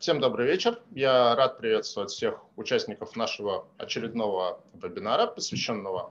[0.00, 0.80] Всем добрый вечер.
[0.92, 6.10] Я рад приветствовать всех участников нашего очередного вебинара, посвященного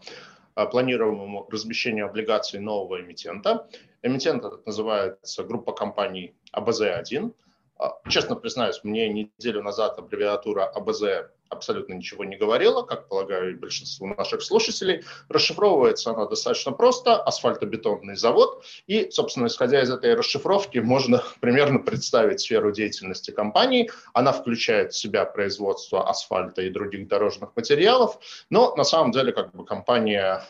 [0.53, 3.67] а, планируемому размещению облигаций нового эмитента.
[4.03, 7.33] Эмитент называется группа компаний АБЗ-1.
[7.79, 13.55] А, честно признаюсь, мне неделю назад аббревиатура АБЗ абсолютно ничего не говорила, как полагаю и
[13.55, 15.03] большинству наших слушателей.
[15.29, 18.63] Расшифровывается она достаточно просто, асфальтобетонный завод.
[18.87, 23.89] И, собственно, исходя из этой расшифровки, можно примерно представить сферу деятельности компании.
[24.13, 29.51] Она включает в себя производство асфальта и других дорожных материалов, но на самом деле как
[29.53, 30.43] бы компания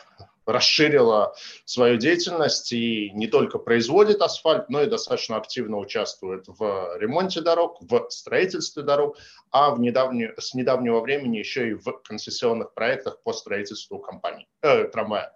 [0.46, 7.40] расширила свою деятельность и не только производит асфальт, но и достаточно активно участвует в ремонте
[7.40, 9.16] дорог, в строительстве дорог,
[9.50, 14.84] а в недавнюю, с недавнего времени еще и в концессионных проектах по строительству компаний, э,
[14.84, 15.32] трамвая.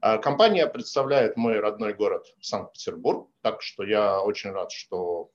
[0.00, 5.30] А компания представляет мой родной город Санкт-Петербург, так что я очень рад, что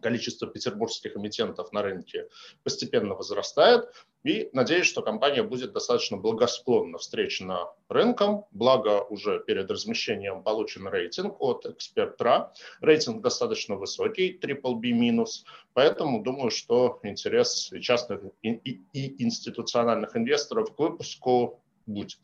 [0.00, 2.28] количество петербургских эмитентов на рынке
[2.62, 3.84] постепенно возрастает.
[4.24, 8.44] И надеюсь, что компания будет достаточно благосклонно встречена рынком.
[8.50, 12.52] Благо, уже перед размещением получен рейтинг от Экспертра.
[12.80, 15.26] Рейтинг достаточно высокий, BBB-.
[15.74, 22.18] Поэтому думаю, что интерес частных и, и, и институциональных инвесторов к выпуску будет.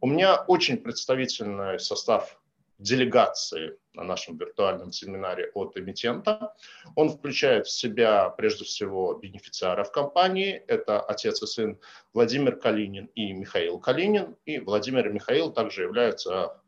[0.00, 2.37] У меня очень представительный состав
[2.78, 6.54] делегации на нашем виртуальном семинаре от эмитента.
[6.94, 10.62] Он включает в себя прежде всего бенефициаров компании.
[10.68, 11.80] Это отец и сын
[12.14, 14.36] Владимир Калинин и Михаил Калинин.
[14.44, 16.60] И Владимир и Михаил также являются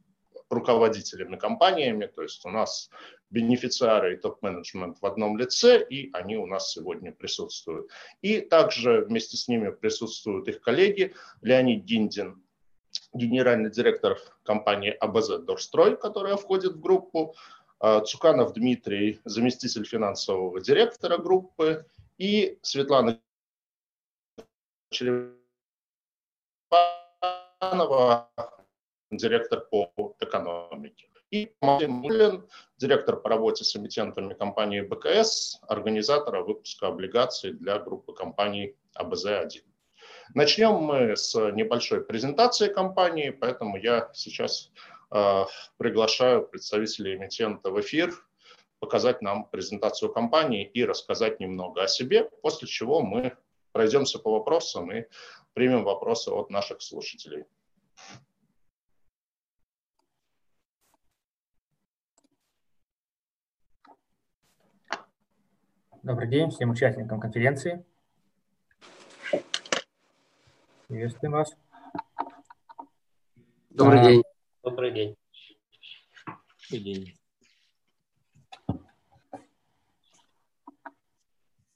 [0.51, 2.07] руководителями компаниями.
[2.07, 2.91] То есть у нас
[3.31, 7.89] бенефициары и топ-менеджмент в одном лице, и они у нас сегодня присутствуют.
[8.21, 12.43] И также вместе с ними присутствуют их коллеги Леонид Диндин
[13.13, 17.35] генеральный директор компании АБЗ Дорстрой, которая входит в группу,
[17.79, 21.87] а, Цуканов Дмитрий, заместитель финансового директора группы,
[22.19, 23.19] и Светлана
[24.91, 25.41] Черепанова,
[29.11, 29.91] директор по
[30.21, 31.09] экономике.
[31.31, 32.47] И Максим Мулин,
[32.77, 39.63] директор по работе с эмитентами компании БКС, организатора выпуска облигаций для группы компаний АБЗ-1.
[40.35, 44.71] Начнем мы с небольшой презентации компании, поэтому я сейчас
[45.11, 45.45] э,
[45.77, 48.13] приглашаю представителей эмитента в эфир
[48.79, 53.37] показать нам презентацию компании и рассказать немного о себе, после чего мы
[53.73, 55.07] пройдемся по вопросам и
[55.53, 57.45] примем вопросы от наших слушателей.
[66.05, 67.85] Добрый день всем участникам конференции.
[70.91, 71.57] Приветствуем вас.
[73.71, 74.23] Добрый а, день.
[74.65, 75.17] Добрый день.
[76.69, 77.15] Добрый день.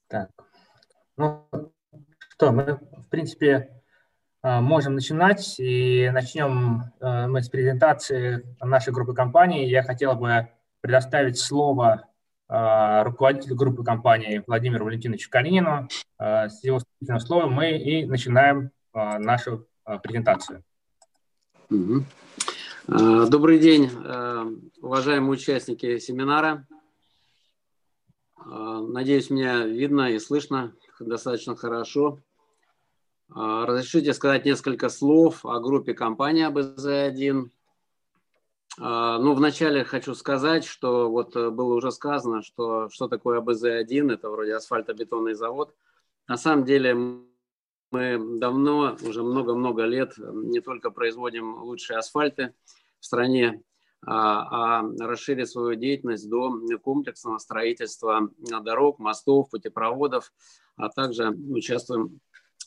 [0.09, 0.31] Так.
[1.17, 1.49] Ну
[2.31, 3.81] что, мы, в принципе,
[4.43, 5.61] а, можем начинать.
[5.61, 9.69] И начнем а, мы с презентации нашей группы компаний.
[9.69, 10.49] Я хотел бы
[10.81, 12.09] предоставить слово
[12.49, 15.89] а, руководителю группы компании Владимиру Валентиновичу Калинину.
[16.19, 16.81] С его
[17.21, 20.63] словом мы и начинаем нашу а, презентацию.
[21.71, 23.91] А, добрый день,
[24.81, 26.67] уважаемые участники семинара.
[28.37, 32.21] Надеюсь, меня видно и слышно достаточно хорошо.
[33.31, 37.49] Разрешите сказать несколько слов о группе компании АБЗ-1.
[38.77, 44.55] Ну, вначале хочу сказать, что вот было уже сказано, что что такое АБЗ-1, это вроде
[44.55, 45.75] асфальтобетонный завод.
[46.29, 47.25] На самом деле
[47.95, 52.53] мы давно, уже много-много лет, не только производим лучшие асфальты
[52.99, 53.63] в стране,
[54.05, 56.51] а, а расширили свою деятельность до
[56.83, 60.33] комплексного строительства дорог, мостов, путепроводов,
[60.77, 62.19] а также участвуем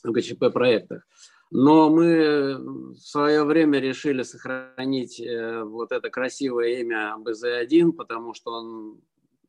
[0.02, 1.06] в ГЧП-проектах.
[1.50, 2.56] Но мы
[2.92, 9.00] в свое время решили сохранить э, вот это красивое имя БЗ-1, потому что он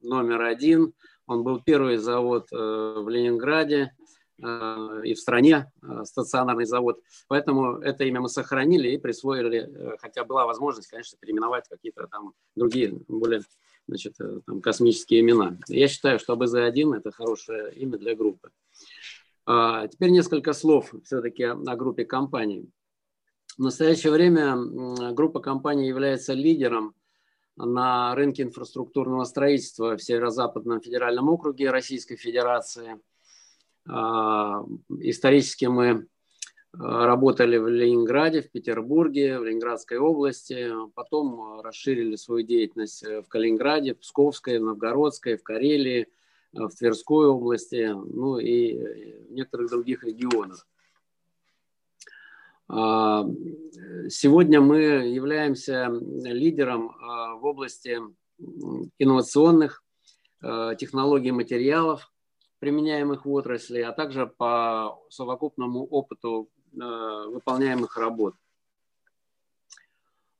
[0.01, 0.93] номер один.
[1.25, 7.01] Он был первый завод э, в Ленинграде, Э, и в стране э, стационарный завод.
[7.27, 12.33] Поэтому это имя мы сохранили и присвоили, э, хотя была возможность, конечно, переименовать какие-то там
[12.55, 13.41] другие, более
[13.87, 14.15] значит,
[14.45, 15.57] там, космические имена.
[15.67, 18.51] Я считаю, что АБЗ-1– это хорошее имя для группы.
[19.45, 22.69] А, теперь несколько слов все-таки о группе компаний.
[23.57, 24.55] В настоящее время
[25.11, 26.93] группа компаний является лидером
[27.57, 33.01] на рынке инфраструктурного строительства в Северо-Западном федеральном округе Российской Федерации–
[33.89, 36.07] исторически мы
[36.77, 43.95] а, работали в Ленинграде, в Петербурге, в Ленинградской области, потом расширили свою деятельность в Калининграде,
[43.95, 46.07] Псковской, Новгородской, в Карелии,
[46.53, 48.77] в Тверской области, ну и
[49.27, 50.67] в некоторых других регионах.
[52.67, 53.25] А,
[54.09, 57.99] сегодня мы являемся лидером а, в области
[58.99, 59.83] инновационных
[60.41, 62.11] а, технологий материалов,
[62.59, 68.35] применяемых в отрасли, а также по совокупному опыту выполняемых работ.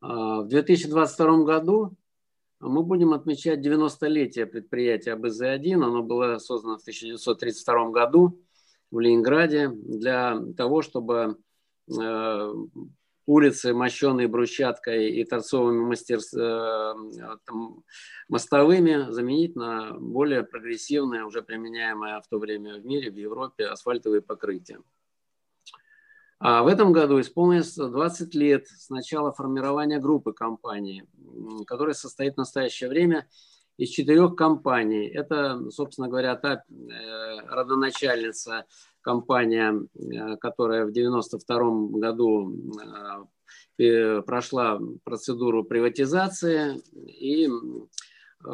[0.02, 1.96] В 2022 году
[2.60, 5.74] мы будем отмечать 90-летие предприятия АБЗ-1.
[5.74, 8.40] Оно было создано в 1932 году
[8.92, 11.38] в Ленинграде для того, чтобы
[11.98, 12.54] Э,
[13.30, 16.20] улицы, мощенные брусчаткой и торцовыми мастер...
[16.36, 16.94] Э,
[17.46, 17.84] там,
[18.28, 24.22] мостовыми, заменить на более прогрессивное, уже применяемое в то время в мире, в Европе, асфальтовые
[24.22, 24.80] покрытия.
[26.40, 31.04] А в этом году исполнилось 20 лет с начала формирования группы компаний,
[31.68, 33.28] которая состоит в настоящее время
[33.78, 35.08] из четырех компаний.
[35.08, 38.66] Это, собственно говоря, та э, родоначальница
[39.10, 42.54] компания, э, которая в 1992 году
[43.80, 46.78] э, прошла процедуру приватизации
[47.08, 48.48] и э,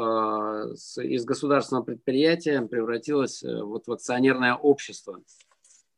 [1.04, 5.19] из государственного предприятия превратилась вот в акционерное общество,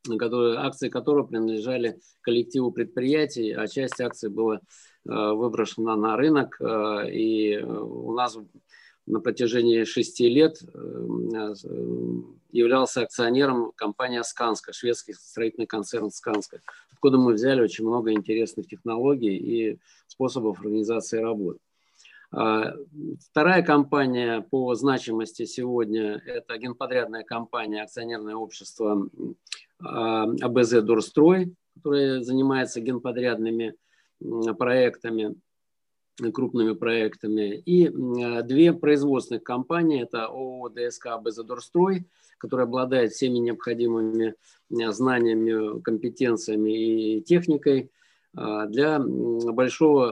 [0.08, 4.60] акции которого принадлежали коллективу предприятий, а часть акций была
[5.04, 6.60] выброшена на рынок.
[6.60, 8.36] И у нас
[9.08, 10.60] на протяжении шести лет
[12.50, 16.60] являлся акционером компании «Сканска», шведский строительный концерн «Сканска»,
[16.92, 21.58] откуда мы взяли очень много интересных технологий и способов организации работы.
[22.30, 22.74] А,
[23.30, 29.08] вторая компания по значимости сегодня– это генподрядная компания, акционерное общество
[29.80, 33.74] а, АБЗ «Дурстрой», которое занимается генподрядными
[34.58, 35.36] проектами
[36.32, 37.56] крупными проектами.
[37.64, 42.06] И две производственных компании, это ООО ДСК «Безодорстрой»,
[42.38, 44.34] которая обладает всеми необходимыми
[44.68, 47.90] знаниями, компетенциями и техникой
[48.36, 50.10] а, для большого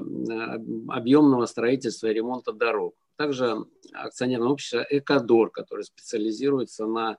[0.89, 2.95] объемного строительства и ремонта дорог.
[3.17, 7.19] Также акционерное общество «Экодор», которое специализируется на Э,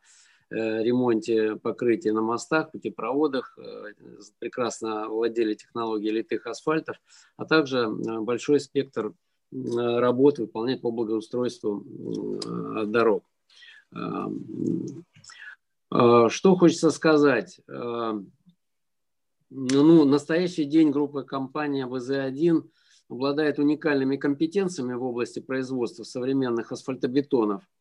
[0.50, 3.94] ремонте покрытия на мостах, путепроводах, э,
[4.40, 6.98] прекрасно владели технологией литых асфальтов,
[7.36, 9.14] а также э, большой спектр
[9.50, 11.86] работ выполняет по благоустройству
[12.86, 13.24] дорог.
[13.90, 15.06] Что
[16.60, 17.62] хочется сказать?
[19.50, 22.70] Ну, настоящий день группа компания ВЗ-1
[23.08, 27.64] обладает уникальными компетенциями в области производства современных асфальтобетонов–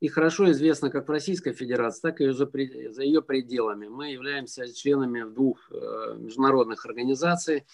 [0.00, 2.48] и хорошо известно как в Российской Федерации, так и за,
[2.90, 3.88] за ее пределами.
[3.88, 7.64] Мы являемся членами двух э, международных организаций,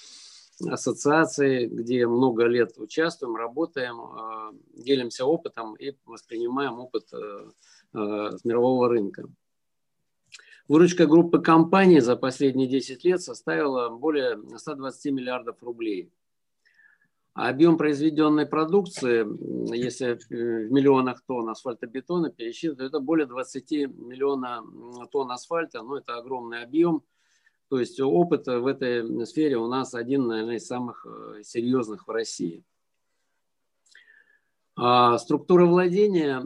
[0.66, 7.50] ассоциаций, где много лет участвуем, работаем, э, делимся опытом и воспринимаем опыт э,
[7.92, 9.28] с мирового рынка.
[10.66, 16.10] Выручка группы компаний за последние 10 лет составила более 120 миллиардов рублей–
[17.34, 19.26] а объем произведенной продукции,
[19.76, 25.82] если в миллионах тонн асфальтобетона пересчитывать, это более 20 миллионов тонн асфальта.
[25.82, 27.02] Ну, это огромный объем.
[27.68, 32.10] То есть опыт в этой сфере у нас один, наверное, из самых э, серьезных в
[32.10, 32.62] России.
[34.76, 36.40] А структура владения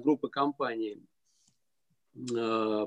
[0.00, 0.98] группы компаний
[2.34, 2.86] э,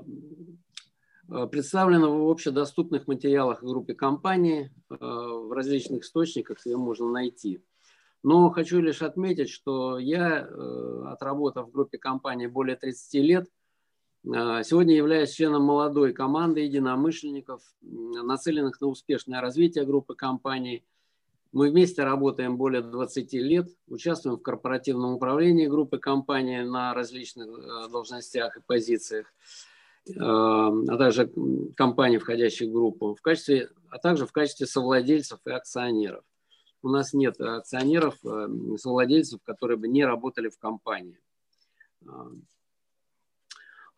[1.28, 7.60] представлена в общедоступных материалах в группе компании, э, в различных источниках ее можно найти.
[8.22, 13.46] Но хочу лишь отметить, что я, э, отработав в группе компании более 30 лет,
[14.24, 20.84] сегодня являюсь членом молодой команды единомышленников, нацеленных на успешное развитие группы компаний.
[21.52, 27.46] Мы вместе работаем более 20 лет, участвуем в корпоративном управлении группы компании на различных
[27.92, 29.32] должностях и позициях.
[30.14, 31.32] Эм, а также
[31.76, 36.24] компаний, входящих в группу, в качестве, а также в качестве совладельцев и акционеров.
[36.82, 41.18] У нас нет акционеров, эм, совладельцев, которые бы не работали в компании.
[42.06, 42.46] Эм,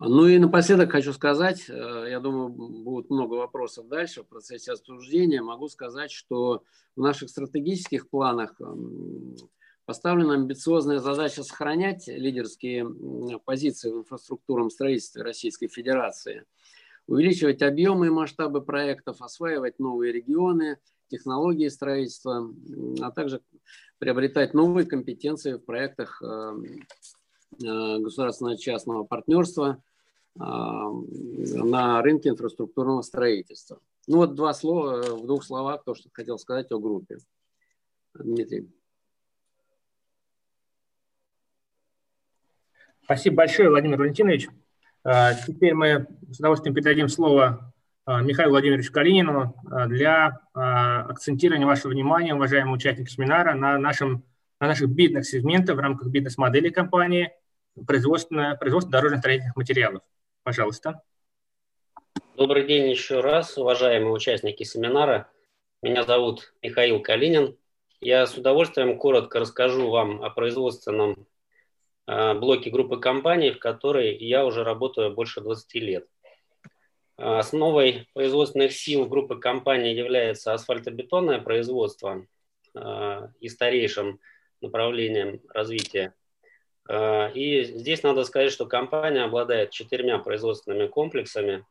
[0.00, 5.42] ну и напоследок хочу сказать, э, я думаю, будет много вопросов дальше в процессе обсуждения.
[5.42, 6.62] Могу сказать, что
[6.96, 8.58] в наших стратегических планах
[9.88, 12.86] Поставлена амбициозная задача сохранять лидерские
[13.46, 16.44] позиции в инфраструктурном строительстве Российской Федерации,
[17.06, 20.76] увеличивать объемы и масштабы проектов, осваивать новые регионы,
[21.08, 22.52] технологии строительства,
[23.00, 23.40] а также
[23.96, 26.52] приобретать новые компетенции в проектах э,
[27.64, 29.82] э, государственно-частного партнерства
[30.38, 33.80] э, на рынке инфраструктурного строительства.
[34.06, 37.16] Ну вот два слова, в двух словах то, что хотел сказать о группе.
[38.12, 38.68] Дмитрий.
[43.08, 44.48] Спасибо большое, Владимир Валентинович.
[45.46, 47.72] Теперь мы с удовольствием передадим слово
[48.06, 49.54] Михаилу Владимировичу Калинину
[49.86, 54.24] для акцентирования вашего внимания, уважаемые участники семинара, на, нашем,
[54.60, 57.32] на наших бидных сегментах в рамках бизнес-модели компании
[57.86, 60.02] производство, производство дорожно-строительных материалов.
[60.42, 61.00] Пожалуйста.
[62.36, 65.30] Добрый день еще раз, уважаемые участники семинара.
[65.82, 67.56] Меня зовут Михаил Калинин.
[68.02, 71.26] Я с удовольствием коротко расскажу вам о производственном
[72.08, 76.08] э, блоке группы компаний, в которой я уже работаю больше 20 лет.
[77.16, 82.26] Основой производственных сил группы компаний является асфальтобетонное производство
[82.74, 84.20] э, и старейшим
[84.60, 86.14] направлением развития.
[86.88, 91.64] Э, и здесь надо сказать, что компания обладает четырьмя производственными комплексами,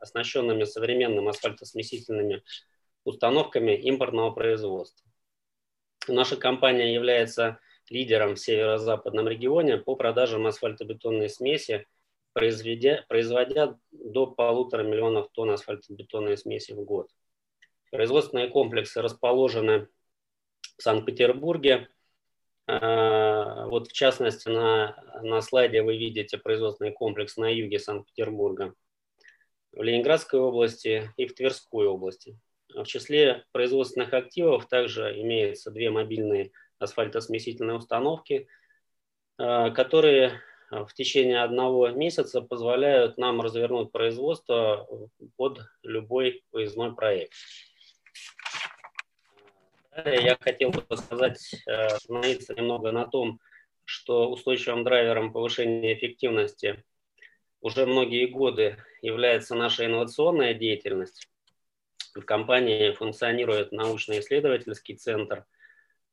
[0.00, 2.42] оснащенными современными асфальтосмесительными
[3.04, 5.06] установками импортного производства.
[6.08, 7.58] Наша компания является
[7.90, 11.86] лидером в северо-западном регионе по продажам асфальтобетонной смеси,
[12.32, 17.10] произведя, производя до полутора миллионов тонн асфальтобетонной смеси в год.
[17.90, 19.88] Производственные комплексы расположены
[20.76, 21.88] в Санкт-Петербурге.
[22.66, 28.74] А, вот в частности на, на слайде вы видите производственный комплекс на юге Санкт-Петербурга,
[29.72, 32.38] в Ленинградской области и в Тверской области.
[32.74, 38.48] В числе производственных активов также имеются две мобильные асфальтосмесительные установки,
[39.38, 44.86] э, которые в течение одного месяца позволяют нам развернуть производство
[45.36, 47.32] под любой выездной проект.
[49.90, 53.40] Далее я хотел бы сказать, э, остановиться немного на том,
[53.84, 56.84] что устойчивым драйвером повышения эффективности
[57.60, 61.28] уже многие годы является наша инновационная деятельность.
[62.14, 65.46] В компании функционирует научно-исследовательский центр.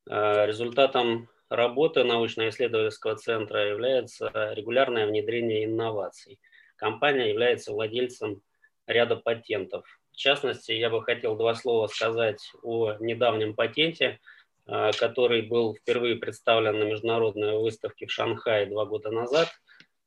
[0.07, 6.39] Э, результатом работы научно-исследовательского центра является регулярное внедрение инноваций.
[6.75, 8.41] Компания является владельцем
[8.85, 9.85] ряда патентов.
[10.12, 14.19] В частности, я бы хотел два слова сказать о недавнем патенте,
[14.67, 19.50] э, который был впервые представлен на международной выставке в Шанхае два года назад.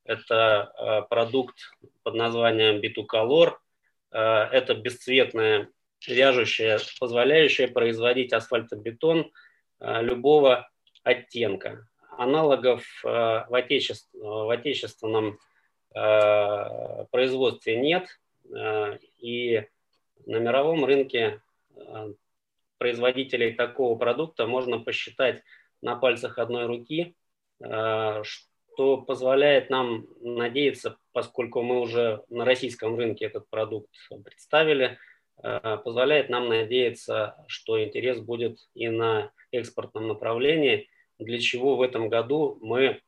[0.05, 1.57] Это э, продукт
[2.03, 3.59] под названием Битуколор.
[4.11, 5.69] Это бесцветная
[6.07, 9.31] вяжущая, позволяющая производить асфальтобетон
[9.79, 10.69] любого
[11.03, 11.87] оттенка.
[12.17, 15.39] Аналогов э, в, отечеств, в отечественном
[15.95, 18.07] э, производстве нет,
[19.19, 19.63] и
[20.25, 21.39] на мировом рынке
[22.79, 25.43] производителей такого продукта можно посчитать
[25.83, 27.15] на пальцах одной руки,
[27.59, 33.91] что позволяет нам надеяться, поскольку мы уже на российском рынке этот продукт
[34.25, 35.08] представили, Э,
[35.41, 42.57] позволяет нам надеяться, что интерес будет и на экспортном направлении, для чего в этом году
[42.61, 43.01] мы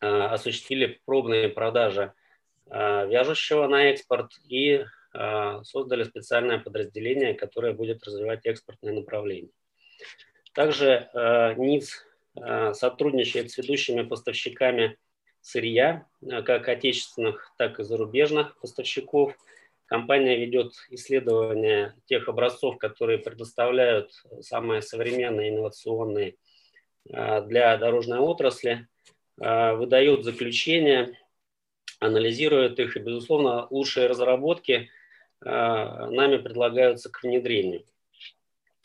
[0.00, 2.12] э, осуществили пробные продажи
[2.66, 4.84] э, вяжущего на экспорт и
[5.64, 9.50] создали специальное подразделение, которое будет развивать экспортное направление.
[10.54, 12.06] Также НИЦ
[12.78, 14.98] сотрудничает с ведущими поставщиками
[15.40, 19.36] сырья, как отечественных, так и зарубежных поставщиков–
[19.90, 26.36] Компания ведет исследования тех образцов, которые предоставляют самые современные инновационные
[27.12, 28.86] а, для дорожной отрасли,
[29.40, 31.18] а, выдает заключения,
[31.98, 34.90] анализирует их, и, безусловно, лучшие разработки
[35.44, 37.84] а, нами предлагаются к внедрению.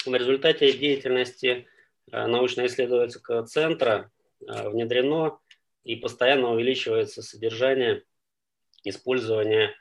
[0.07, 1.67] В результате деятельности
[2.11, 4.09] научно-исследовательского центра
[4.39, 5.37] внедрено
[5.83, 8.01] и постоянно увеличивается содержание
[8.83, 9.75] использования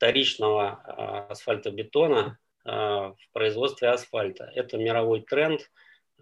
[0.00, 4.50] вторичного а, асфальтобетона а, в производстве асфальта.
[4.54, 5.70] Это мировой тренд,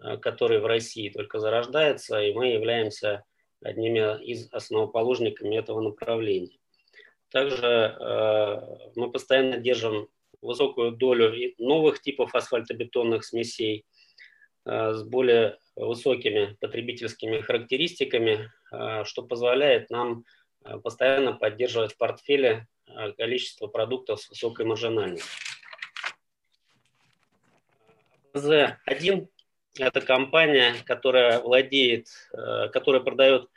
[0.01, 3.23] а, который в России только зарождается, и мы являемся
[3.63, 6.57] одними из основоположниками этого направления.
[7.31, 7.95] Также
[8.95, 10.07] мы постоянно держим
[10.41, 13.85] высокую долю новых типов асфальтобетонных смесей
[14.65, 18.49] с более высокими потребительскими характеристиками,
[19.03, 20.23] что позволяет нам
[20.81, 22.78] постоянно поддерживать в портфеле Э,
[23.17, 25.29] количество продуктов с высокой маржинальностью.
[28.33, 29.27] АБЗ-1–
[29.79, 33.49] это компания, которая владеет, э, которая продает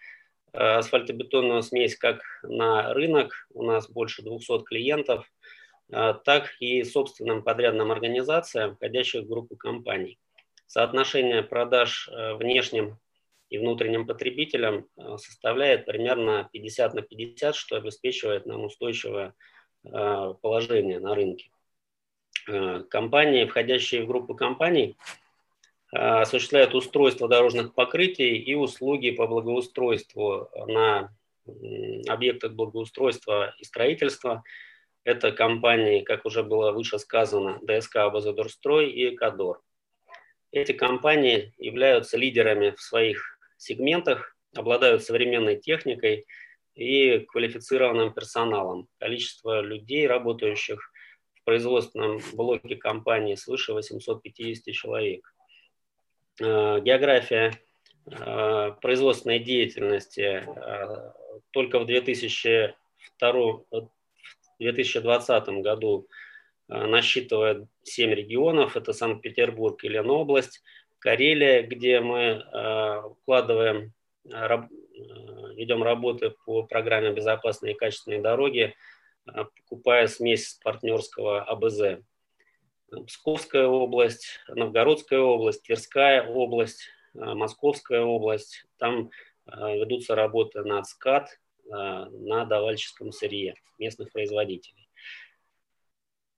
[0.53, 5.31] э, асфальтобетонную смесь как на рынок, у нас больше 200 клиентов,
[5.91, 10.19] так и собственным подрядным организациям, входящих в группу компаний.
[10.67, 12.99] Соотношение продаж внешним
[13.52, 19.35] и внутренним потребителям э, составляет примерно 50 на 50, что обеспечивает нам устойчивое
[19.85, 21.50] э, положение на рынке.
[22.49, 24.97] Э, компании, входящие в группу компаний,
[25.90, 31.14] осуществляет устройство дорожных покрытий и услуги по благоустройству на
[32.09, 34.42] объектах благоустройства и строительства.
[35.04, 39.61] Это компании, как уже было выше сказано, ДСК «Абазадорстрой» и «Экадор».
[40.50, 43.32] Эти компании являются лидерами в своих
[43.62, 46.26] сегментах, обладают современной техникой
[46.75, 48.88] и квалифицированным персоналом.
[48.99, 50.90] Количество людей, работающих
[51.35, 55.33] в производственном блоке компании, свыше 850 человек.
[56.40, 57.52] Э, география
[58.07, 61.12] э, производственной деятельности э,
[61.50, 63.61] только в 2002,
[64.59, 66.09] 2020 году
[66.69, 68.76] насчитывает 7 регионов.
[68.76, 70.62] Это Санкт-Петербург и Ленобласть,
[71.02, 72.44] Карелия, где мы
[73.11, 73.92] укладываем,
[74.25, 78.75] ведем работы по программе «Безопасные и качественные дороги»,
[79.25, 82.02] покупая смесь партнерского АБЗ.
[83.06, 88.66] Псковская область, Новгородская область, Тверская область, э, Московская область.
[88.76, 89.11] Там
[89.47, 91.30] э, ведутся работы на скат,
[91.64, 94.90] э, на давальческом сырье местных производителей.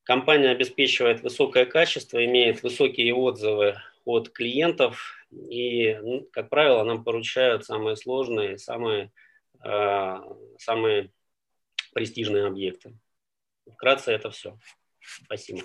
[0.05, 7.65] Компания обеспечивает высокое качество, имеет высокие отзывы от клиентов и, ну, как правило, нам поручают
[7.65, 9.11] самые сложные, самые,
[10.59, 11.11] самые
[11.95, 12.97] престижные объекты.
[13.73, 14.59] Вкратце это все.
[15.01, 15.63] Спасибо.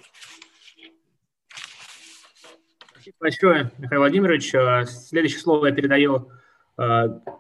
[2.92, 4.54] Спасибо большое, Михаил Владимирович.
[4.54, 6.32] Э, следующее слово я передаю
[6.78, 6.82] э,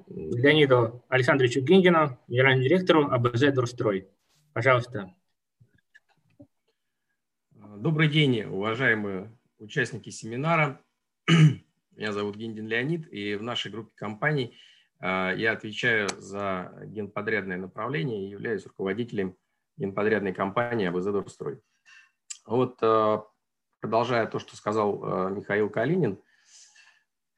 [0.07, 4.07] Леониду Александровичу Гингину, генеральному директору АБЗ «Дурстрой».
[4.53, 5.13] Пожалуйста.
[7.77, 10.81] Добрый день, уважаемые участники семинара.
[11.95, 14.57] Меня зовут Гиндин Леонид, и в нашей группе компаний
[14.99, 19.35] э, я отвечаю за генподрядное направление и являюсь руководителем
[19.77, 21.61] генподрядной компании АБЗ «Дурстрой».
[22.47, 22.79] Вот
[23.79, 26.19] продолжая то, что сказал э, Михаил Калинин,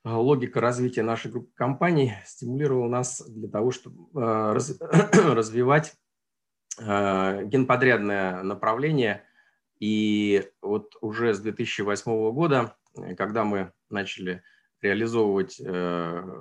[0.06, 4.08] логика развития нашей группы компаний стимулировала нас для того, чтобы
[4.54, 5.96] развивать
[6.80, 9.26] генподрядное направление.
[9.80, 12.78] И вот уже с 2008 года,
[13.18, 14.44] когда мы начали
[14.82, 15.62] реализовывать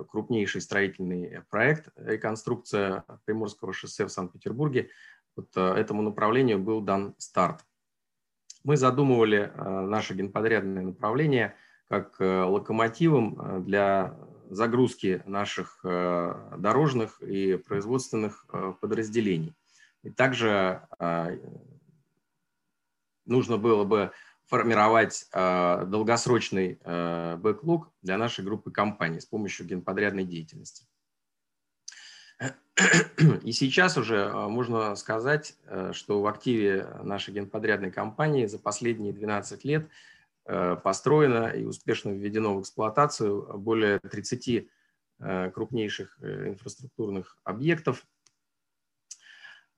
[0.09, 4.89] крупнейший строительный проект реконструкция Приморского шоссе в Санкт-Петербурге,
[5.35, 7.63] вот этому направлению был дан старт.
[8.63, 11.55] Мы задумывали э, наше генподрядное направление
[11.87, 14.15] как э, локомотивом э, для
[14.49, 18.45] загрузки наших дорожных и производственных
[18.81, 19.55] подразделений.
[20.03, 20.81] И также
[23.25, 24.11] нужно было бы
[24.51, 26.77] формировать долгосрочный
[27.37, 30.85] бэклог для нашей группы компаний с помощью генподрядной деятельности.
[33.43, 39.13] И сейчас уже а, можно сказать, э, что в активе нашей генподрядной компании за последние
[39.13, 39.89] 12 лет
[40.45, 44.67] э, построено и успешно введено в эксплуатацию более 30
[45.19, 48.05] э, крупнейших инфраструктурных объектов.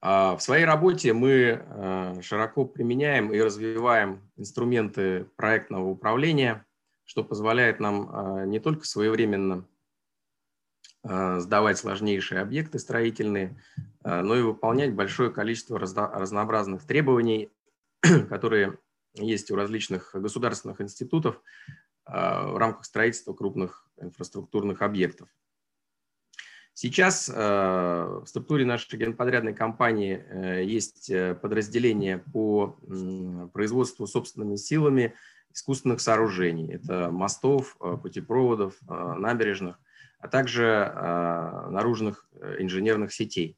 [0.05, 6.65] А в своей работе мы широко применяем и развиваем инструменты проектного управления,
[7.05, 9.65] что позволяет нам не только своевременно
[11.05, 13.61] Э, сдавать сложнейшие объекты строительные,
[14.05, 17.51] э, но и выполнять большое количество разнообразных требований,
[18.29, 18.79] которые
[19.15, 21.41] есть у различных государственных институтов
[22.05, 25.27] э, в рамках строительства крупных инфраструктурных объектов.
[26.75, 32.79] Сейчас в структуре нашей генподрядной компании есть подразделение по
[33.53, 35.13] производству собственными силами
[35.53, 36.73] искусственных сооружений.
[36.73, 39.79] Это мостов, путепроводов, набережных–
[40.23, 40.89] а также
[41.69, 43.57] наружных э, инженерных сетей,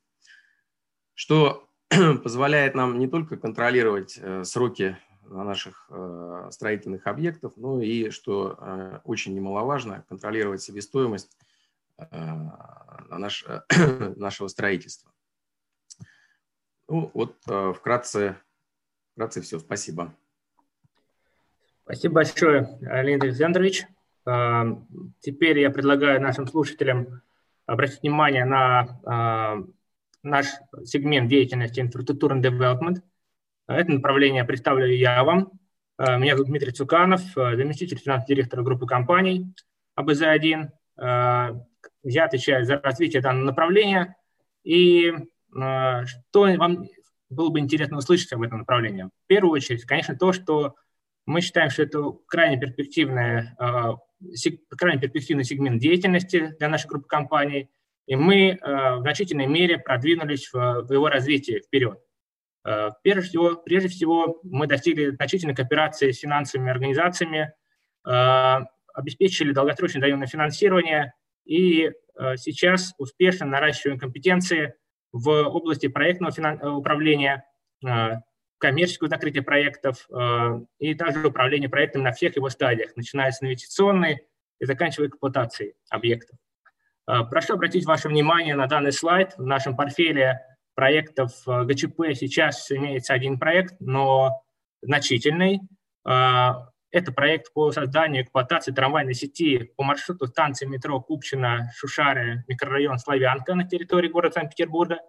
[1.13, 1.69] что
[2.23, 9.01] позволяет нам не только контролировать э, сроки на наших э, строительных объектов, но и, что
[9.03, 11.37] очень немаловажно, контролировать себестоимость
[13.09, 13.45] наш,
[14.15, 15.11] нашего строительства.
[16.87, 17.35] Ну, вот
[17.75, 18.37] вкратце,
[19.13, 19.59] вкратце все.
[19.59, 20.13] Спасибо.
[21.83, 23.85] Спасибо большое, Леонид Александрович.
[25.19, 27.21] Теперь я предлагаю нашим слушателям
[27.67, 29.65] обратить внимание на
[30.23, 30.47] наш
[30.83, 33.01] сегмент деятельности инфраструктурный development.
[33.67, 35.51] Это направление представлю я вам.
[35.97, 39.53] Меня зовут Дмитрий Цуканов, заместитель финансового директора группы компаний
[39.97, 40.71] АБЗ-1.
[42.05, 44.15] Я отвечаю за развитие данного направления.
[44.63, 45.13] И
[45.51, 46.87] что вам
[47.29, 49.03] было бы интересно услышать об этом направлении?
[49.03, 50.75] В первую очередь, конечно, то, что
[51.25, 53.57] мы считаем, что это крайне перспективное
[54.77, 57.69] крайне перспективный сегмент деятельности для нашей группы компаний,
[58.05, 61.99] и мы э, в значительной мере продвинулись в, его развитии вперед.
[62.63, 67.53] Э, прежде, всего, прежде всего, мы достигли значительной кооперации с финансовыми организациями,
[68.07, 68.57] э,
[68.93, 71.13] обеспечили долгосрочное заемное финансирование
[71.45, 71.91] и
[72.35, 74.73] сейчас успешно наращиваем компетенции
[75.11, 76.31] в области проектного
[76.75, 77.45] управления,
[78.57, 80.07] коммерческого закрытия проектов
[80.79, 84.27] и также управления проектом на всех его стадиях, начиная с инвестиционной
[84.59, 86.37] и заканчивая эксплуатацией объектов.
[87.05, 89.35] Прошу обратить ваше внимание на данный слайд.
[89.37, 90.41] В нашем портфеле
[90.73, 94.43] проектов ГЧП сейчас имеется один проект, но
[94.81, 95.61] значительный.
[96.95, 103.53] Это проект по созданию эксплуатации трамвайной сети по маршруту станции метро Купчино, Шушары, микрорайон Славянка
[103.53, 104.99] на территории города Санкт-Петербурга.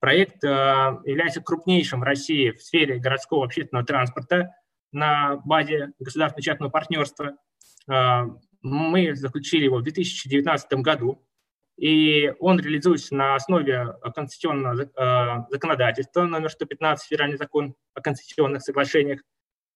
[0.00, 4.52] Проект а, является крупнейшим в России в сфере городского общественного транспорта
[4.90, 7.36] на базе государственно-частного партнерства.
[7.88, 8.24] А,
[8.60, 11.24] мы заключили его в 2019 году,
[11.76, 19.31] и он реализуется на основе конституционного законодательства номер 115 Федеральный закон о конституционных соглашениях Э,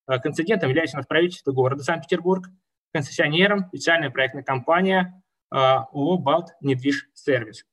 [0.07, 2.47] концедентом является у нас правительство города Санкт-Петербург,
[2.93, 7.65] концессионером специальная проектная компания э, ООО «Балт Недвиж Сервис».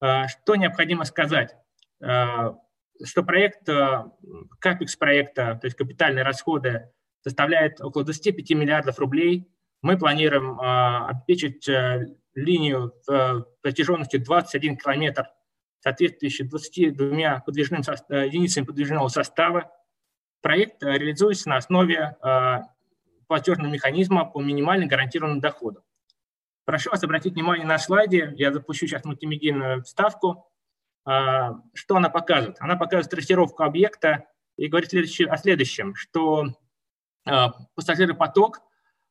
[0.00, 1.56] Э, что необходимо сказать?
[1.98, 3.66] Что проект,
[4.58, 6.90] капекс проекта, то есть капитальные расходы,
[7.22, 9.48] составляет около 25 миллиардов рублей.
[9.80, 11.66] Мы планируем обеспечить
[12.34, 12.92] линию
[13.62, 15.30] протяженностью 21 километр,
[15.80, 19.72] соответствующей 22 подвижным, единицами подвижного состава,
[20.46, 22.58] Проект э, реализуется на основе э,
[23.26, 25.82] платежного механизма по минимально гарантированным доходам.
[26.64, 30.48] Прошу вас обратить внимание на слайде, я запущу сейчас мультимедийную вставку.
[31.04, 32.58] Э, что она показывает?
[32.60, 36.44] Она показывает трассировку объекта и говорит о следующем, что
[37.74, 38.60] пассажиропоток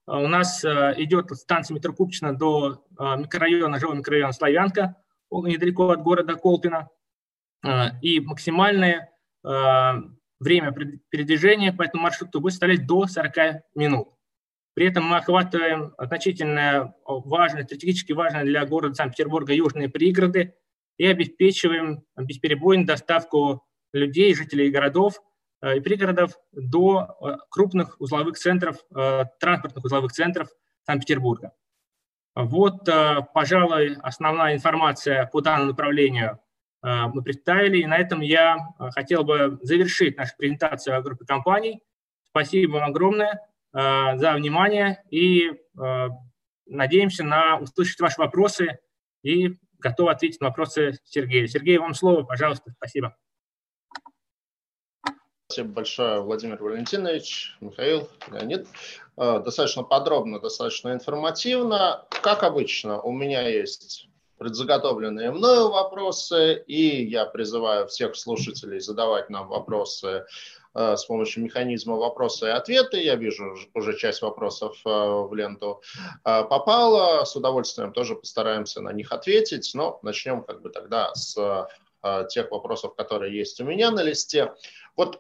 [0.08, 4.96] у нас идет от станции метро Купчино до микрорайона, жилого микрорайона Славянка,
[5.30, 6.90] недалеко от города Колпино.
[8.02, 9.12] И максимальные
[10.46, 10.72] время
[11.10, 14.10] передвижения по этому маршруту будет составлять до 40 минут.
[14.76, 20.54] При этом мы охватываем значительно важные, стратегически важные для города Санкт-Петербурга южные пригороды
[20.98, 25.22] и обеспечиваем бесперебойную доставку людей, жителей городов
[25.62, 30.50] э, и пригородов до э, крупных узловых центров, э, транспортных узловых центров
[30.86, 31.54] Санкт-Петербурга.
[32.36, 32.86] Вот,
[33.34, 36.42] пожалуй, основная информация по данному направлению
[36.86, 37.80] мы представили.
[37.80, 41.82] И на этом я э, хотел бы завершить нашу презентацию о группе компаний.
[42.30, 43.42] Спасибо вам огромное
[43.74, 45.52] э, за внимание и
[46.68, 48.80] надеемся на услышать ваши вопросы
[49.24, 51.48] и готов ответить на вопросы Сергея.
[51.48, 52.72] Сергей, вам слово, пожалуйста.
[52.78, 53.16] Спасибо.
[55.48, 58.68] Спасибо большое, Владимир Валентинович, Михаил, Леонид.
[59.16, 62.06] Достаточно подробно, достаточно информативно.
[62.10, 69.48] Как обычно, у меня есть предзаготовленные мною вопросы, и я призываю всех слушателей задавать нам
[69.48, 70.26] вопросы
[70.74, 73.02] э, с помощью механизма вопросы и ответы.
[73.02, 75.82] Я вижу, уже часть вопросов э, в ленту
[76.24, 77.24] э, попала.
[77.24, 79.72] С удовольствием тоже постараемся на них ответить.
[79.74, 81.68] Но начнем как бы тогда с
[82.30, 84.54] тех вопросов, которые есть у меня на листе.
[84.96, 85.20] Вот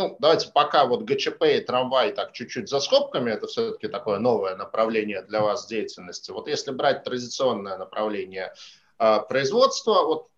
[0.00, 4.56] ну, давайте пока вот ГЧП и трамвай так чуть-чуть за скобками, это все-таки такое новое
[4.56, 6.30] направление для вас деятельности.
[6.30, 8.54] Вот если брать традиционное направление
[8.98, 10.28] э, производства, вот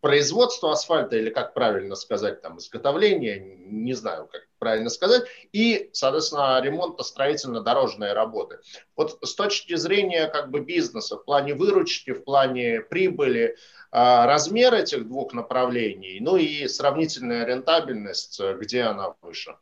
[0.00, 6.60] производство асфальта или как правильно сказать, там, изготовление, не знаю, как правильно сказать, и, соответственно,
[6.62, 8.58] ремонтно-строительно-дорожные работы.
[8.96, 13.56] Вот с точки зрения как бы бизнеса, в плане выручки, в плане прибыли,
[13.92, 19.56] а, размер этих двух направлений, ну и сравнительная рентабельность, где она выше.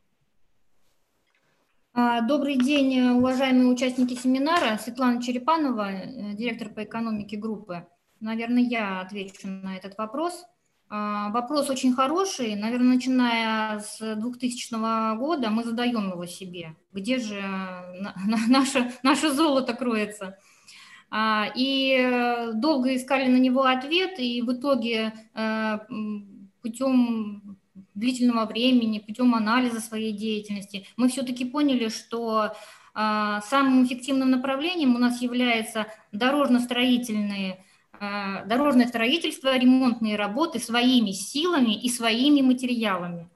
[1.93, 4.77] А, добрый день, уважаемые участники семинара.
[4.77, 7.87] Светлана Черепанова, э, директор по экономике группы.
[8.19, 10.45] Наверное, я отвечу на этот вопрос.
[10.89, 12.55] А, вопрос очень хороший.
[12.55, 16.75] Наверное, начиная с 2000 года мы задаем его себе.
[16.91, 17.41] Где же
[18.47, 20.37] наше, наше золото кроется?
[21.11, 25.79] А, и э, долго искали на него ответ, и в итоге э,
[26.61, 27.57] путем
[27.95, 32.53] длительного времени, путем анализа своей деятельности, мы все-таки поняли, что
[32.93, 37.63] самым эффективным направлением у нас является дорожно-строительные
[37.99, 43.29] дорожное строительство, ремонтные работы своими силами и своими материалами.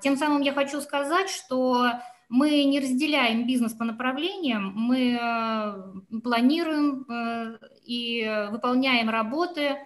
[0.00, 1.92] Тем самым я хочу сказать, что
[2.32, 9.76] мы не разделяем бизнес по направлениям, мы э, планируем э, и выполняем работы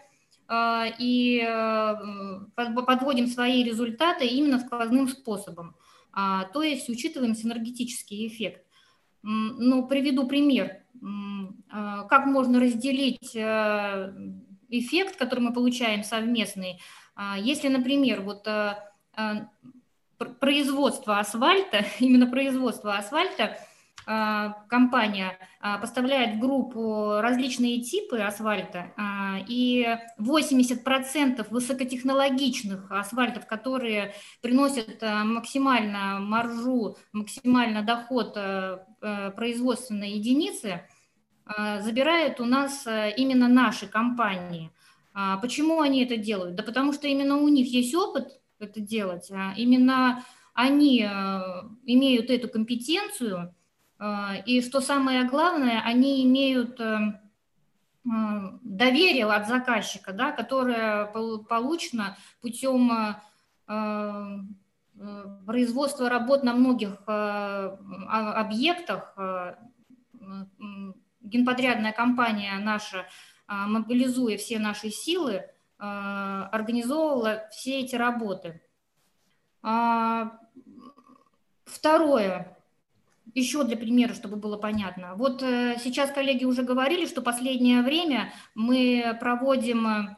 [0.48, 1.44] э, и
[2.55, 5.74] подводим свои результаты именно сквозным способом,
[6.12, 8.62] а, то есть учитываем синергетический эффект.
[9.22, 10.85] Ну, приведу пример.
[11.71, 13.35] Как можно разделить
[14.69, 16.81] эффект, который мы получаем совместный,
[17.15, 18.47] а, если, например, вот
[20.41, 23.57] производство асфальта, именно производство асфальта
[24.07, 28.92] компания поставляет в группу различные типы асфальта,
[29.49, 29.85] и
[30.21, 38.38] 80% высокотехнологичных асфальтов, которые приносят максимально маржу, максимально доход
[39.35, 40.83] производственной единицы,
[41.81, 44.71] забирают у нас именно наши компании.
[45.42, 46.55] Почему они это делают?
[46.55, 50.23] Да потому что именно у них есть опыт это делать, именно
[50.55, 53.53] они имеют эту компетенцию,
[54.47, 57.21] и что самое главное, они имеют э,
[58.05, 63.17] доверие от заказчика, да, которое получено путем
[65.47, 69.17] производства работ на многих объектах.
[71.21, 73.07] Генподрядная компания наша,
[73.49, 75.45] мобилизуя все наши силы,
[75.79, 78.63] организовывала все эти работы.
[79.63, 80.39] А,
[81.67, 82.56] Второе,
[83.37, 85.14] еще для примера, чтобы было понятно.
[85.16, 90.16] Вот э, сейчас коллеги уже говорили, что последнее время мы проводим э,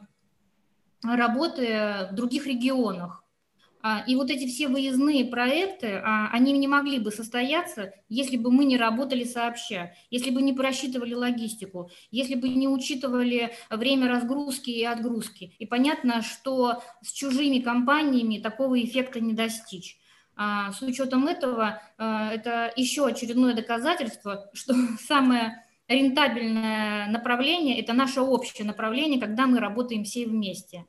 [1.03, 3.23] работы в других регионах.
[3.81, 8.51] А, и вот эти все выездные проекты, а, они не могли бы состояться, если бы
[8.51, 14.69] мы не работали сообща, если бы не просчитывали логистику, если бы не учитывали время разгрузки
[14.69, 15.55] и отгрузки.
[15.59, 19.97] И понятно, что с чужими компаниями такого эффекта не достичь.
[20.41, 24.73] А, с учетом этого, а, это еще очередное доказательство, что
[25.05, 30.85] самое рентабельное направление– это наше общее направление, когда мы работаем все вместе.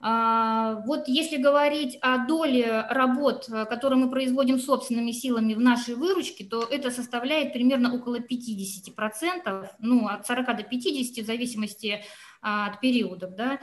[0.00, 6.44] А, вот если говорить о доле работ, которые мы производим собственными силами в нашей выручке,
[6.44, 12.02] то это составляет примерно около 50%, ну, от 40 до 50, в зависимости
[12.40, 13.34] от периодов.
[13.34, 13.60] Да?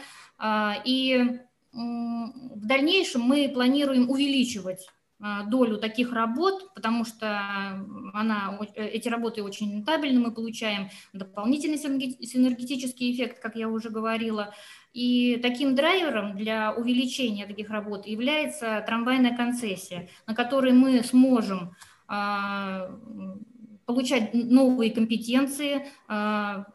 [0.85, 1.39] И
[1.73, 4.87] в дальнейшем мы планируем увеличивать
[5.23, 7.27] а, долю таких работ, потому что
[8.13, 14.53] она, э, эти работы очень рентабельны, мы получаем дополнительный синергетический эффект, как я уже говорила.
[14.93, 21.75] И таким драйвером для увеличения таких работ является трамвайная концессия, на которой мы сможем
[22.07, 22.89] а,
[23.91, 26.65] получать новые компетенции, а,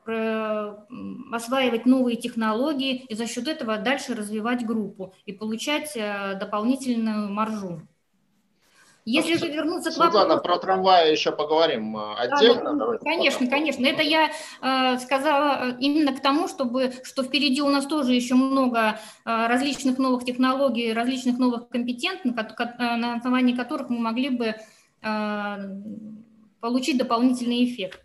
[1.32, 7.80] осваивать новые технологии и за счет этого дальше развивать группу и получать э, дополнительную маржу.
[9.08, 10.18] Если же вернуться к вопросу...
[10.18, 12.74] Светлана, про трамваи еще поговорим э, отдельно.
[12.74, 13.50] Да, да, конечно, потом.
[13.50, 13.86] конечно.
[13.86, 18.34] Это я э, сказала э, именно к тому, чтобы, что впереди у нас тоже еще
[18.34, 24.56] много э, различных новых технологий, различных новых компетентных, на основании которых мы могли бы
[25.02, 25.56] э,
[26.66, 28.00] получить дополнительный эффект.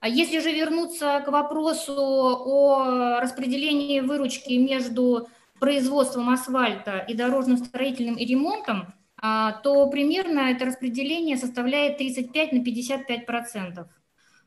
[0.00, 5.28] А если же вернуться к вопросу о распределении выручки между
[5.58, 12.62] производством асфальта и дорожным строительным и ремонтом, а, то примерно это распределение составляет 35 на
[12.62, 13.88] 55 процентов.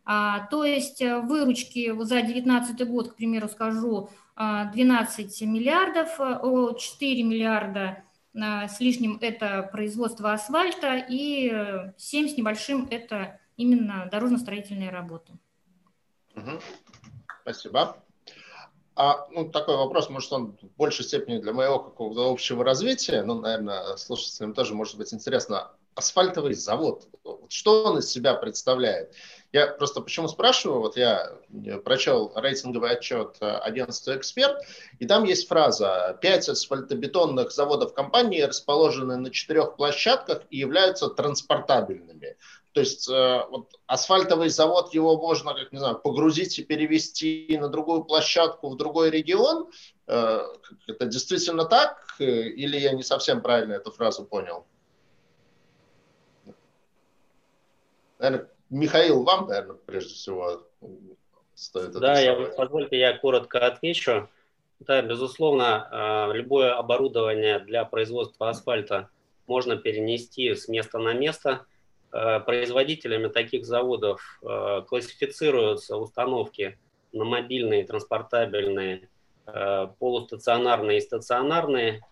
[0.05, 6.17] А, то есть э, выручки за 2019 год, к примеру, скажу, 12 миллиардов,
[6.79, 15.33] 4 миллиарда с лишним это производство асфальта и 7 с небольшим это именно дорожно-строительные работы.
[16.35, 16.59] Угу.
[17.41, 17.97] Спасибо.
[18.95, 23.39] А ну, такой вопрос, может, он в большей степени для моего какого-то общего развития, ну,
[23.39, 25.71] наверное, слушателям тоже может быть интересно.
[25.95, 27.07] Асфальтовый завод,
[27.49, 29.13] что он из себя представляет?
[29.51, 31.31] Я просто почему спрашиваю, вот я
[31.83, 34.61] прочел рейтинговый отчет агентства «Эксперт»,
[34.99, 42.37] и там есть фраза «Пять асфальтобетонных заводов компании расположены на четырех площадках и являются транспортабельными».
[42.73, 47.67] То есть э, вот асфальтовый завод, его можно, как не знаю, погрузить и перевести на
[47.67, 49.71] другую площадку в другой регион.
[50.05, 50.41] Э,
[50.85, 52.15] это действительно так?
[52.19, 54.67] Или я не совсем правильно эту фразу понял?
[58.19, 60.63] Наверное, Михаил, вам, наверное, прежде всего
[61.55, 64.29] стоит Да, я, позвольте, я коротко отвечу.
[64.79, 69.09] Да, безусловно, э, любое оборудование для производства асфальта
[69.47, 71.65] можно перенести с места на место–
[72.11, 76.79] Э, производителями таких заводов э, классифицируются установки
[77.11, 79.09] на мобильные, транспортабельные,
[79.97, 82.05] полустационарные и стационарные.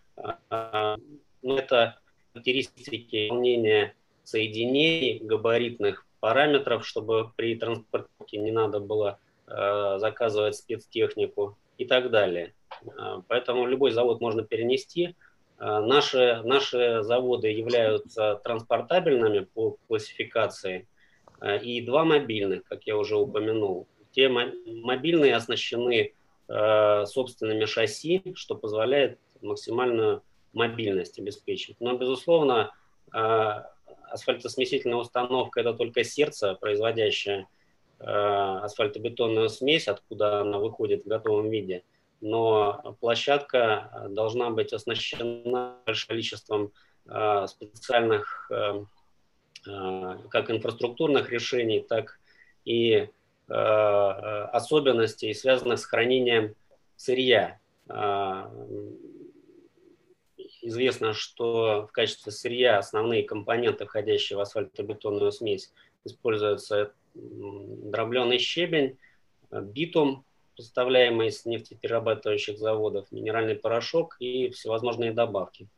[0.50, 0.98] Но
[1.44, 2.00] это
[2.34, 3.94] характеристики выполнения
[4.24, 12.54] соединений, габаритных параметров, чтобы при транспортировке не надо было заказывать спецтехнику и так далее.
[13.30, 15.16] Поэтому любой завод можно перенести–
[15.60, 20.88] Э, наши, наши заводы являются транспортабельными по классификации,
[21.42, 23.88] э, и два мобильных, как я уже упомянул.
[24.12, 26.14] Те мобильные оснащены
[26.48, 31.78] э, собственными шасси, что позволяет максимальную мобильность обеспечить.
[31.80, 32.72] Но, безусловно,
[34.12, 37.48] асфальтосмесительная установка– это только сердце, производящее
[38.00, 41.84] э, асфальтобетонную смесь, откуда она выходит в готовом виде.
[42.22, 46.72] Но площадка должна быть оснащена большим количеством
[47.06, 48.52] э, специальных
[50.30, 52.20] как инфраструктурных решений, так
[52.64, 53.10] и
[53.48, 56.56] особенностей, связанных с хранением
[56.96, 57.60] сырья.
[60.68, 65.72] Известно, что в качестве сырья основные компоненты, входящие в асфальтобетонную смесь,
[66.04, 68.98] используются дробленый щебень,
[69.50, 70.26] битум,
[70.58, 75.70] поставляемый из нефтеперерабатывающих заводов, минеральный порошок и всевозможные добавки.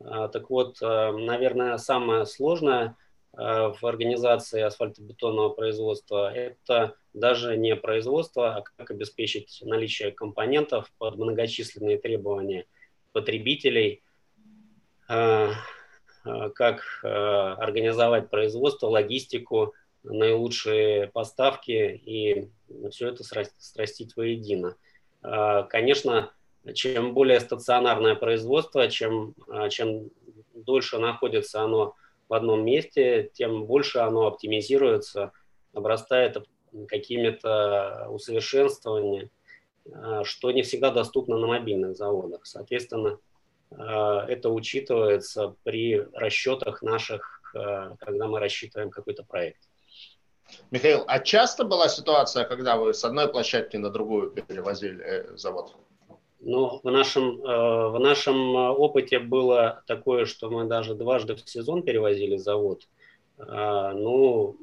[0.00, 2.96] А, так вот, э, наверное, самое сложное
[3.36, 11.16] э, в организации асфальтобетонного производства– это даже не производство, а как обеспечить наличие компонентов под
[11.16, 12.64] многочисленные требования
[13.12, 14.07] потребителей– Э, э,
[15.08, 22.50] как э, организовать производство, логистику, наилучшие поставки и
[22.90, 24.76] все это срастить воедино.
[25.20, 26.32] Конечно,
[26.72, 29.34] чем более стационарное производство, чем,
[29.70, 30.10] чем
[30.54, 31.94] дольше находится оно
[32.28, 35.32] в одном месте, тем больше оно оптимизируется,
[35.72, 36.36] обрастает
[36.86, 39.30] какими-то усовершенствованиями,
[40.22, 42.46] что не всегда доступно на мобильных заводах.
[42.46, 43.27] Соответственно, Э,
[43.70, 49.60] это учитывается при расчетах наших, э, когда мы рассчитываем какой-то проект.
[50.70, 55.76] Михаил, а часто была ситуация, когда вы с одной площадки на другую перевозили э, завод?
[56.40, 62.36] Ну, в нашем, в нашем опыте было такое, что мы даже дважды в сезон перевозили
[62.36, 62.86] завод.
[63.36, 64.56] Ну,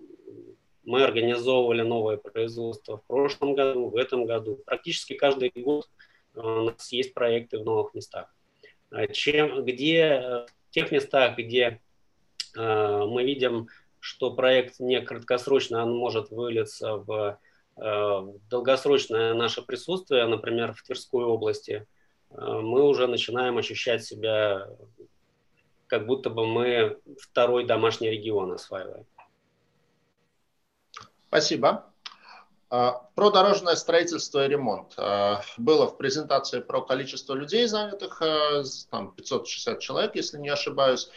[0.85, 4.61] мы организовывали новое производство в прошлом году, в этом году.
[4.65, 5.89] Практически каждый год
[6.33, 8.34] у нас есть проекты в новых местах.
[8.91, 11.81] А чем, где, э, в тех местах, где
[12.55, 13.67] э, мы видим,
[13.99, 17.39] что проект не краткосрочно, он может вылиться в,
[17.77, 21.87] э, в долгосрочное наше присутствие, например, в Тверской области,
[22.29, 24.69] э, мы уже начинаем ощущать себя,
[25.87, 29.05] как будто бы мы второй домашний регион осваиваем.
[31.27, 31.91] Спасибо.
[32.77, 34.95] А, про дорожное строительство и ремонт.
[34.97, 41.09] А, было в презентации про количество людей занятых, а, там 560 человек, если не ошибаюсь.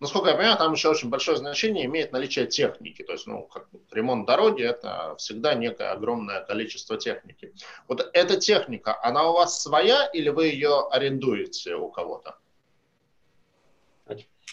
[0.00, 3.02] Насколько я понимаю, там еще очень большое значение имеет наличие техники.
[3.02, 7.52] То есть, ну, как ремонт дороги– это всегда некое огромное количество техники.
[7.88, 12.36] Вот эта техника, она у вас своя или вы ее арендуете у кого-то?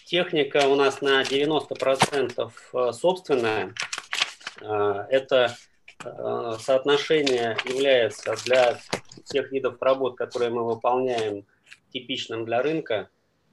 [0.04, 3.72] Техника у нас на 90% собственная.
[4.60, 5.54] Это Э,
[6.02, 8.78] соотношение является для
[9.24, 11.46] тех видов работ, которые мы выполняем,
[11.92, 13.08] типичным для рынка.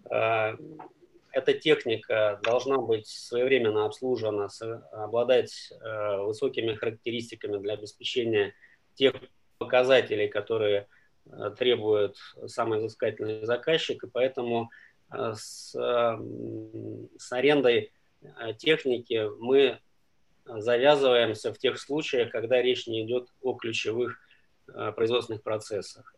[0.10, 0.56] Э,
[1.32, 4.50] эта техника должна быть своевременно обслужена,
[4.92, 8.54] обладать э, высокими характеристиками для обеспечения
[8.96, 9.16] тех
[9.58, 10.88] показателей, которые
[11.58, 14.70] требует самый взыскательный заказчик, и поэтому
[15.10, 17.94] с, с арендой
[18.58, 19.80] техники мы
[20.46, 24.18] завязываемся в тех случаях, когда речь не идет о ключевых
[24.68, 26.16] э, производственных процессах.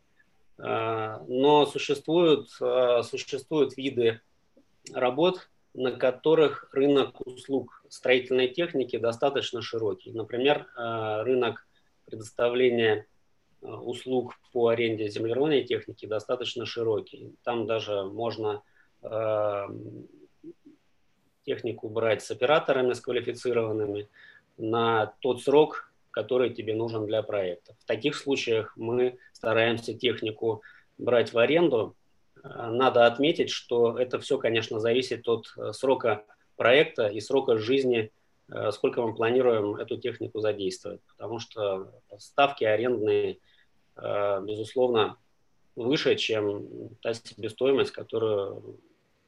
[0.58, 4.20] Э, но существуют, э, существуют виды
[4.92, 10.10] работ, на которых рынок услуг строительной техники достаточно широкий.
[10.12, 11.66] Например, рынок
[12.06, 13.06] предоставления
[13.60, 17.34] услуг по аренде землеройной техники достаточно широкий.
[17.42, 18.62] Там даже можно
[21.46, 24.08] технику брать с операторами, с квалифицированными
[24.58, 27.74] на тот срок, который тебе нужен для проекта.
[27.78, 30.62] В таких случаях мы стараемся технику
[30.98, 31.94] брать в аренду.
[32.42, 36.24] Надо отметить, что это все, конечно, зависит от э, срока
[36.56, 38.12] проекта и срока жизни,
[38.48, 41.00] э, сколько мы планируем эту технику задействовать.
[41.16, 43.38] Потому что ставки арендные,
[43.96, 45.18] э, безусловно,
[45.74, 48.78] выше, чем та себестоимость, которую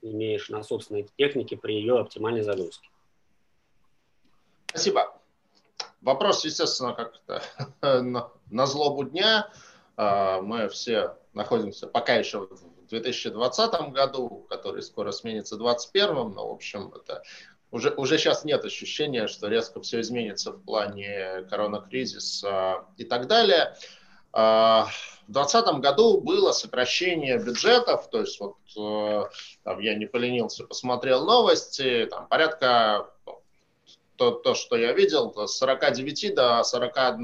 [0.03, 2.89] имеешь на собственной технике при ее оптимальной загрузке.
[4.67, 5.15] Спасибо.
[6.01, 7.43] Вопрос, естественно, как-то
[8.51, 9.51] на, злобу дня.
[9.97, 16.53] А, мы все находимся пока еще в 2020 году, который скоро сменится 2021, но, в
[16.53, 17.23] общем, это
[17.71, 23.77] уже, уже сейчас нет ощущения, что резко все изменится в плане коронакризиса и так далее.
[24.33, 24.89] А,
[25.29, 29.25] в 2020 году было сокращение бюджетов, то есть вот э,
[29.65, 33.11] там, я не поленился, посмотрел новости, там порядка
[34.19, 37.21] то, то, что я видел, с 49 до 41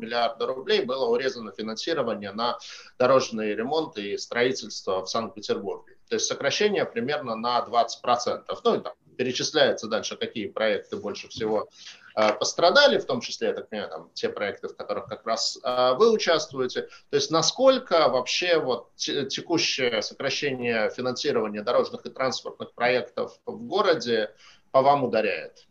[0.00, 2.58] миллиарда рублей было урезано финансирование на
[2.98, 5.96] дорожные ремонты и строительство в Санкт-Петербурге.
[6.08, 8.44] То есть сокращение примерно на 20%.
[8.64, 11.68] Ну, и там перечисляется дальше, какие проекты больше всего
[12.14, 15.58] а, пострадали, в том числе, я так понимаю, там, те проекты, в которых как раз
[15.64, 16.82] а, вы участвуете.
[17.10, 24.30] То есть насколько вообще вот текущее сокращение финансирования дорожных и транспортных проектов в городе
[24.70, 25.66] по вам ударяет?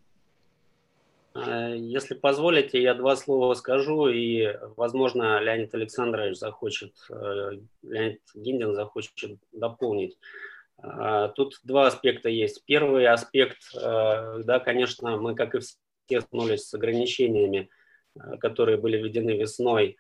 [1.33, 7.51] А, если позволите, я два слова скажу, и, возможно, Леонид Александрович захочет, э,
[7.83, 10.17] Леонид Гиндин захочет дополнить.
[10.81, 12.63] А, тут два аспекта есть.
[12.65, 17.69] Первый аспект, э, да, конечно, мы, как и все, столкнулись с ограничениями,
[18.15, 19.97] э, которые были введены весной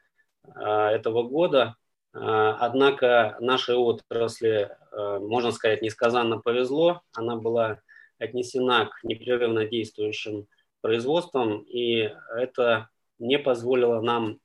[0.55, 1.75] этого года.
[2.13, 7.01] Однако нашей отрасли, можно сказать, несказанно повезло.
[7.13, 7.81] Она была
[8.17, 10.47] отнесена к непрерывно действующим
[10.81, 14.39] производством, и это не позволило нам,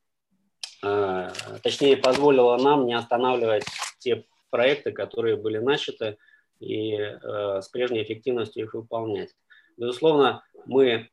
[0.82, 1.30] э,
[1.62, 3.64] точнее, позволило нам не останавливать
[3.98, 6.18] те проекты, которые были начаты,
[6.60, 9.34] и э, с прежней эффективностью их выполнять.
[9.76, 11.08] Безусловно, мы э,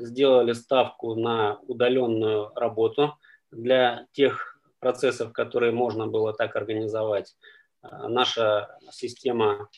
[0.00, 3.16] сделали ставку на удаленную работу
[3.50, 7.34] для тех процессов, которые можно было так организовать.
[7.82, 9.70] Наша система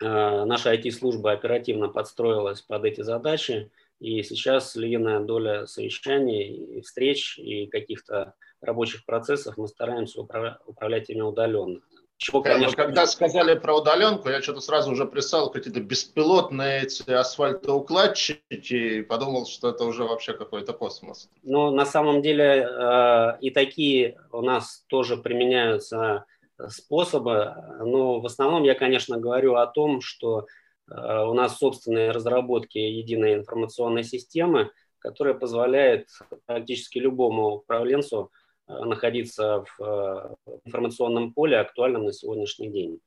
[0.00, 7.38] Э, наша IT-служба оперативно подстроилась под эти задачи, и сейчас львиная доля совещаний, и встреч
[7.38, 11.80] и каких-то рабочих процессов мы стараемся управлять ими удаленно.
[12.18, 12.76] Чего, конечно...
[12.76, 18.40] Когда сказали про удаленку, я что-то сразу уже прислал какие-то беспилотные эти асфальтоукладчики
[18.74, 21.30] и подумал, что это уже вообще какой-то космос.
[21.44, 26.24] Ну, на самом деле э, и такие у нас тоже применяются
[26.66, 27.54] способы.
[27.84, 30.46] Но в основном я, конечно, говорю о том, что
[30.90, 30.94] э,
[31.24, 36.08] у нас собственные разработки единой информационной системы, которая позволяет
[36.46, 43.00] практически любому управленцу э, находиться в э, информационном поле, актуальном на сегодняшний день.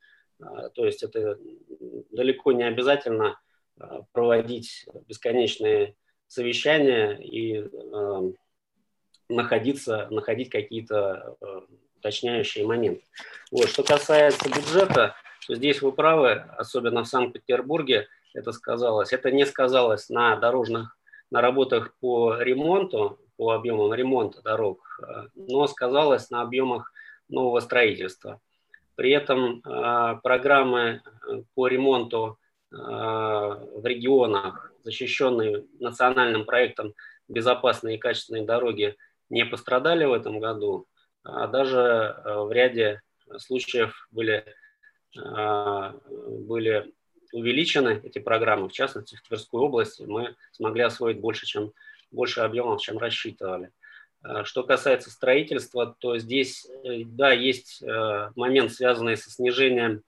[0.73, 1.37] То есть это
[2.09, 3.39] далеко не обязательно
[4.11, 5.95] проводить бесконечные
[6.25, 7.63] совещания и
[9.29, 11.37] находиться, находить какие-то
[11.97, 13.03] уточняющие моменты.
[13.51, 13.69] Вот.
[13.69, 19.13] Что касается бюджета, то здесь вы правы, особенно в Санкт-Петербурге это сказалось.
[19.13, 20.97] Это не сказалось на дорожных,
[21.29, 25.01] на работах по ремонту, по объемам ремонта дорог,
[25.33, 26.93] но сказалось на объемах
[27.27, 28.39] нового строительства.
[28.93, 31.01] При этом э, программы
[31.55, 32.37] по ремонту
[32.71, 36.93] э, в регионах, защищенные национальным проектом
[37.27, 38.95] «Безопасные и качественные дороги»,
[39.31, 40.85] не пострадали в этом году
[41.23, 43.01] а даже э, в ряде
[43.39, 44.45] случаев были,
[45.15, 46.93] были
[47.33, 48.69] увеличены эти программы.
[48.69, 51.73] В частности, в Тверской области мы смогли освоить больше, чем,
[52.11, 53.71] больше объемов, чем рассчитывали.
[54.23, 60.03] А, что касается строительства, то здесь, э, да, есть э, момент, связанный со снижением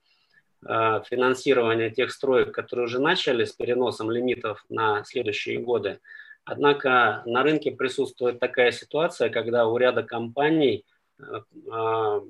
[0.65, 5.99] финансирования тех строек, которые уже начали с переносом лимитов на следующие годы.
[6.45, 10.85] Однако на рынке присутствует такая ситуация, когда у ряда компаний
[11.17, 12.21] на,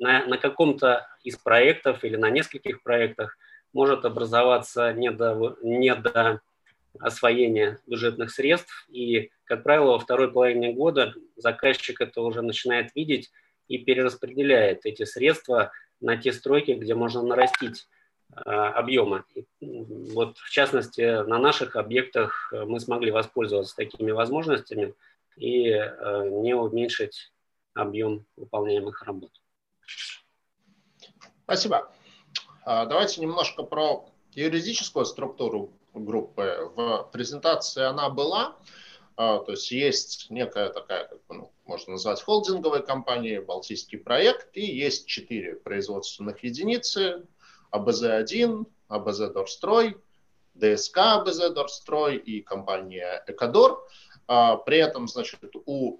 [0.00, 3.38] на каком-то из проектов или на нескольких проектах
[3.72, 6.40] может образоваться недо, недо
[6.98, 8.86] освоения бюджетных средств.
[8.88, 13.30] И, как правило, во второй половине года заказчик это уже начинает видеть
[13.68, 17.88] и перераспределяет эти средства на те стройки, где можно нарастить
[18.34, 19.24] э, объемы.
[19.34, 19.46] И,
[20.12, 24.94] вот, в частности, на наших объектах мы смогли воспользоваться такими возможностями
[25.36, 27.32] и э, не уменьшить
[27.74, 29.30] объем выполняемых работ.
[31.44, 31.90] Спасибо.
[32.64, 36.70] А, давайте немножко про юридическую структуру группы.
[36.74, 38.56] В презентации она была,
[39.16, 44.64] а, то есть есть некая такая, как ну, можно назвать холдинговой компанией, Балтийский проект, и
[44.64, 47.26] есть четыре производственных единицы,
[47.70, 49.96] АБЗ-1, АБЗ Дорстрой,
[50.54, 53.86] ДСК АБЗ Дорстрой и компания Экадор.
[54.26, 55.98] А, при этом, значит, у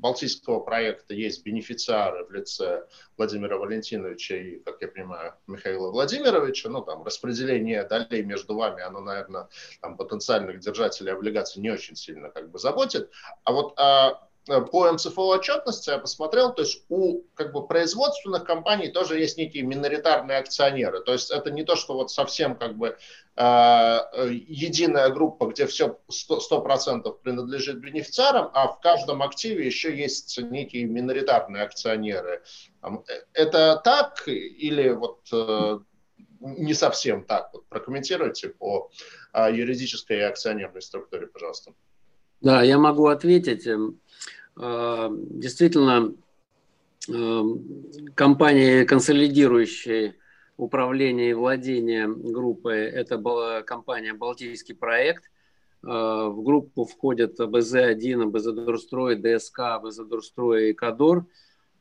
[0.00, 2.86] Балтийского проекта есть бенефициары в лице
[3.18, 6.70] Владимира Валентиновича и, как я понимаю, Михаила Владимировича.
[6.70, 9.48] Ну, там распределение долей между вами, оно, наверное,
[9.82, 13.10] там, потенциальных держателей облигаций не очень сильно как бы заботит.
[13.44, 18.88] А вот а, по МЦФО отчетности я посмотрел, то есть у как бы производственных компаний
[18.88, 21.00] тоже есть некие миноритарные акционеры.
[21.00, 22.96] То есть это не то, что вот совсем как бы
[23.36, 23.98] э,
[24.48, 31.62] единая группа, где все 100%, принадлежит бенефициарам, а в каждом активе еще есть некие миноритарные
[31.62, 32.42] акционеры.
[32.82, 32.88] Э,
[33.34, 35.78] это так или вот э,
[36.40, 37.50] не совсем так?
[37.52, 38.90] Вот прокомментируйте по
[39.32, 41.72] э, юридической и акционерной структуре, пожалуйста.
[42.40, 43.66] Да, я могу ответить.
[43.66, 44.00] Эм,
[44.56, 46.14] а, действительно,
[47.08, 47.84] эм,
[48.14, 50.16] компании, консолидирующие
[50.56, 52.86] управления и владения группой.
[52.86, 55.24] Это была компания «Балтийский проект».
[55.82, 61.24] В группу входят БЗ-1, БЗ-Дурстрой, ДСК, БЗ-Дурстрой и Кадор.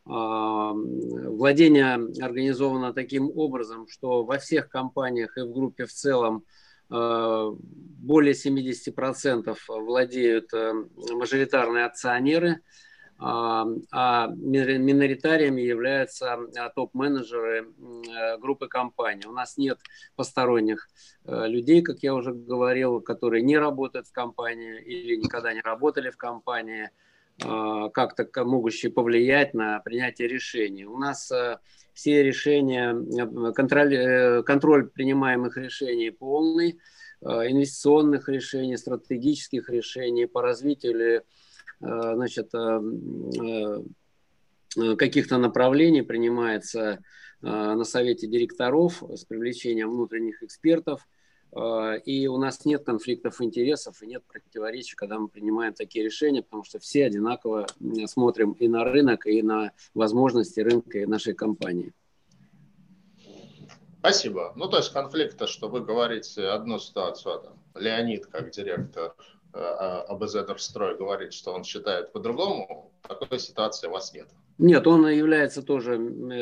[0.05, 6.45] Владение организовано таким образом, что во всех компаниях и в группе в целом
[6.89, 10.51] более 70% владеют
[11.11, 12.61] мажоритарные акционеры–
[13.21, 16.39] а, а миноритариями являются
[16.73, 19.25] топ-менеджеры э, группы компаний.
[19.27, 19.79] У нас нет
[20.15, 20.87] посторонних
[21.25, 26.09] э, людей, как я уже говорил, которые не работают в компании или никогда не работали
[26.09, 26.89] в компании,
[27.93, 30.85] как-то могущие повлиять на принятие решений.
[30.85, 31.57] У нас э,
[31.99, 32.95] все решения,
[33.53, 36.79] контроль, контроль принимаемых решений полный,
[37.21, 41.23] инвестиционных решений, стратегических решений по развитию
[41.81, 42.81] Э, значит, э,
[44.77, 46.99] э, каких-то направлений принимается
[47.41, 51.07] на совете директоров с привлечением внутренних экспертов.
[52.05, 56.63] И у нас нет конфликтов интересов и нет противоречий, когда мы принимаем такие решения, потому
[56.63, 57.65] что все одинаково
[58.05, 61.91] смотрим и на рынок, и на возможности рынка и нашей компании.
[63.99, 64.53] Спасибо.
[64.55, 69.15] Ну, то есть конфликта, что вы говорите одну ситуацию, а там, Леонид как директор
[69.51, 74.27] АБЗ Строй говорит, что он считает по-другому, такой ситуации у вас нет.
[74.57, 75.95] Нет, он является тоже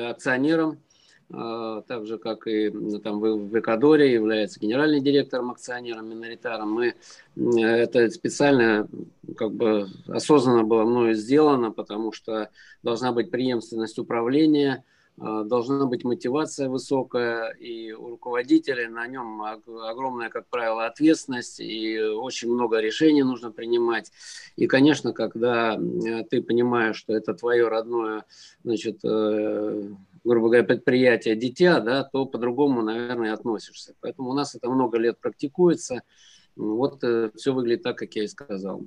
[0.10, 0.87] акционером, а,
[1.30, 2.70] так же, как и
[3.00, 6.72] там, в Эквадоре, является генеральным директором, акционером, миноритаром.
[6.72, 6.96] Мы,
[7.62, 8.88] это специально,
[9.36, 12.50] как бы осознанно было мною сделано, потому что
[12.82, 14.84] должна быть преемственность управления–
[15.20, 22.00] а, должна быть мотивация высокая, и у руководителя на нем огромная, как правило, ответственность, и
[22.00, 24.12] очень много решений нужно принимать.
[24.56, 25.80] И, конечно, когда
[26.30, 28.26] ты понимаешь, что это твое родное,
[28.64, 29.90] значит, э,
[30.28, 33.96] грубо говоря, предприятие дитя, да, то по-другому, наверное, относишься.
[34.02, 36.02] Поэтому у нас это много лет практикуется.
[36.56, 38.82] Вот э, все выглядит так, как я и сказал.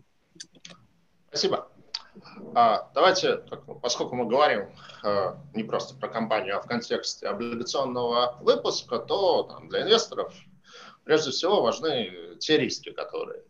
[1.28, 1.68] Спасибо.
[2.54, 3.42] А, давайте,
[3.80, 4.68] поскольку мы говорим
[5.02, 10.34] а, не просто про компанию, а в контексте облигационного выпуска, то там, для инвесторов
[11.04, 13.44] прежде всего важны те риски, которые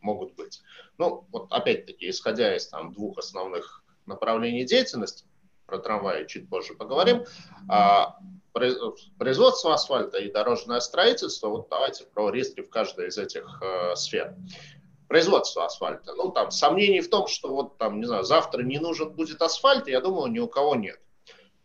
[0.00, 0.62] могут быть.
[0.96, 5.27] Ну, вот опять-таки, исходя из там, двух основных направлений деятельности,
[5.68, 7.24] про трамваи чуть позже поговорим,
[7.68, 8.16] а,
[9.18, 14.34] производство асфальта и дорожное строительство, вот давайте про риски в каждой из этих э, сфер
[15.06, 16.14] производства асфальта.
[16.14, 19.86] Ну, там, сомнений в том, что вот там, не знаю, завтра не нужен будет асфальт,
[19.86, 20.98] я думаю, ни у кого нет.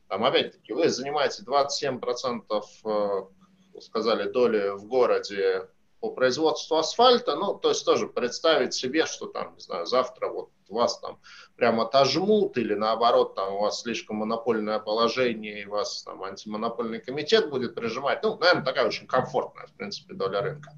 [0.07, 5.67] Там, опять-таки, вы занимаете 27%, э, сказали, доли в городе
[6.03, 10.49] по производству асфальта, ну, то есть тоже представить себе, что там, не знаю, завтра вот
[10.67, 11.17] вас там
[11.55, 17.49] прямо отожмут или наоборот там у вас слишком монопольное положение и вас там антимонопольный комитет
[17.49, 20.73] будет прижимать, ну, наверное, такая очень комфортная, в принципе, доля рынка.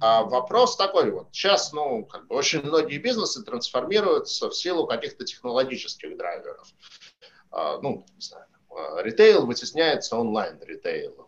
[0.00, 1.26] А вопрос такой вот.
[1.32, 6.68] Сейчас, ну, как бы очень многие бизнесы трансформируются в силу каких-то технологических драйверов.
[7.50, 11.25] А, ну, не знаю, а, ритейл вытесняется онлайн-ритейлом.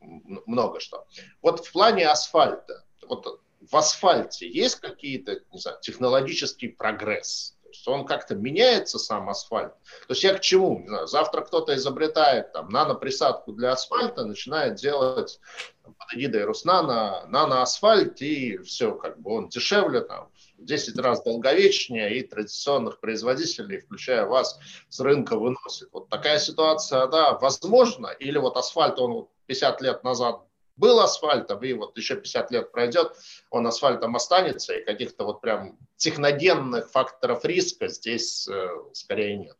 [0.00, 1.06] Много что.
[1.42, 5.40] Вот в плане асфальта, вот в асфальте есть какие-то,
[5.82, 7.56] технологический прогресс?
[7.72, 9.72] что он как-то меняется, сам асфальт.
[10.06, 10.80] То есть я к чему?
[10.80, 15.40] Не знаю, завтра кто-то изобретает там нано-присадку для асфальта, начинает делать
[15.82, 21.22] там, под эгидой Руснана нано-асфальт, и все, как бы он дешевле, там, в 10 раз
[21.22, 25.88] долговечнее, и традиционных производителей, включая вас, с рынка выносит.
[25.92, 30.42] Вот такая ситуация, да, возможно, или вот асфальт, он 50 лет назад
[30.76, 33.16] был асфальтом, и вот еще 50 лет пройдет,
[33.50, 39.56] он асфальтом останется, и каких-то вот прям техногенных факторов риска здесь э, скорее нет.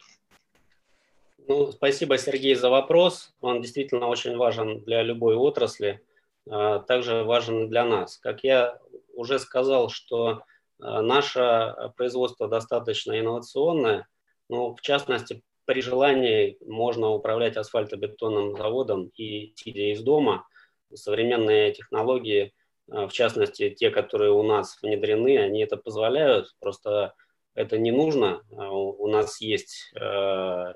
[1.49, 3.35] Ну, спасибо, Сергей, за вопрос.
[3.41, 6.01] Он действительно очень важен для любой отрасли,
[6.49, 8.19] а, также важен для нас.
[8.19, 8.79] Как я
[9.15, 10.45] уже сказал, что
[10.79, 14.07] а, наше производство достаточно инновационное,
[14.49, 20.45] ну, в частности, при желании можно управлять асфальтобетонным заводом и сидя из дома–
[20.95, 22.53] современные технологии,
[22.91, 27.15] э, в частности, те, которые у нас внедрены, они это позволяют, просто
[27.55, 28.43] это не нужно.
[28.51, 30.75] А у нас есть э,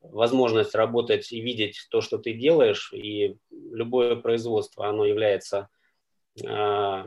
[0.00, 5.68] возможность работать и видеть то, что ты делаешь, и любое производство, оно является
[6.42, 7.04] э,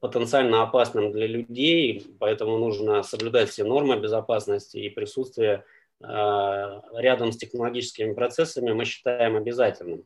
[0.00, 5.64] потенциально опасным для людей, поэтому нужно соблюдать все нормы безопасности и присутствие
[6.02, 10.04] Э, рядом с технологическими процессами мы считаем обязательным.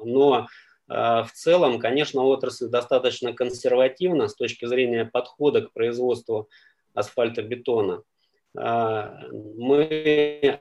[0.00, 0.48] Но
[0.88, 6.48] э, в целом, конечно, отрасль достаточно консервативна с точки зрения подхода к производству
[6.94, 8.02] асфальтобетона.
[8.58, 10.60] Э, мы,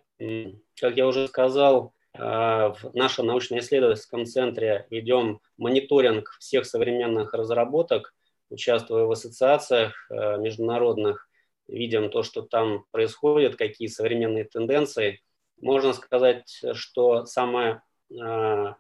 [0.80, 8.16] как я уже сказал, в нашем научно-исследовательском центре ведем мониторинг всех современных разработок,
[8.50, 11.30] участвуя в ассоциациях международных,
[11.68, 15.22] видим то, что там происходит, какие современные тенденции.
[15.60, 17.84] Можно сказать, что самая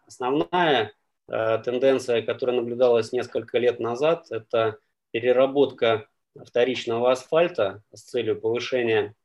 [0.07, 0.93] основная
[1.28, 4.78] тенденция, которая наблюдалась несколько лет назад, это
[5.11, 6.07] переработка
[6.45, 9.15] вторичного асфальта с целью повышения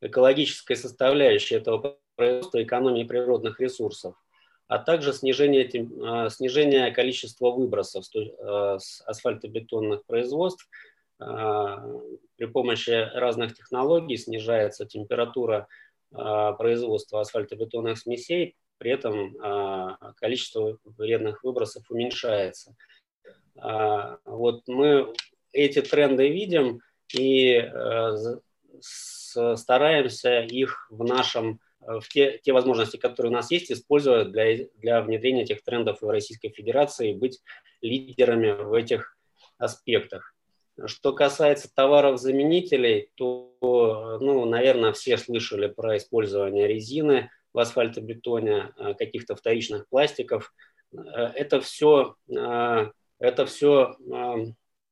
[0.00, 4.16] экологической составляющей этого производства экономии природных ресурсов,
[4.72, 5.68] а также снижение,
[6.02, 10.66] а, снижение количества выбросов а, с асфальтобетонных производств.
[11.18, 11.86] А,
[12.36, 15.68] при помощи разных технологий снижается температура
[16.10, 19.34] производства асфальтобетонных смесей, при этом
[20.16, 22.76] количество вредных выбросов уменьшается.
[23.54, 25.14] Вот мы
[25.52, 26.82] эти тренды видим
[27.14, 27.66] и
[28.80, 34.66] стараемся их в нашем э, в те, те возможности, которые у нас есть, использовать для,
[34.76, 37.40] для внедрения этих трендов в Российской Федерации быть
[37.80, 39.16] лидерами в этих
[39.58, 40.34] аспектах.
[40.86, 49.36] Что касается товаров-заменителей, то, ну, наверное, все слышали про использование резины в асфальтобетоне, э, каких-то
[49.36, 50.54] вторичных пластиков.
[50.94, 52.16] Э, это все,
[53.18, 53.96] это все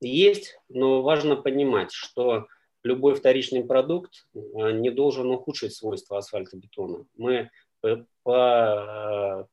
[0.01, 2.47] есть, но важно понимать, что
[2.83, 4.39] любой вторичный продукт э,
[4.73, 7.07] не должен ухудшить свойства асфальтобетона.
[7.17, 7.51] Мы,
[7.81, 8.07] по,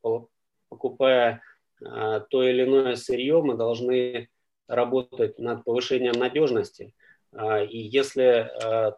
[0.02, 0.30] по,
[0.70, 1.42] покупая
[1.82, 4.30] э, то или иное сырье, мы должны
[4.68, 6.94] работать над повышением надежности.
[7.34, 8.50] Э, и если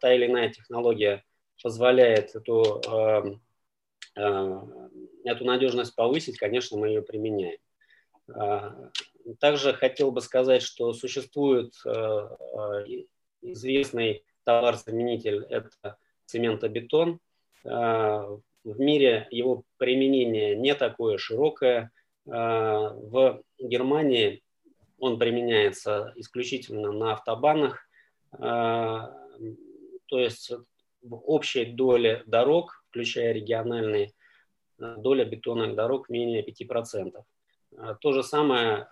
[0.02, 1.24] та или иная технология
[1.62, 2.82] позволяет эту,
[4.16, 7.60] эту надежность повысить, конечно, мы ее применяем.
[9.42, 11.74] Также хотел бы сказать, что существует
[13.42, 17.20] известный товар-заменитель– это цементобетон.
[17.66, 18.26] А,
[18.64, 21.92] в мире его применение не такое широкое.
[22.28, 24.44] А, в Германии
[24.98, 27.80] он применяется исключительно на автобанах,
[28.34, 29.14] а,
[30.08, 30.52] то есть
[31.02, 34.12] в общей доле дорог, включая региональные,
[34.78, 37.24] доля бетонных дорог менее 5%.
[38.02, 38.88] То же самое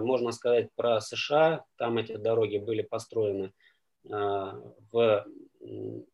[0.00, 1.64] можно сказать про США.
[1.76, 3.52] Там эти дороги были построены
[4.04, 5.26] в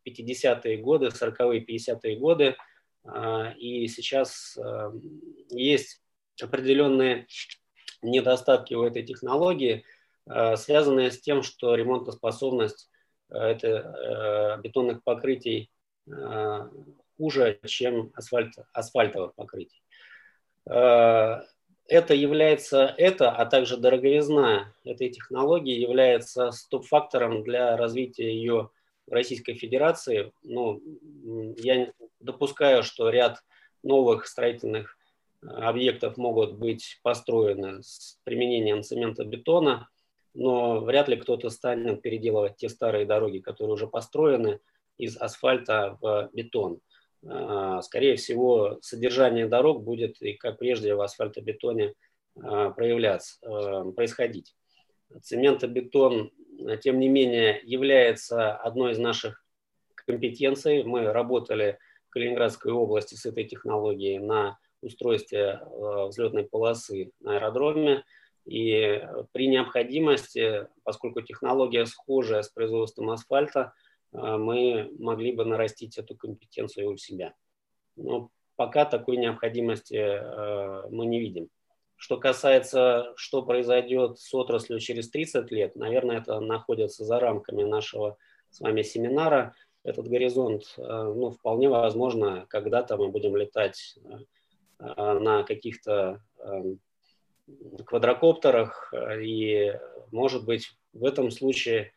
[0.07, 2.57] 50-е годы, 40-е, 50-е годы.
[3.05, 4.93] А, и сейчас а,
[5.51, 6.03] есть
[6.41, 7.27] определенные
[8.03, 9.85] недостатки у этой технологии,
[10.55, 12.91] связанные с тем, что ремонтоспособность
[13.29, 15.73] это, бетонных покрытий
[17.17, 19.83] хуже, чем асфальт, асфальтовых покрытий
[21.89, 28.71] это является, это, а также дороговизна этой технологии является стоп-фактором для развития ее
[29.07, 30.33] в Российской Федерации.
[30.43, 30.83] Ну,
[31.57, 33.43] я допускаю, что ряд
[33.83, 34.99] новых строительных
[35.43, 39.89] э, объектов могут быть построены с применением цемента бетона,
[40.35, 44.61] но вряд ли кто-то станет переделывать те старые дороги, которые уже построены
[44.99, 46.81] из асфальта в бетон.
[47.27, 51.95] А, скорее всего, содержание дорог будет, и как прежде, в асфальтобетоне
[52.41, 54.55] а, проявляться, а, происходить.
[55.23, 56.31] Цементобетон,
[56.83, 59.45] тем не менее, является одной из наших
[59.95, 60.85] компетенций.
[60.85, 65.61] Мы работали в Калининградской области с этой технологией на устройстве
[66.09, 68.05] взлетной полосы на аэродроме.
[68.45, 69.03] И
[69.33, 73.73] при необходимости, поскольку технология схожая с производством асфальта,
[74.13, 77.35] мы могли бы нарастить эту компетенцию у себя.
[77.97, 81.49] Но пока такой необходимости а, мы не видим.
[81.97, 88.19] Что касается, что произойдет с отраслью через 30 лет, наверное, это находится за рамками нашего
[88.51, 89.55] с вами семинара.
[89.85, 93.97] Этот горизонт, а, ну, вполне возможно, когда-то мы будем летать
[94.79, 96.23] на каких-то
[97.85, 99.77] квадрокоптерах, и,
[100.13, 101.93] может быть, в этом случае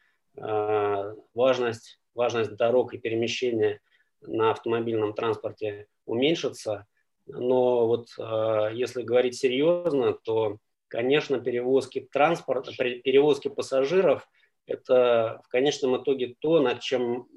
[1.35, 3.79] важность важность дорог и перемещения
[4.21, 6.85] на автомобильном транспорте уменьшится.
[7.27, 10.57] Но вот э, если говорить серьезно, то,
[10.87, 14.27] конечно, перевозки транспорта, перевозки пассажиров–
[14.65, 17.27] это в конечном итоге то, над чем,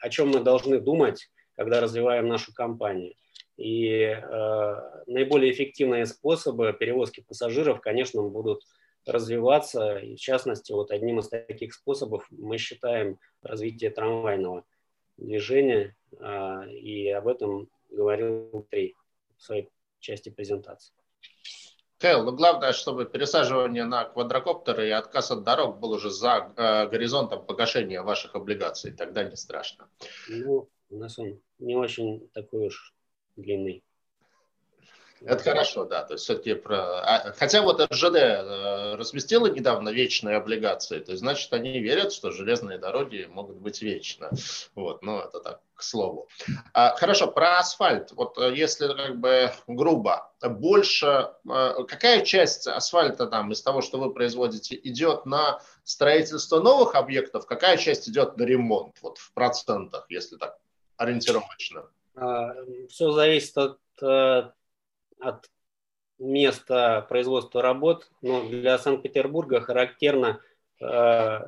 [0.00, 3.14] о чем мы должны думать, когда развиваем нашу компанию.
[3.56, 4.74] И э,
[5.06, 8.62] наиболее эффективные способы перевозки пассажиров, конечно, будут
[9.06, 9.98] развиваться.
[9.98, 14.64] И в частности, вот одним из таких способов мы считаем развитие трамвайного
[15.16, 15.96] движения.
[16.20, 18.94] А, и об этом говорил Дмитрий
[19.36, 19.68] в своей
[20.00, 20.92] части презентации.
[21.98, 26.88] Кэл, ну главное, чтобы пересаживание на квадрокоптеры и отказ от дорог был уже за э,
[26.88, 28.92] горизонтом погашения ваших облигаций.
[28.92, 29.88] Тогда не страшно.
[30.28, 32.94] Ну, У нас он не очень такой уж
[33.36, 33.82] длинный.
[35.22, 36.04] Это хорошо, да.
[36.04, 37.00] То есть все-таки про...
[37.00, 42.30] А, хотя вот РЖД э, разместила недавно вечные облигации, то есть значит они верят, что
[42.30, 44.30] железные дороги могут быть вечно.
[44.74, 46.28] Вот, ну это так, к слову.
[46.74, 48.12] А, хорошо, про асфальт.
[48.12, 53.98] Вот э, если как бы грубо, больше, э, какая часть асфальта там из того, что
[53.98, 60.06] вы производите, идет на строительство новых объектов, какая часть идет на ремонт, вот в процентах,
[60.10, 60.58] если так
[60.98, 61.86] ориентировочно?
[62.16, 62.54] А,
[62.90, 63.78] Все зависит от
[65.20, 65.50] от
[66.18, 70.40] места производства работ, но для Санкт-Петербурга характерна
[70.80, 71.38] э,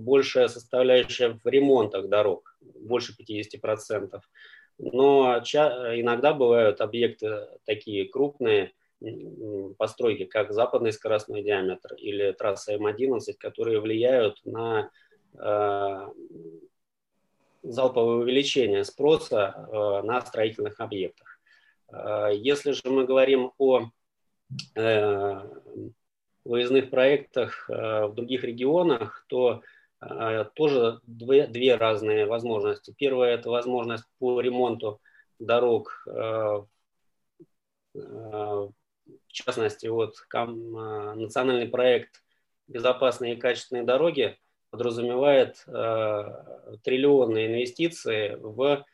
[0.00, 4.20] большая составляющая в ремонтах дорог, больше 50%.
[4.78, 8.72] Но иногда бывают объекты такие крупные,
[9.76, 14.90] постройки, как западный скоростной диаметр или трасса М11, которые влияют на
[15.38, 16.08] э,
[17.62, 21.33] залповое увеличение спроса э, на строительных объектах.
[21.88, 23.90] А, если же мы говорим о
[24.74, 25.40] э,
[26.44, 29.62] выездных проектах э, в других регионах, то
[30.00, 32.94] э, тоже две, две разные возможности.
[32.96, 35.00] Первая– это возможность по ремонту
[35.38, 36.68] дорог, в
[39.28, 42.22] частности, вот национальный проект
[42.68, 44.38] «Безопасные и качественные дороги»
[44.70, 45.56] подразумевает
[46.82, 48.84] триллионные инвестиции в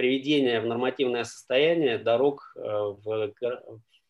[0.00, 3.34] приведения в нормативное состояние дорог э, в,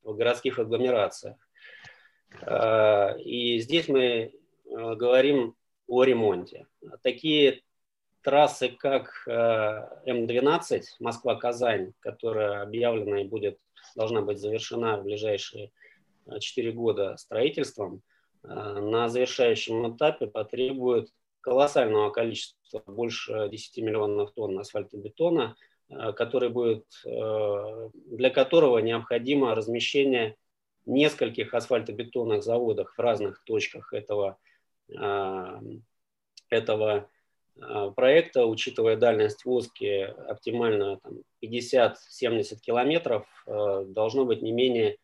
[0.04, 1.36] в городских агломерациях.
[2.42, 4.30] Э, и здесь мы э,
[4.68, 5.56] говорим
[5.88, 6.68] о ремонте.
[7.02, 7.62] Такие
[8.22, 13.58] трассы, как М12 Москва-Казань, которая объявлена и будет,
[13.96, 15.72] должна быть завершена в ближайшие
[16.38, 18.02] 4 года строительством,
[18.44, 21.08] на завершающем этапе потребует
[21.40, 25.56] колоссального количества, больше 10 миллионов тонн асфальтобетона,
[25.90, 30.36] который будет, э, для которого необходимо размещение
[30.86, 34.38] нескольких асфальтобетонных заводов в разных точках этого,
[34.88, 35.60] э,
[36.48, 37.08] этого
[37.94, 40.98] проекта, учитывая дальность воски оптимально
[41.40, 44.96] 50-70 километров, должно быть не менее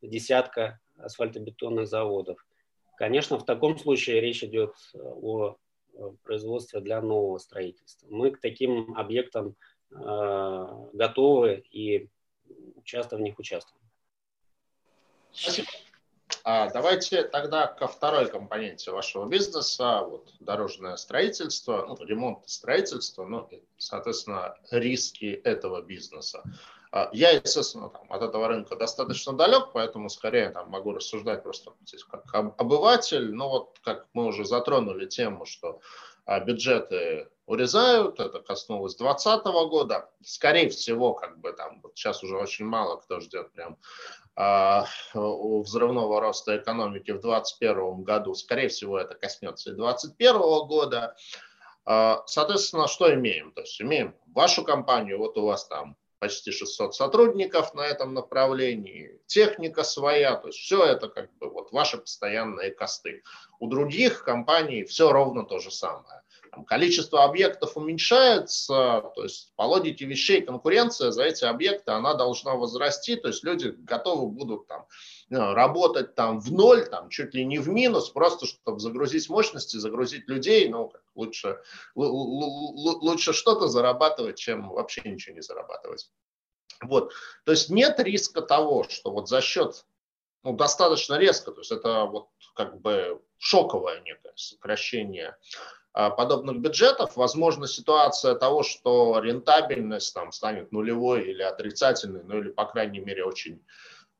[0.00, 2.46] десятка асфальтобетонных заводов.
[2.96, 5.56] Конечно, в таком случае речь идет о
[6.22, 8.06] производстве для нового строительства.
[8.08, 12.08] Мы к таким объектам Э, готовы и
[12.84, 13.82] часто в них участвуем.
[15.32, 15.68] Спасибо.
[16.44, 23.24] А давайте тогда ко второй компоненте вашего бизнеса, вот дорожное строительство, ну, ремонт и строительство,
[23.24, 26.42] ну, и, соответственно, риски этого бизнеса.
[26.90, 31.72] А я, естественно, там, от этого рынка достаточно далек, поэтому скорее там, могу рассуждать просто
[31.84, 33.30] здесь как обыватель.
[33.34, 35.80] Но вот как мы уже затронули тему, что
[36.24, 40.10] а, бюджеты урезают, это коснулось 2020 года.
[40.22, 43.78] Скорее всего, как бы там, вот сейчас уже очень мало кто ждет прям
[44.36, 44.82] э,
[45.14, 48.34] взрывного роста экономики в 2021 году.
[48.34, 51.16] Скорее всего, это коснется и 2021 года.
[51.86, 53.52] Э, соответственно, что имеем?
[53.52, 59.20] То есть имеем вашу компанию, вот у вас там почти 600 сотрудников на этом направлении,
[59.26, 63.22] техника своя, то есть все это как бы вот ваши постоянные косты.
[63.58, 69.62] У других компаний все ровно то же самое там, количество объектов уменьшается, то есть по
[69.62, 74.86] логике вещей конкуренция за эти объекты, она должна возрасти, то есть люди готовы будут там
[75.30, 79.76] ну, работать там в ноль, там чуть ли не в минус, просто чтобы загрузить мощности,
[79.76, 81.60] загрузить людей, ну, лучше,
[81.94, 86.10] лучше что-то зарабатывать, чем вообще ничего не зарабатывать.
[86.80, 87.12] Вот.
[87.44, 89.84] То есть нет риска того, что вот за счет
[90.44, 95.36] ну, достаточно резко, то есть это вот как бы шоковое некое сокращение
[95.92, 102.66] подобных бюджетов, возможно ситуация того, что рентабельность там станет нулевой или отрицательной, ну или, по
[102.66, 103.64] крайней мере, очень,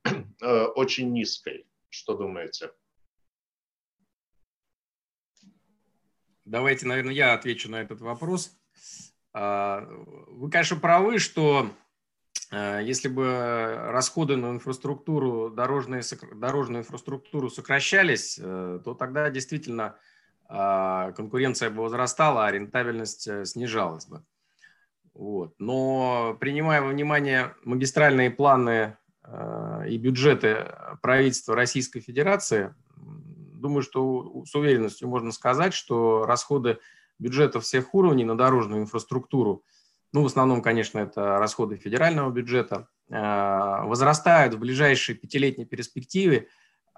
[0.42, 1.66] э, очень низкой.
[1.90, 2.70] Что думаете?
[6.44, 8.56] Давайте, наверное, я отвечу на этот вопрос.
[9.34, 9.86] А,
[10.28, 11.70] вы, конечно, правы, что
[12.50, 16.02] э, если бы расходы на инфраструктуру, дорожные,
[16.34, 19.98] дорожную инфраструктуру сокращались, э, то тогда действительно
[20.48, 24.22] конкуренция бы возрастала, а рентабельность э, снижалась бы.
[25.12, 25.54] Вот.
[25.58, 34.54] Но принимая во внимание магистральные планы э, и бюджеты правительства Российской Федерации, думаю, что с
[34.54, 36.78] уверенностью можно сказать, что расходы
[37.18, 39.64] бюджета всех уровней на дорожную инфраструктуру,
[40.12, 43.14] ну, в основном, конечно, это расходы федерального бюджета, э,
[43.84, 46.46] возрастают в ближайшей пятилетней перспективе а,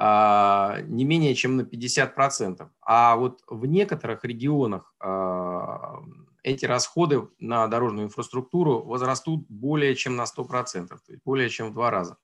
[0.01, 2.67] не менее чем на 50%.
[2.81, 6.01] А вот в некоторых регионах а,
[6.43, 11.75] эти расходы на дорожную инфраструктуру возрастут более чем на 100%, то есть более чем в
[11.75, 12.17] два раза.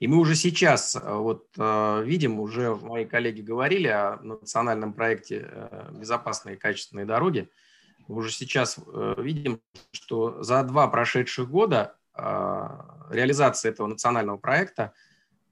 [0.00, 6.58] И мы уже сейчас вот, видим, уже мои коллеги говорили о национальном проекте «Безопасные и
[6.58, 7.50] качественные дороги»,
[8.08, 8.78] мы уже сейчас
[9.16, 9.60] видим,
[9.92, 14.92] что за два прошедших года реализации этого национального проекта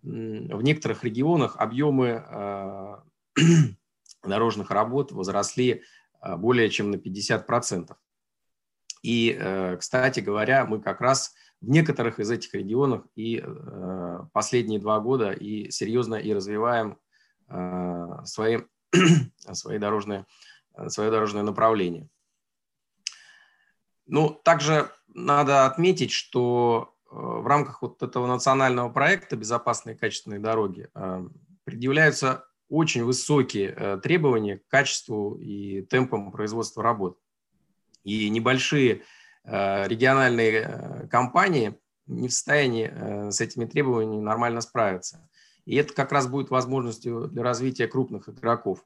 [0.02, 3.02] в некоторых регионах объемы
[4.24, 5.82] дорожных работ возросли
[6.20, 7.96] а, более чем на 50%.
[9.02, 14.78] И, э, кстати говоря, мы как раз в некоторых из этих регионов и э, последние
[14.78, 16.98] два года и серьезно и развиваем
[17.48, 18.58] э, свои,
[19.52, 20.26] свои дорожные,
[20.88, 22.08] свое дорожное направление.
[24.06, 30.88] Ну, также надо отметить, что в рамках вот этого национального проекта «Безопасные качественные дороги»
[31.64, 37.18] предъявляются очень высокие э, требования к качеству и темпам производства работ.
[38.04, 39.02] И небольшие
[39.44, 45.28] э, региональные э, компании не в состоянии с этими требованиями нормально справиться.
[45.64, 48.84] И это как раз будет возможностью для развития крупных игроков.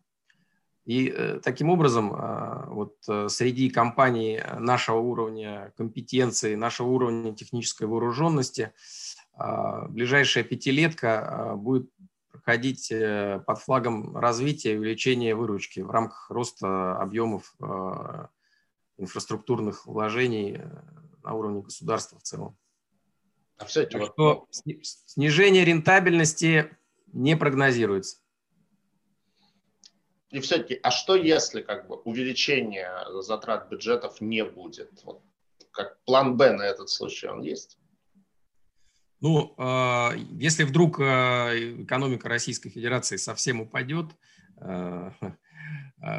[0.85, 2.11] И таким образом,
[2.68, 2.97] вот
[3.30, 8.72] среди компаний нашего уровня компетенции, нашего уровня технической вооруженности,
[9.89, 11.89] ближайшая пятилетка будет
[12.45, 18.26] проходить э, под флагом развития и увеличения выручки в рамках роста объемов э,
[18.99, 20.82] инфраструктурных вложений э,
[21.22, 22.57] на уровне государства в целом.
[23.57, 26.76] А все что снижение рентабельности
[27.12, 28.18] не прогнозируется.
[30.31, 35.03] И все-таки, а что если как бы увеличение затрат бюджетов не будет?
[35.05, 35.22] Вот,
[35.70, 37.79] как план Б на этот случай он есть?
[39.25, 44.11] Ну, а, если вдруг а, экономика Российской Федерации совсем упадет,
[44.59, 45.14] а,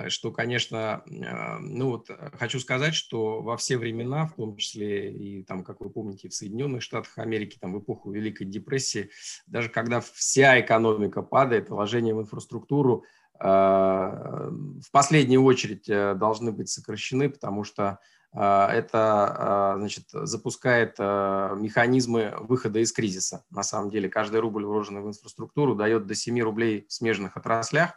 [0.08, 5.64] что, конечно, ну вот хочу сказать, что во все времена, в том числе и там,
[5.64, 9.12] как вы помните, в Соединенных Штатах Америки, там в эпоху Великой депрессии,
[9.46, 13.06] даже когда вся экономика падает, вложения в инфраструктуру
[13.38, 18.00] в последнюю очередь э, должны быть сокращены, потому что
[18.38, 23.46] а, это а, значит, запускает а, механизмы выхода из кризиса.
[23.50, 27.94] На самом деле каждый рубль, вложенный в инфраструктуру, дает до 7 рублей в смежных отраслях.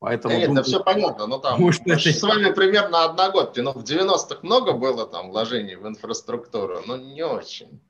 [0.00, 1.26] Поэтому, Нет, думаю, да все понятно.
[1.26, 2.12] Ну, там, может, мы это...
[2.12, 3.60] с вами примерно одногодки.
[3.60, 7.80] Ну, в 90-х много было там вложений в инфраструктуру, но не очень.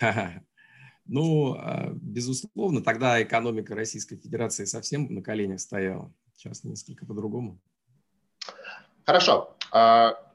[1.04, 1.56] Ну,
[1.94, 6.12] безусловно, тогда экономика Российской Федерации совсем на коленях стояла.
[6.34, 7.58] Сейчас несколько по-другому.
[9.04, 9.56] Хорошо.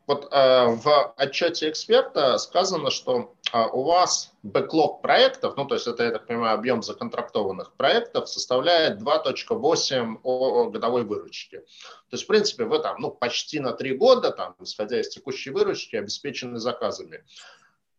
[0.07, 6.03] Вот э, в отчете эксперта сказано, что у вас бэклог проектов, ну то есть это,
[6.03, 11.57] я так понимаю, объем законтрактованных проектов составляет 2.8 годовой выручки.
[11.57, 15.49] То есть, в принципе, вы там ну, почти на три года, там, исходя из текущей
[15.49, 17.23] выручки, обеспечены заказами.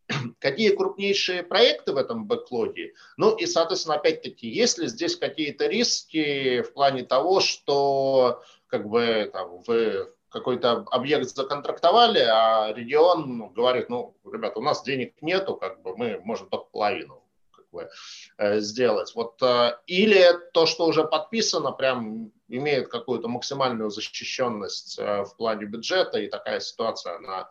[0.39, 2.93] Какие крупнейшие проекты в этом бэклоге?
[3.17, 9.29] Ну и, соответственно, опять-таки, есть ли здесь какие-то риски в плане того, что как бы
[9.31, 15.81] там, вы какой-то объект законтрактовали, а регион говорит, ну, ребята, у нас денег нету, как
[15.81, 17.89] бы мы можем только половину как бы,
[18.37, 19.13] э, сделать.
[19.15, 25.65] Вот, э, или то, что уже подписано, прям имеет какую-то максимальную защищенность э, в плане
[25.65, 27.49] бюджета, и такая ситуация, она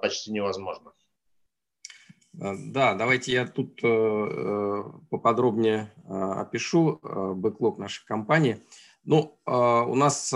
[0.00, 0.92] почти невозможна.
[2.34, 8.62] Э, да, давайте я тут э, поподробнее опишу бэклог нашей компании.
[9.04, 10.28] Ну, у нас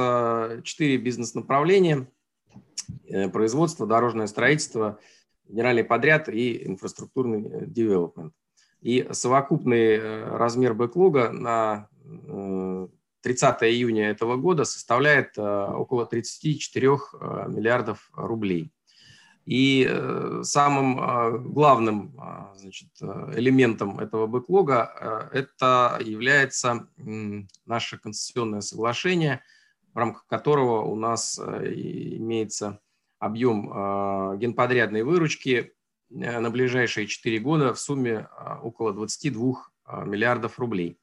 [0.64, 2.07] четыре бизнес-направления.
[3.09, 4.99] Э, производство, дорожное строительство,
[5.49, 8.34] генеральный подряд и инфраструктурный э, девелопмент.
[8.80, 11.88] И совокупный э, размер бэклога на
[13.22, 16.88] 30 июня этого года составляет около 34
[17.49, 18.72] миллиардов рублей.
[19.45, 22.90] И э, самым э, главным э, значит,
[23.34, 26.86] элементом этого бэклога это является
[27.66, 29.43] наше концессионное соглашение,
[29.93, 32.80] в рамках которого у нас имеется
[33.18, 35.72] объем генподрядной выручки
[36.09, 38.28] на ближайшие 4 года в сумме
[38.62, 40.99] около 22 миллиардов рублей.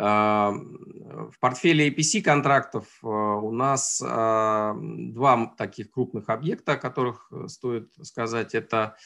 [0.00, 7.48] В портфеле APC контрактов э, у нас э, два таких крупных объекта, о которых э,
[7.48, 8.54] стоит сказать.
[8.54, 8.96] Это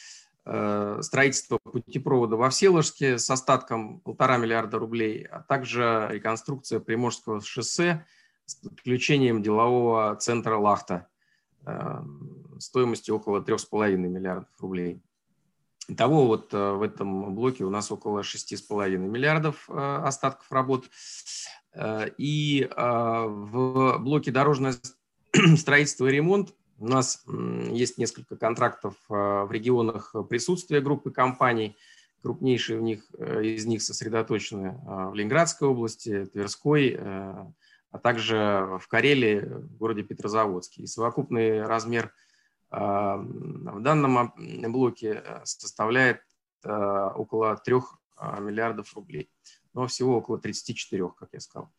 [1.01, 8.05] строительство путепровода во Всеволожске с остатком полтора миллиарда рублей, а также реконструкция Приморского шоссе
[8.45, 11.09] с подключением делового центра «Лахта»
[12.59, 15.01] стоимостью около трех с половиной миллиардов рублей.
[15.87, 20.87] Итого вот э, в этом блоке у нас около 6,5 миллиардов э, остатков работ.
[21.75, 24.75] Э, и в блоке дорожное
[25.57, 26.55] строительство и ремонт.
[26.79, 27.25] У нас
[27.71, 31.77] есть несколько контрактов в регионах присутствия группы компаний.
[32.23, 39.77] Крупнейшие в них, из них сосредоточены в Ленинградской области, Тверской, а также в Карелии, в
[39.77, 40.83] городе Петрозаводске.
[40.83, 42.13] И совокупный размер
[42.77, 44.33] в данном
[44.73, 46.23] блоке составляет
[46.63, 47.75] около 3
[48.41, 49.31] миллиардов рублей.
[49.75, 51.71] Но всего около 34, как я сказал.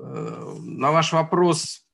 [0.00, 1.86] Э, на ваш вопрос,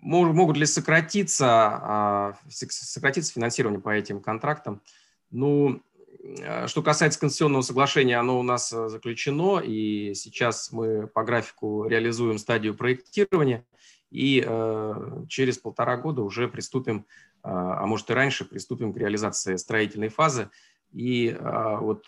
[0.00, 4.82] могут ли сократиться, а, сократиться финансирование по этим контрактам?
[5.30, 5.82] Ну,
[6.22, 11.86] э, что касается конституционного соглашения, оно у нас э, заключено, и сейчас мы по графику
[11.86, 13.64] реализуем стадию проектирования,
[14.14, 14.40] и
[15.28, 17.06] через полтора года уже приступим,
[17.42, 20.50] а может и раньше, приступим к реализации строительной фазы.
[20.92, 22.06] И вот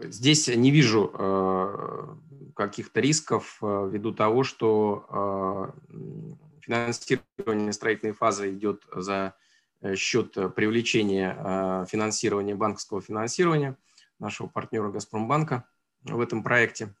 [0.00, 2.16] Здесь не вижу э,
[2.56, 5.92] каких-то рисков э, ввиду того, что э,
[6.60, 9.34] финансирование строительной фазы идет за
[9.96, 13.76] счет привлечения финансирования, банковского финансирования
[14.20, 15.64] нашего партнера «Газпромбанка»
[16.04, 16.94] в этом проекте.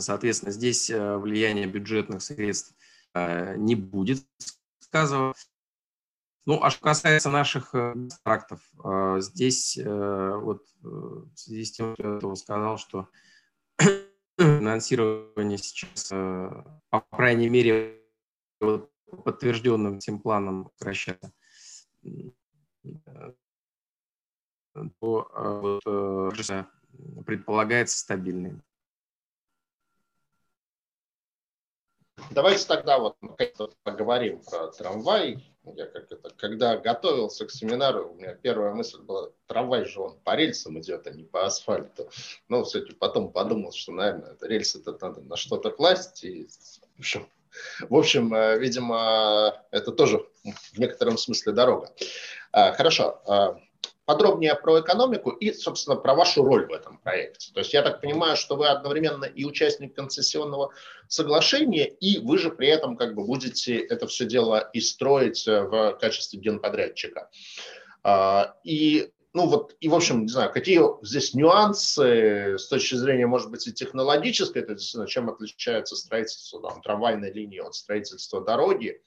[0.00, 2.74] Соответственно, здесь влияние бюджетных средств
[3.14, 4.24] не будет
[4.78, 5.46] сказываться.
[6.46, 11.94] Ну, а что касается наших э, контрактов, э, здесь э, вот в связи с тем,
[11.94, 13.08] что я сказал, что
[14.38, 18.00] финансирование сейчас, по крайней мере,
[19.24, 21.32] подтвержденным этим планом сокращается,
[25.00, 25.82] то вот,
[27.26, 28.62] предполагается стабильный.
[32.30, 33.16] Давайте тогда вот
[33.82, 35.42] поговорим про трамвай
[35.74, 40.18] я как это, когда готовился к семинару, у меня первая мысль была, трамвай же он
[40.20, 42.08] по рельсам идет, а не по асфальту.
[42.48, 46.24] Но, кстати, потом подумал, что, наверное, это рельсы это надо на что-то класть.
[46.24, 46.48] И,
[46.96, 47.28] в общем,
[47.88, 51.92] в общем, э, видимо, это тоже в некотором смысле дорога.
[52.52, 53.20] А, хорошо.
[54.06, 57.52] Подробнее про экономику и, собственно, про вашу роль в этом проекте.
[57.52, 60.70] То есть я так понимаю, что вы одновременно и участник концессионного
[61.08, 65.62] соглашения, и вы же при этом как бы будете это все дело и строить э,
[65.62, 67.30] в качестве генподрядчика.
[68.04, 73.26] А, и ну вот, и в общем, не знаю, какие здесь нюансы с точки зрения,
[73.26, 79.02] может быть, и технологической, то есть чем отличается строительство там, трамвайной линии от строительства дороги,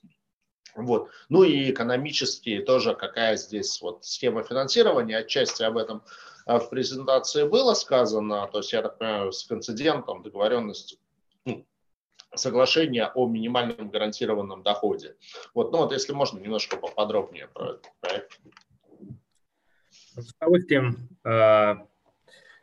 [0.75, 1.09] вот.
[1.29, 6.03] Ну и экономически тоже какая здесь вот схема финансирования, отчасти об этом
[6.45, 10.99] а, в презентации было сказано, то есть я так понимаю, с концидентом договоренность
[11.45, 11.65] ну,
[12.35, 15.15] соглашение о минимальном гарантированном доходе.
[15.53, 18.39] Вот, ну вот если можно немножко поподробнее про этот проект.
[20.15, 21.75] С удовольствием э,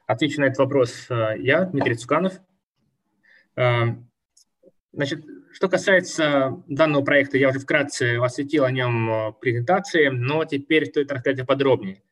[0.06, 2.34] отвечу на этот вопрос э, я, Дмитрий Цуканов.
[4.92, 5.24] Значит,
[5.56, 11.10] что касается данного проекта, я уже вкратце осветил о нем э, презентации, но теперь стоит
[11.10, 12.02] рассказать подробнее.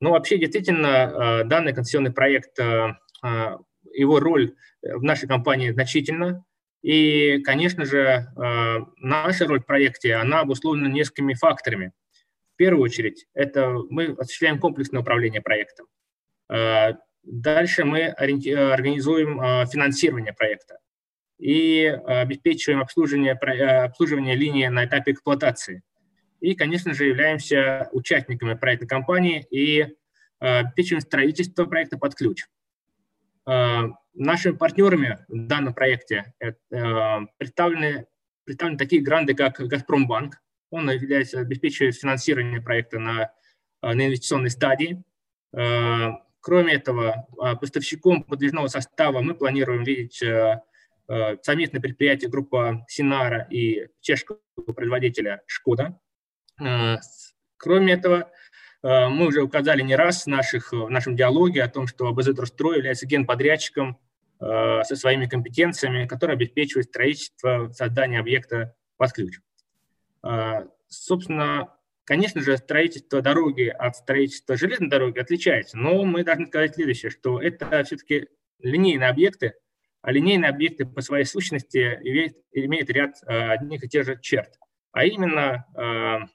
[0.00, 2.94] Ну, вообще, действительно, э, данный концессионный проект, э,
[3.94, 6.44] его роль в нашей компании значительна.
[6.82, 8.26] И, конечно же,
[8.98, 11.92] наша роль в проекте, она обусловлена несколькими факторами.
[12.54, 15.86] В первую очередь, это мы осуществляем комплексное управление проектом.
[17.22, 19.38] Дальше мы организуем
[19.68, 20.78] финансирование проекта
[21.42, 25.82] и обеспечиваем обслуживание, э, обслуживание линии на этапе эксплуатации.
[26.40, 29.88] И, конечно же, являемся участниками проектной компании и э,
[30.38, 32.44] обеспечиваем строительство проекта под ключ.
[33.48, 36.32] Э, нашими партнерами в данном проекте
[37.38, 38.06] представлены,
[38.44, 40.36] представлены такие гранды, как «Газпромбанк».
[40.70, 43.32] Он является, обеспечивает финансирование проекта на,
[43.82, 45.02] на инвестиционной стадии.
[45.50, 47.26] Кроме этого,
[47.60, 50.60] поставщиком подвижного состава мы планируем видеть Э,
[51.42, 54.38] совместное предприятие группа Синара и чешского
[54.74, 55.98] производителя Шкода.
[56.60, 56.96] Э,
[57.56, 58.30] кроме этого,
[58.82, 62.76] э, мы уже указали не раз в, наших, в нашем диалоге о том, что АБЗ-Трустрой
[62.76, 63.98] является генподрядчиком
[64.40, 69.38] со своими компетенциями, который обеспечивает строительство, создание объекта под ключ.
[70.88, 71.68] Собственно,
[72.04, 77.40] конечно же, строительство дороги от строительства железной дороги отличается, но мы должны сказать следующее, что
[77.40, 79.54] это все-таки линейные объекты,
[80.02, 84.58] а линейные объекты по своей сущности имеют, имеют ряд э, одних и тех же черт.
[84.90, 86.26] А именно, э,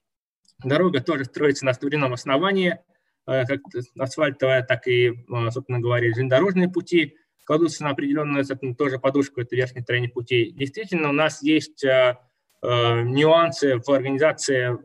[0.63, 2.79] дорога тоже строится на современном основании,
[3.27, 3.59] э, как
[3.99, 5.13] асфальтовая, так и,
[5.51, 8.45] собственно говоря, железнодорожные пути кладутся на определенную
[8.75, 10.51] тоже подушку, это верхней стороне путей.
[10.51, 11.85] Действительно, у нас есть
[12.61, 14.77] нюансы в организации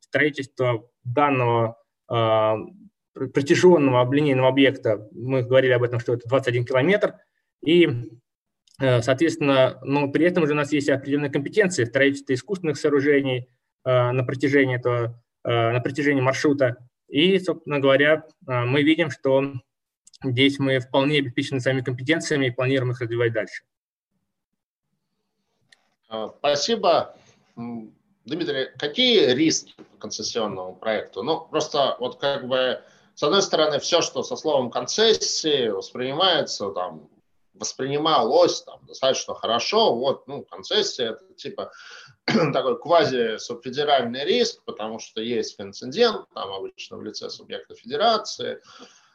[0.00, 5.08] строительства данного протяженного линейного объекта.
[5.12, 7.14] Мы говорили об этом, что это 21 километр.
[7.64, 7.88] И
[9.00, 13.48] Соответственно, но при этом же у нас есть определенные компетенции в строительстве искусственных сооружений
[13.84, 16.78] на протяжении этого, на протяжении маршрута.
[17.06, 19.44] И, собственно говоря, мы видим, что
[20.24, 23.62] здесь мы вполне обеспечены своими компетенциями и планируем их развивать дальше.
[26.38, 27.14] Спасибо.
[27.54, 31.22] Дмитрий, какие риски концессионному проекту?
[31.22, 32.80] Ну, просто вот как бы,
[33.14, 37.08] с одной стороны, все, что со словом концессии воспринимается, там,
[37.54, 41.72] воспринималось там, достаточно хорошо, вот, ну, концессия, это типа
[42.24, 48.60] такой квази-субфедеральный риск, потому что есть инцидент, там обычно в лице субъекта федерации,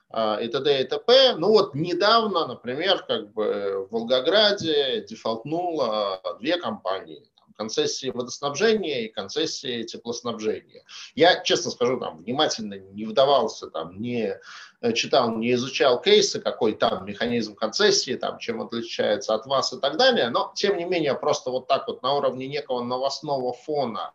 [0.09, 0.81] а, и т.д.
[0.81, 1.35] и т.п.
[1.35, 7.27] Ну вот недавно, например, как бы в Волгограде дефолтнуло две компании
[7.58, 10.84] концессии водоснабжения и концессии теплоснабжения.
[11.16, 14.38] Я, честно скажу, там внимательно не вдавался, там не
[14.82, 19.80] э, читал, не изучал кейсы, какой там механизм концессии, там, чем отличается от вас и
[19.80, 24.14] так далее, но, тем не менее, просто вот так вот на уровне некого новостного фона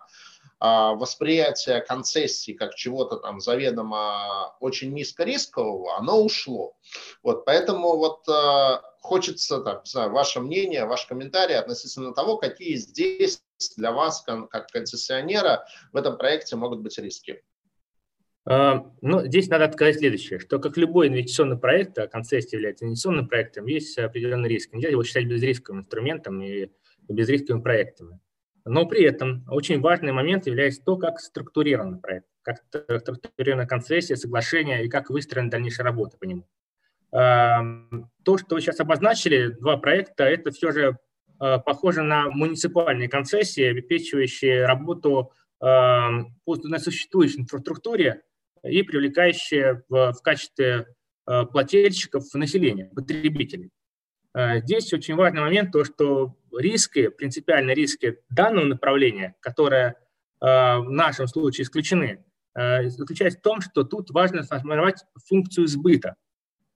[0.63, 6.77] восприятие концессии как чего-то там заведомо очень низкорискового, оно ушло.
[7.23, 12.77] Вот, поэтому вот э, хочется, там, не знаю, ваше мнение, ваш комментарий относительно того, какие
[12.77, 13.43] здесь
[13.77, 17.43] для вас, как концессионера, в этом проекте могут быть риски.
[18.45, 23.29] А, ну, здесь надо сказать следующее, что как любой инвестиционный проект, а концессия является инвестиционным
[23.29, 24.73] проектом, есть определенный риск.
[24.73, 26.71] Нельзя его считать безрисковым инструментом и
[27.09, 28.21] безрисковыми проектами.
[28.65, 32.59] Но при этом очень важный момент является то, как структурирован проект, как
[33.01, 36.47] структурирована концессия, соглашение и как выстроена дальнейшая работа по нему.
[37.11, 40.99] То, что вы сейчас обозначили, два проекта, это все же
[41.39, 48.23] а, похоже на муниципальные концессии, обеспечивающие работу на существующей инфраструктуре
[48.65, 50.87] и привлекающие в, качестве
[51.25, 53.71] а, плательщиков населения, потребителей.
[54.35, 59.97] А, здесь очень важный момент, то, что риски, принципиальные риски данного направления, которые
[60.41, 66.17] в нашем случае исключены, заключаются в том, что тут важно сформировать функцию сбыта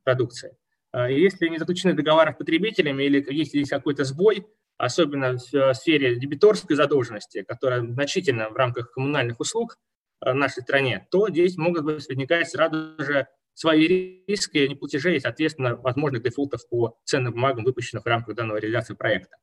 [0.05, 0.57] продукции.
[0.97, 4.47] А, если не заключены договоры с потребителями или если есть какой-то сбой,
[4.79, 9.79] особенно в сфере дебиторской задолженности, которая значительно в рамках коммунальных услуг
[10.20, 15.77] а, в нашей стране, то здесь могут возникать сразу же свои риски неплатежей и, соответственно,
[15.77, 19.37] возможных дефолтов по ценным бумагам, выпущенных в рамках данного реализации проекта.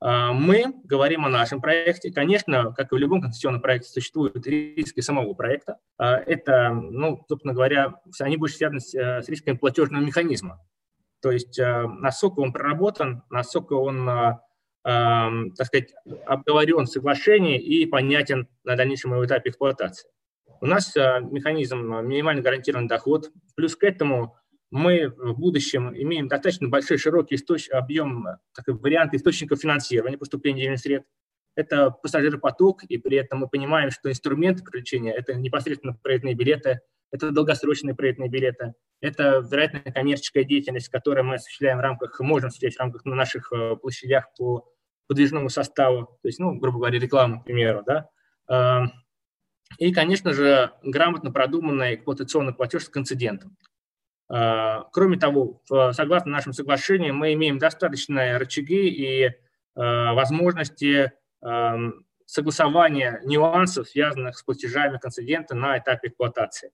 [0.00, 2.12] А, мы говорим о нашем проекте.
[2.12, 5.78] Конечно, как и в любом концессионном проекте, существуют риски самого проекта.
[5.98, 10.60] А, это, ну, собственно говоря, они больше связаны с, э, с рисками платежного механизма.
[11.22, 14.38] То есть э, насколько он проработан, насколько он, э,
[14.84, 15.94] так сказать,
[16.26, 20.08] обговорен в соглашении и понятен на дальнейшем этапе эксплуатации.
[20.60, 23.30] У нас механизм минимально гарантированный доход.
[23.56, 24.36] Плюс к этому
[24.70, 27.68] мы в будущем имеем достаточно большой, широкий источ...
[27.70, 31.10] объем, такой вариант источников финансирования поступления денежных средств.
[31.54, 37.30] Это пассажиропоток, и при этом мы понимаем, что инструменты привлечения– это непосредственно проездные билеты, это
[37.30, 42.80] долгосрочные проездные билеты, это, вероятно, коммерческая деятельность, которую мы осуществляем в рамках, можем осуществлять в
[42.80, 44.68] рамках на наших э, площадях по
[45.06, 48.08] подвижному составу, то есть, ну, грубо говоря, реклама, к примеру, да.
[48.48, 48.92] Эм,
[49.78, 53.56] и, конечно же, грамотно продуманный эксплуатационный платеж с концидентом.
[54.28, 55.62] А, кроме того,
[55.92, 59.30] согласно нашему соглашению, мы имеем достаточные рычаги и
[59.74, 61.12] а, возможности
[62.24, 66.72] согласования нюансов, связанных с платежами концедента на этапе эксплуатации.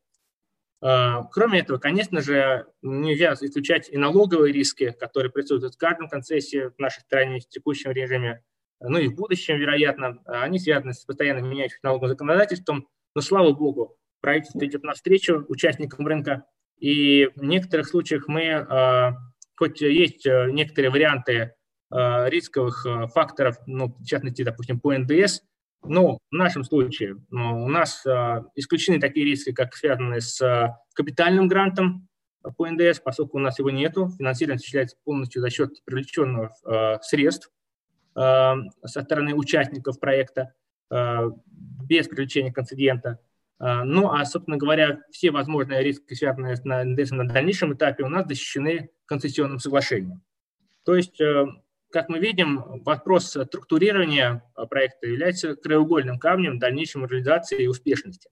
[0.80, 6.70] А, кроме этого, конечно же, нельзя исключать и налоговые риски, которые присутствуют в каждом концессии
[6.74, 8.42] в нашей стране в текущем режиме,
[8.80, 10.18] ну и в будущем, вероятно.
[10.24, 16.46] Они связаны с постоянно меняющимся налоговым законодательством, но, слава богу, правительство идет навстречу участникам рынка
[16.82, 19.12] и в некоторых случаях мы, а,
[19.54, 21.54] хоть есть э, некоторые варианты
[21.90, 22.84] а, рисковых
[23.14, 25.42] факторов, ну, в частности, допустим, по НДС,
[25.84, 31.46] но в нашем случае ну, у нас а, исключены такие риски, как связанные с капитальным
[31.46, 32.08] грантом
[32.56, 34.08] по НДС, поскольку у нас его нету.
[34.18, 36.50] Финансирование осуществляется полностью за счет привлеченных
[37.02, 37.52] средств
[38.14, 40.52] со стороны участников проекта
[40.90, 43.20] без привлечения концедента.
[43.64, 48.08] А, ну, а, собственно говоря, все возможные риски, связанные с НДС на дальнейшем этапе, у
[48.08, 50.20] нас защищены концессионным соглашением.
[50.84, 51.46] То есть, э,
[51.92, 58.30] как мы видим, вопрос структурирования проекта является краеугольным камнем дальнейшей реализации и успешности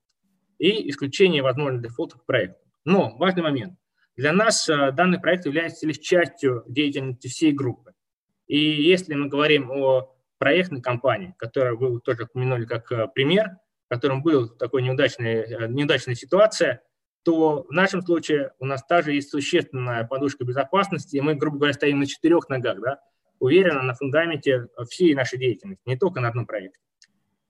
[0.58, 2.58] и исключения возможных дефолтов проекта.
[2.84, 3.78] Но важный момент.
[4.16, 7.92] Для нас э, данный проект является лишь частью деятельности всей группы.
[8.48, 13.50] И если мы говорим о проектной компании, которую вы тоже упомянули как э, пример–
[13.90, 16.82] в котором была такой неудачная, э, неудачная ситуация,
[17.24, 21.74] то в нашем случае у нас также есть существенная подушка безопасности, и мы, грубо говоря,
[21.74, 22.80] стоим на четырех ногах.
[22.80, 23.00] Да?
[23.40, 26.78] уверенно на фундаменте всей нашей деятельности, не только на одном проекте.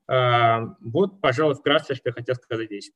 [0.08, 2.92] Вот, пожалуй, вкратце, что я хотел сказать здесь.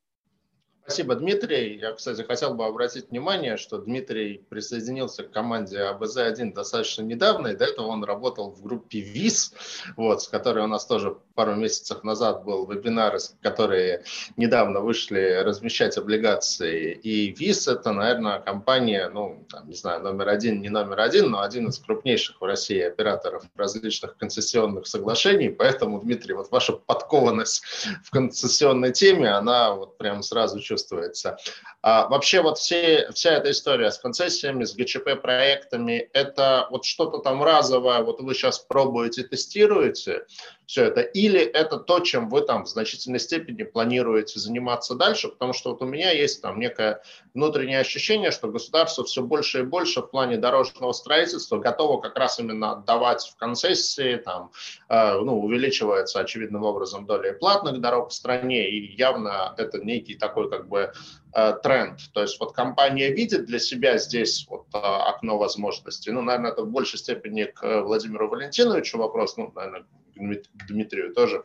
[0.87, 1.79] Спасибо, Дмитрий.
[1.79, 7.55] Я, кстати, хотел бы обратить внимание, что Дмитрий присоединился к команде АБЗ-1 достаточно недавно, и
[7.55, 9.55] до этого он работал в группе ВИС,
[9.97, 14.03] вот, с которой у нас тоже пару месяцев назад был вебинар, которые
[14.37, 16.93] недавно вышли размещать облигации.
[16.93, 21.41] И ВИС– это, наверное, компания, ну, там, не знаю, номер один, не номер один, но
[21.41, 25.49] один из крупнейших в России операторов различных концессионных соглашений.
[25.49, 27.63] Поэтому, Дмитрий, вот ваша подкованность
[28.03, 31.37] в концессионной теме, она вот прям сразу чувствуется чувствуется.
[31.81, 37.19] А вообще вот все, вся эта история с концессиями, с ГЧП проектами, это вот что-то
[37.19, 40.25] там разовое, вот вы сейчас пробуете, тестируете
[40.65, 45.53] все это, или это то, чем вы там в значительной степени планируете заниматься дальше, потому
[45.53, 47.01] что вот у меня есть там некое
[47.33, 52.39] внутреннее ощущение, что государство все больше и больше в плане дорожного строительства готово как раз
[52.39, 54.51] именно отдавать в концессии, там,
[54.89, 60.49] э, ну, увеличивается очевидным образом доля платных дорог в стране, и явно это некий такой
[60.49, 60.91] как бы
[61.37, 61.99] Э, тренд.
[62.13, 66.09] То есть вот компания видит для себя здесь вот э, окно возможностей.
[66.11, 71.43] Ну, наверное, это в большей степени к Владимиру Валентиновичу вопрос, ну, наверное, к Дмитрию тоже.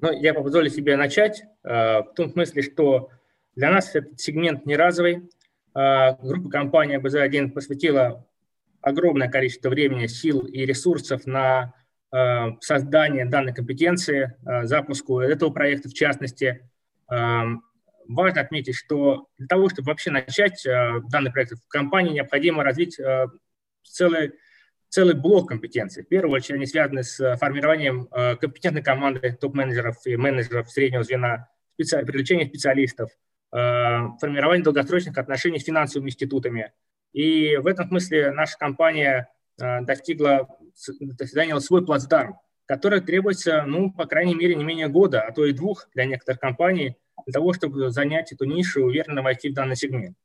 [0.00, 1.68] Ну, я позволю себе начать э,
[2.04, 3.10] в том смысле, что
[3.54, 5.28] для нас этот сегмент не разовый.
[5.74, 8.24] Группа компании БЗ-1 посвятила
[8.80, 11.74] огромное количество времени, сил и ресурсов на
[12.60, 16.70] создание данной компетенции, запуску этого проекта в частности.
[18.08, 22.98] Важно отметить, что для того, чтобы вообще начать э, данный проект в компании, необходимо развить
[22.98, 23.26] э,
[23.82, 24.32] целый,
[24.88, 26.04] целый блок компетенций.
[26.04, 31.48] В первую очередь они связаны с формированием э, компетентной команды топ-менеджеров и менеджеров среднего звена,
[31.74, 32.04] специ...
[32.04, 33.10] привлечение специалистов,
[33.50, 36.72] формирование долгосрочных отношений с финансовыми институтами.
[37.12, 42.36] И в этом смысле наша компания достигла, заняла свой плацдарм,
[42.66, 46.40] который требуется, ну, по крайней мере, не менее года, а то и двух для некоторых
[46.40, 46.96] компаний–
[47.26, 50.16] для того, чтобы занять эту нишу и уверенно войти в данный сегмент.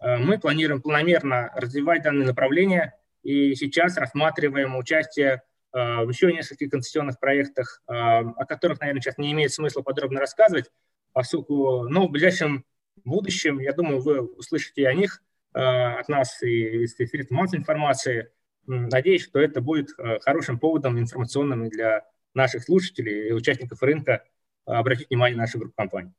[0.00, 5.42] Э, мы планируем планомерно развивать данное направление и сейчас рассматриваем участие
[5.72, 10.20] э, в еще нескольких концессионных проектах, э, о которых, наверное, сейчас не имеет смысла подробно
[10.20, 10.70] рассказывать,
[11.12, 12.64] поскольку но в ближайшем
[13.04, 15.22] будущем, я думаю, вы услышите о них
[15.52, 18.30] от нас и средств массовой информации.
[18.70, 19.90] Надеюсь, что это будет
[20.22, 24.24] хорошим поводом информационным для наших слушателей и участников рынка
[24.64, 26.12] обратить внимание на нашу группу компаний.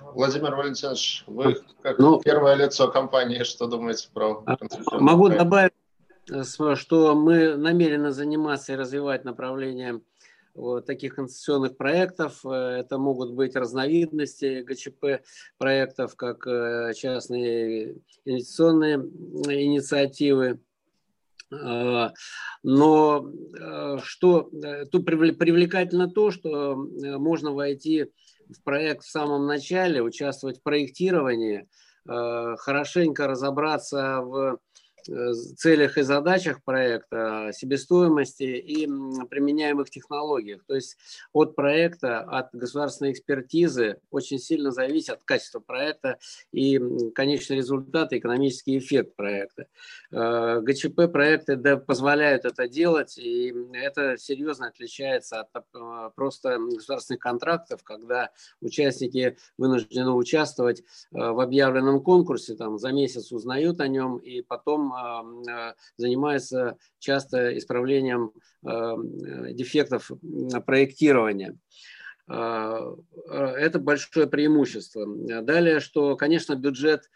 [0.00, 4.56] Владимир Валентинович, вы как ну, первое лицо компании, что думаете про а,
[4.98, 5.72] Могу добавить,
[6.30, 6.42] э,
[6.74, 10.00] что мы намерены заниматься и развивать направление
[10.54, 12.40] вот таких концессионных проектов.
[12.44, 15.22] Э, это могут быть разновидности ГЧП
[15.58, 20.60] проектов, как э, частные инвестиционные инициативы.
[22.62, 23.26] Но
[24.02, 24.50] что
[24.92, 28.06] тут привлекательно то, что можно войти
[28.48, 31.68] в проект в самом начале, участвовать в проектировании,
[32.08, 34.69] э, хорошенько разобраться в Э,
[35.04, 38.86] целях и задачах проекта, себестоимости и
[39.28, 40.62] применяемых технологиях.
[40.66, 40.96] То есть
[41.32, 46.18] от проекта, от государственной экспертизы очень сильно зависит от качества проекта
[46.52, 46.80] и
[47.14, 49.66] конечный результат, экономический эффект проекта.
[50.12, 57.82] Э, ГЧП проекты позволяют это делать, и это серьезно отличается от э, просто государственных контрактов,
[57.84, 64.89] когда участники вынуждены участвовать в объявленном конкурсе, там за месяц узнают о нем, и потом
[64.92, 68.32] Э, занимается часто исправлением
[68.66, 68.96] э,
[69.52, 70.10] дефектов
[70.66, 71.56] проектирования.
[72.28, 72.96] Э,
[73.28, 75.06] это большое преимущество.
[75.42, 77.10] Далее, что, конечно, бюджет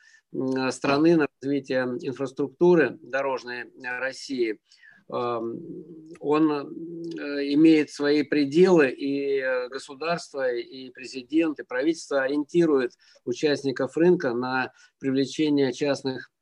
[0.71, 3.71] страны на развитие инфраструктуры дорожной
[4.01, 4.59] России
[5.07, 12.93] он имеет свои пределы, и государство, и президент, и правительство ориентирует
[13.27, 16.33] участников рынка на привлечение частных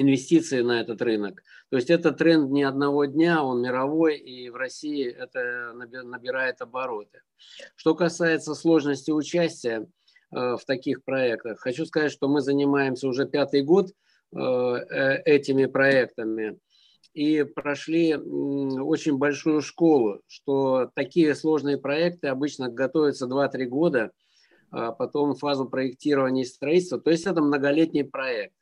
[0.00, 1.42] инвестиции на этот рынок.
[1.70, 7.22] То есть это тренд не одного дня, он мировой, и в России это набирает обороты.
[7.76, 9.86] Что касается сложности участия э,
[10.56, 13.90] в таких проектах, хочу сказать, что мы занимаемся уже пятый год
[14.34, 16.58] э, э, этими проектами
[17.14, 24.12] и прошли очень большую школу, что такие сложные проекты обычно готовятся 2-3 года,
[24.70, 27.00] а потом фазу проектирования и строительства.
[27.00, 28.54] То есть это многолетний проект.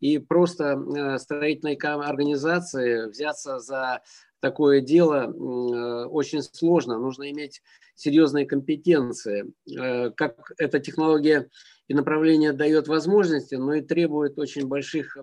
[0.00, 4.02] И просто э, строительной организации взяться за
[4.40, 6.98] такое дело э, очень сложно.
[6.98, 7.62] Нужно иметь
[7.94, 9.52] серьезные компетенции.
[9.76, 11.48] Э, как эта технология
[11.88, 15.16] и направление дает возможности, но и требует очень больших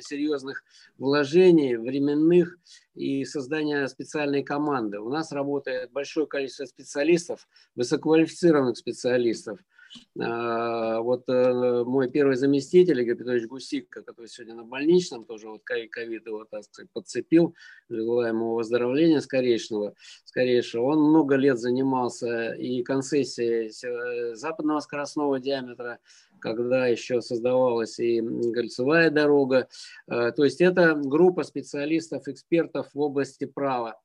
[0.00, 0.64] серьезных
[0.98, 2.58] вложений, временных
[2.94, 4.98] и создания специальной команды.
[4.98, 9.60] У нас работает большое количество специалистов, высококвалифицированных специалистов–
[10.14, 16.26] вот э, мой первый заместитель, Игорь Петрович Гусик, который сегодня на больничном, тоже вот ковид
[16.26, 17.54] его, так подцепил,
[17.88, 19.94] желаем ему выздоровления скорейшего,
[20.24, 20.84] скорейшего.
[20.84, 25.98] Он много лет занимался и концессией э, западного скоростного диаметра,
[26.40, 28.20] когда еще создавалась и
[28.52, 29.68] кольцевая дорога.
[30.06, 34.00] А, то есть это группа специалистов, экспертов в области права,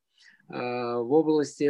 [0.47, 1.65] а, в области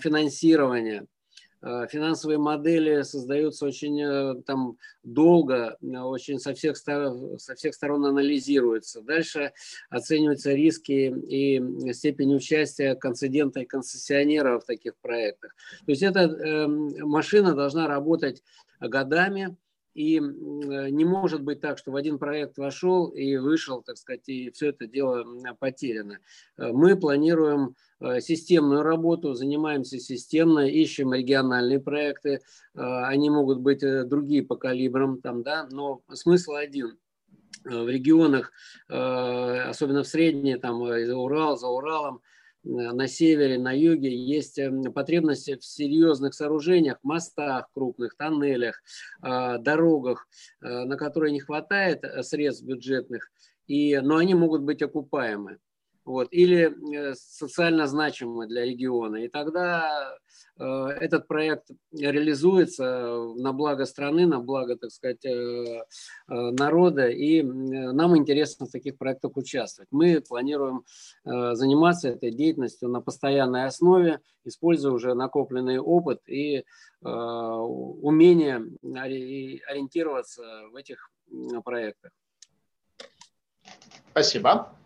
[0.00, 1.06] финансирования–
[1.60, 9.02] финансовые модели создаются очень э, там долго, э, очень со всех, со всех сторон анализируются.
[9.02, 9.52] Дальше
[9.90, 15.54] оцениваются риски и степень участия концедента и концессионера в таких проектах.
[15.84, 18.42] То есть эта машина должна работать
[18.80, 19.56] годами,
[19.98, 24.50] и не может быть так, что в один проект вошел и вышел, так сказать, и
[24.50, 25.24] все это дело
[25.58, 26.18] потеряно.
[26.56, 32.40] Мы планируем Э, системную работу, занимаемся системно, ищем региональные проекты.
[32.74, 36.98] Э, они могут быть э, другие по калибрам, там, да, но смысл один
[37.64, 38.52] в регионах,
[38.88, 42.22] особенно в средние, там, Урал, за Уралом,
[42.68, 44.60] на севере, на юге есть
[44.94, 48.82] потребности в серьезных сооружениях, мостах крупных, тоннелях,
[49.22, 50.28] дорогах,
[50.60, 53.30] на которые не хватает средств бюджетных,
[53.66, 55.58] и, но они могут быть окупаемы
[56.08, 59.16] вот, или э, социально значимы для региона.
[59.16, 60.16] И тогда
[60.58, 65.82] э, этот проект реализуется на благо страны, на благо, так сказать, э, э,
[66.28, 69.88] народа, и нам интересно в таких проектах участвовать.
[69.90, 70.84] Мы планируем
[71.26, 76.64] э, заниматься этой деятельностью на постоянной основе, используя уже накопленный опыт и э,
[77.02, 81.10] умение ориентироваться в этих
[81.62, 82.12] проектах.
[84.12, 84.77] Спасибо.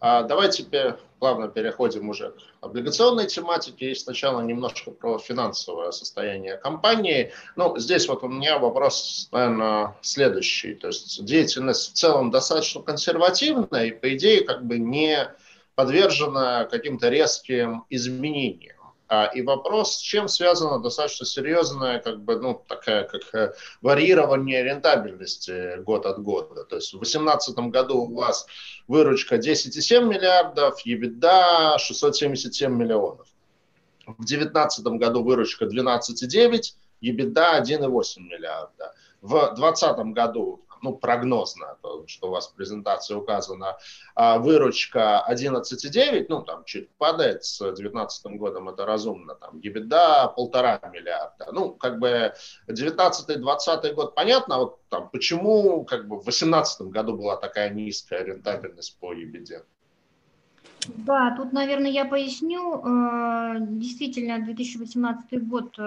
[0.00, 3.90] А давайте теперь плавно переходим уже к облигационной тематике.
[3.90, 7.32] И сначала немножко про финансовое состояние компании.
[7.56, 10.74] Ну, здесь вот у меня вопрос, наверное, следующий.
[10.74, 15.28] То есть деятельность в целом достаточно консервативная и, по идее, как бы не
[15.74, 18.77] подвержена каким-то резким изменениям.
[19.10, 24.62] А, и вопрос, с чем связано достаточно серьезное, как бы, ну, такая, как э, варьирование
[24.62, 26.64] рентабельности год от года.
[26.64, 28.46] То есть в 2018 году у вас
[28.86, 33.26] выручка 10,7 миллиардов, EBITDA 677 миллионов.
[34.06, 38.94] В 2019 году выручка 12,9, EBITDA 1,8 миллиарда.
[39.22, 43.78] В 2020 году ну, прогнозно, то, что у вас в презентации указано,
[44.14, 50.80] а выручка 11,9, ну, там чуть падает с 2019 годом, это разумно, там, EBITDA полтора
[50.92, 51.48] миллиарда.
[51.52, 52.34] Ну, как бы
[52.68, 58.98] 19-20 год понятно, вот там, почему как бы в 2018 году была такая низкая рентабельность
[58.98, 59.64] по EBITDA?
[60.86, 62.82] Да, тут, наверное, я поясню.
[62.84, 65.82] Э, действительно, 2018 год э,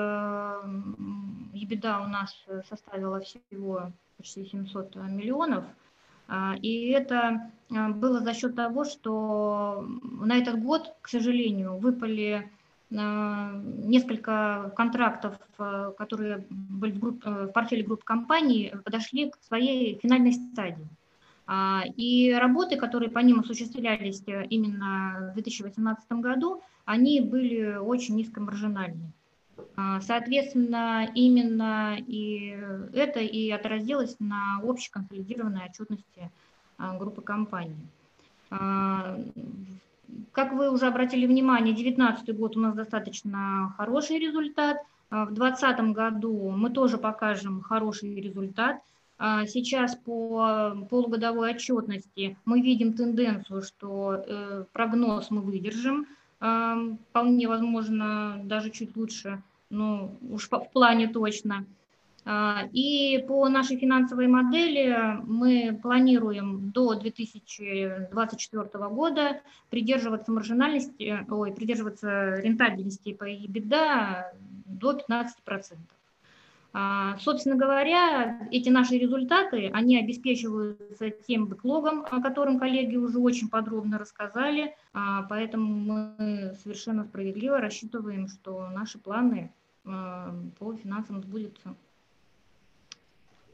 [1.54, 5.64] EBITDA у нас составила всего почти 700 миллионов.
[6.62, 12.50] И это было за счет того, что на этот год, к сожалению, выпали
[12.90, 15.38] несколько контрактов,
[15.98, 20.88] которые были в, групп, в портфеле групп компаний, подошли к своей финальной стадии.
[21.98, 29.12] И работы, которые по ним осуществлялись именно в 2018 году, они были очень низкомаржинальные.
[29.76, 32.58] А, соответственно, именно и
[32.94, 36.32] это и отразилось на общей консолидированной отчетности
[36.78, 37.76] а, группы компаний.
[38.50, 39.18] А,
[40.34, 44.78] как вы уже обратили внимание, 2019 год у нас достаточно хороший результат.
[45.10, 48.82] В 2020 году мы тоже покажем хороший результат.
[49.48, 56.08] Сейчас по полугодовой отчетности мы видим тенденцию, что э, прогноз мы выдержим.
[56.40, 61.66] Вполне возможно, даже чуть лучше ну уж в плане точно.
[62.24, 69.42] А, и по нашей финансовой модели мы планируем до 2024 года
[69.72, 74.26] придерживаться маржинальности, ой, придерживаться рентабельности по EBITDA
[74.66, 75.26] до 15%.
[76.74, 83.50] А, собственно говоря, эти наши результаты, они обеспечиваются тем бэклогом, о котором коллеги уже очень
[83.50, 89.54] подробно рассказали, а, поэтому мы совершенно справедливо рассчитываем, что наши планы
[89.84, 91.76] а, по финансам сбудется.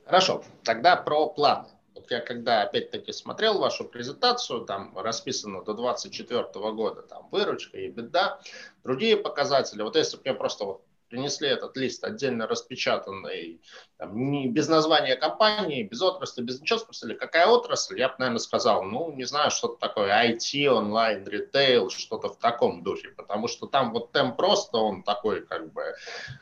[0.06, 1.68] Хорошо, тогда про планы.
[1.96, 7.90] Вот я когда опять-таки смотрел вашу презентацию, там расписано до 2024 года, там выручка и
[7.90, 8.40] беда,
[8.84, 9.82] другие показатели.
[9.82, 13.62] Вот если бы мне просто вот принесли этот лист отдельно распечатанный,
[13.98, 18.40] там, не, без названия компании, без отрасли, без ничего, спросили, какая отрасль, я бы, наверное,
[18.40, 23.68] сказал, ну, не знаю, что-то такое IT, онлайн, ритейл, что-то в таком духе, потому что
[23.68, 25.96] там вот темп просто, он такой, как бы,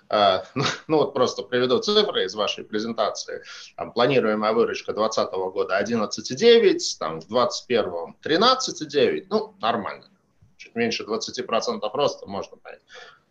[0.09, 3.43] э, ну, ну, вот просто приведу цифры из вашей презентации,
[3.77, 10.09] там, планируемая выручка 2020 года 11,9, там, в 2021 13,9, ну, нормально.
[10.57, 12.81] Чуть меньше 20% роста, можно понять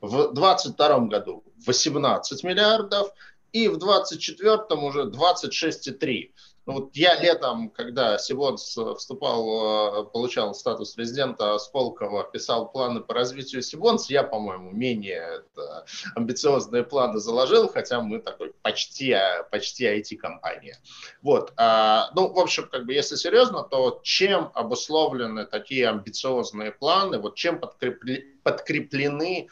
[0.05, 3.09] в 2022 году 18 миллиардов
[3.53, 6.31] и в 2024 уже 26,3.
[6.67, 13.13] Ну, вот я летом, когда Сибонс вступал, э, получал статус резидента Сколково, писал планы по
[13.13, 19.15] развитию Сибонс, я, по-моему, менее это, амбициозные планы заложил, хотя мы такой почти,
[19.51, 20.79] почти IT-компания.
[21.21, 21.53] Вот.
[21.59, 27.35] А, ну, в общем, как бы, если серьезно, то чем обусловлены такие амбициозные планы, вот
[27.35, 29.49] чем подкрепли, подкреплены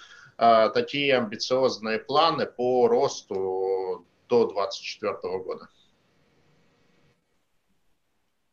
[0.75, 5.69] такие амбициозные планы по росту до 2024 года?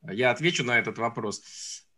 [0.03, 1.41] Я отвечу на этот вопрос.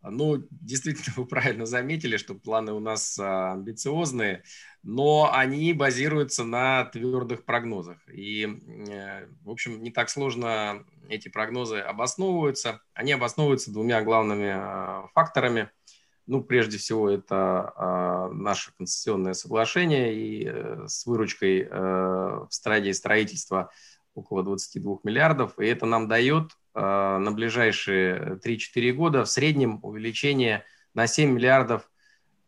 [0.02, 4.42] Ну, действительно, вы правильно заметили, что планы у нас а, амбициозные,
[4.82, 7.98] но они базируются на твердых прогнозах.
[8.08, 12.80] И, э, в общем, не так сложно эти прогнозы обосновываются.
[12.94, 15.70] Они обосновываются двумя главными а, факторами–
[16.26, 22.92] ну, прежде всего, это э, наше концессионное соглашение и э, с выручкой э, в стадии
[22.92, 23.70] строительства
[24.14, 25.58] около 22 миллиардов.
[25.58, 31.90] И это нам дает э, на ближайшие 3-4 года в среднем увеличение на 7 миллиардов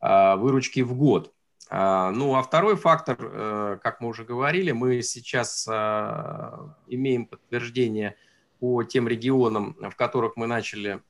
[0.01, 1.35] э, выручки в год.
[1.71, 8.17] А, ну, а второй фактор, э, как мы уже говорили, мы сейчас э, имеем подтверждение
[8.61, 11.01] по тем регионам, в которых мы начали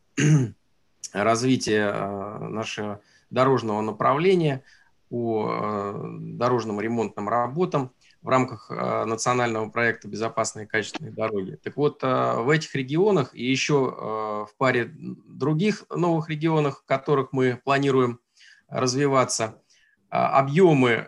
[1.12, 3.00] развитие э, нашего
[3.30, 4.62] дорожного направления
[5.08, 11.58] по э, дорожным ремонтным работам в рамках э, национального проекта «Безопасные качественные дороги».
[11.62, 17.60] Так вот, в этих регионах и еще в паре других новых регионах, в которых мы
[17.62, 18.20] планируем
[18.68, 19.60] развиваться,
[20.08, 21.06] объемы,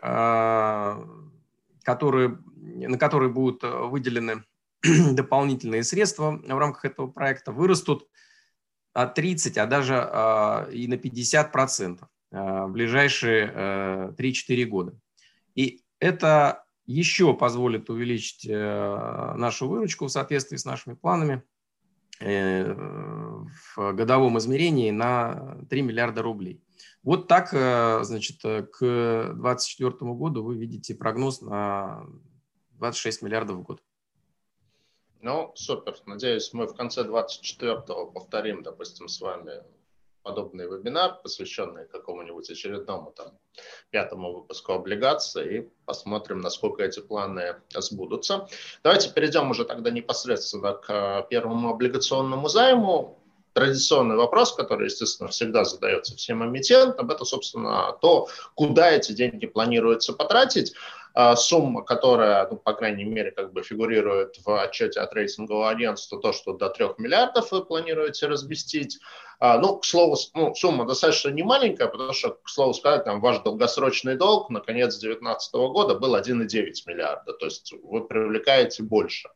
[1.83, 4.45] которые, на которые будут выделены
[5.13, 8.09] дополнительные средства в рамках этого проекта, вырастут
[9.05, 14.99] 30, а даже а, и на 50 процентов а, в ближайшие 3-4 э, года.
[15.55, 21.43] И это еще позволит увеличить э, нашу выручку в соответствии с нашими планами
[22.21, 26.63] э, в годовом измерении на 3 миллиарда рублей.
[27.03, 32.05] Вот так, значит, к 2024 году вы видите прогноз на
[32.71, 33.83] 26 миллиардов в год.
[35.21, 35.97] Ну, супер.
[36.07, 39.63] Надеюсь, мы в конце 24-го повторим, допустим, с вами
[40.23, 43.39] подобный вебинар, посвященный какому-нибудь очередному там
[43.91, 48.49] пятому выпуску облигаций, и посмотрим, насколько эти планы сбудутся.
[48.83, 53.19] Давайте перейдем уже тогда непосредственно к первому облигационному займу.
[53.53, 60.13] Традиционный вопрос, который, естественно, всегда задается всем эмитентам, это, собственно, то, куда эти деньги планируется
[60.13, 60.75] потратить.
[61.19, 66.21] А, сумма, которая, ну, по крайней мере, как бы фигурирует в отчете от рейтингового агентства,
[66.21, 68.99] то, что до 3 миллиардов вы планируете разместить.
[69.39, 73.39] А, ну, к слову, ну, сумма достаточно немаленькая, потому что, к слову сказать, там ваш
[73.39, 79.31] долгосрочный долг на конец 2019 года был 1,9 миллиарда, то есть вы привлекаете больше.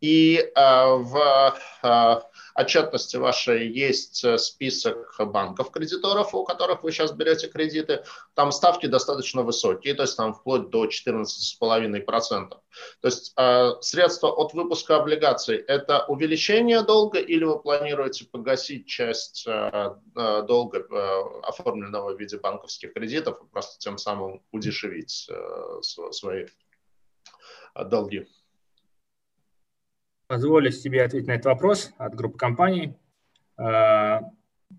[0.00, 2.20] И э, в э,
[2.54, 8.04] отчетности вашей есть э, список банков-кредиторов, у которых вы сейчас берете кредиты.
[8.34, 12.48] Там ставки достаточно высокие, то есть там вплоть до 14,5%.
[12.48, 12.60] То
[13.02, 19.46] есть э, средства от выпуска облигаций– это увеличение долга или вы планируете погасить часть
[20.14, 26.46] долга, э, оформленного в виде банковских кредитов, и просто тем самым удешевить э, свои
[27.74, 28.26] долги?
[30.26, 32.96] Позволю себе ответить на этот вопрос от группы компаний.
[33.58, 34.20] Э,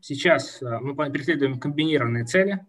[0.01, 2.65] сейчас э, мы преследуем комбинированные цели.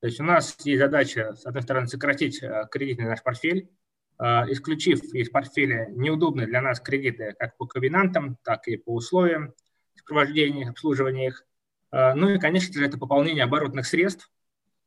[0.00, 3.70] То есть у нас есть задача, с одной стороны, сократить э, кредитный наш портфель,
[4.16, 9.54] исключив из портфеля неудобные для нас кредиты как по ковенантам, так и по условиям
[9.96, 11.44] сопровождения, обслуживания их.
[11.90, 14.30] Ну и, конечно же, это пополнение оборотных средств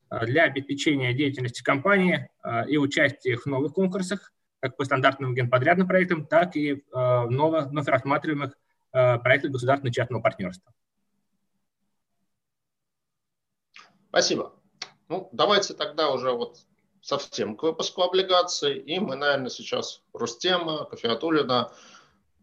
[0.09, 2.29] для обеспечения деятельности компании
[2.69, 8.57] и участия в новых конкурсах, как по стандартным генподрядным проектам, так и э, вновь рассматриваемых
[8.93, 10.73] э, проектах государственного частного партнерства.
[14.09, 14.53] Спасибо.
[15.09, 16.65] Ну, давайте тогда уже вот
[17.01, 18.77] совсем к выпуску облигаций.
[18.79, 21.71] И мы, наверное, сейчас Рустема, Кофеатулина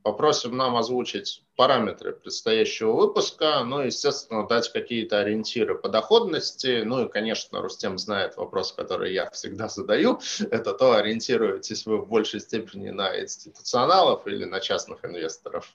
[0.04, 7.08] попросим нам озвучить параметры предстоящего выпуска, ну, естественно, дать какие-то ориентиры по доходности, ну и,
[7.08, 10.20] конечно, Рустем знает вопрос, который я всегда задаю,
[10.50, 15.74] это то, ориентируетесь вы в большей степени на институционалов или на частных инвесторов.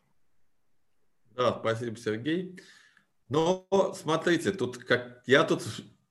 [1.35, 2.55] Да, спасибо, Сергей.
[3.29, 3.65] Но
[3.99, 5.63] смотрите, тут как я тут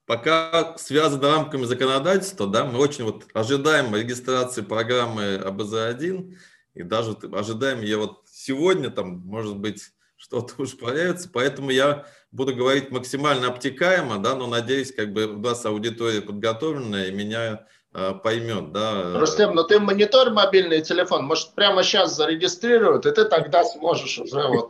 [0.07, 6.37] пока связан рамками законодательства, да, мы очень вот ожидаем регистрации программы АБЗ-1,
[6.79, 12.55] и даже ожидаем ее вот сегодня, там, может быть, что-то уж появится, поэтому я буду
[12.55, 18.15] говорить максимально обтекаемо, да, но надеюсь, как бы у вас аудитория подготовленная и меня э,
[18.23, 19.19] поймет, да.
[19.19, 24.47] Рустем, но ты монитор мобильный телефон, может, прямо сейчас зарегистрируют, и ты тогда сможешь уже
[24.49, 24.69] вот...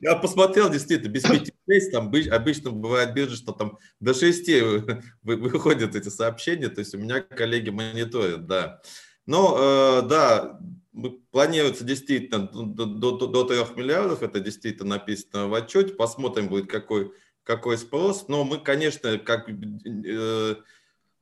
[0.00, 1.50] Я посмотрел, действительно, без 5-6,
[1.92, 4.50] там обычно бывает биржа, что там до 6
[5.22, 8.80] выходят эти сообщения, то есть у меня коллеги мониторят, да.
[9.26, 10.60] Но, э, да,
[11.30, 17.12] планируется действительно до, до, до 3 миллиардов, это действительно написано в отчете, посмотрим будет какой,
[17.42, 20.54] какой спрос, но мы, конечно, как э,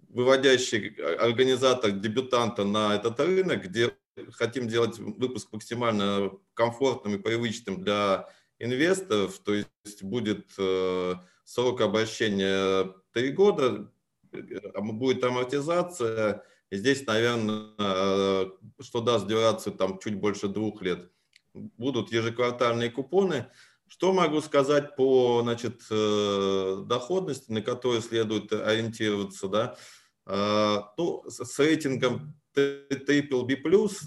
[0.09, 3.97] выводящий организатор дебютанта на этот рынок, где
[4.33, 11.15] хотим делать выпуск максимально комфортным и привычным для инвесторов, то есть будет э,
[11.45, 13.91] срок обращения 3 года,
[14.33, 18.51] э, будет амортизация, и здесь, наверное, э,
[18.81, 21.13] что даст дюрацию там чуть больше двух лет.
[21.53, 23.47] Будут ежеквартальные купоны.
[23.87, 29.49] Что могу сказать по значит, э, доходности, на которую следует ориентироваться?
[29.49, 29.77] Да?
[30.25, 33.59] Э, ну, с рейтингом Triple B+,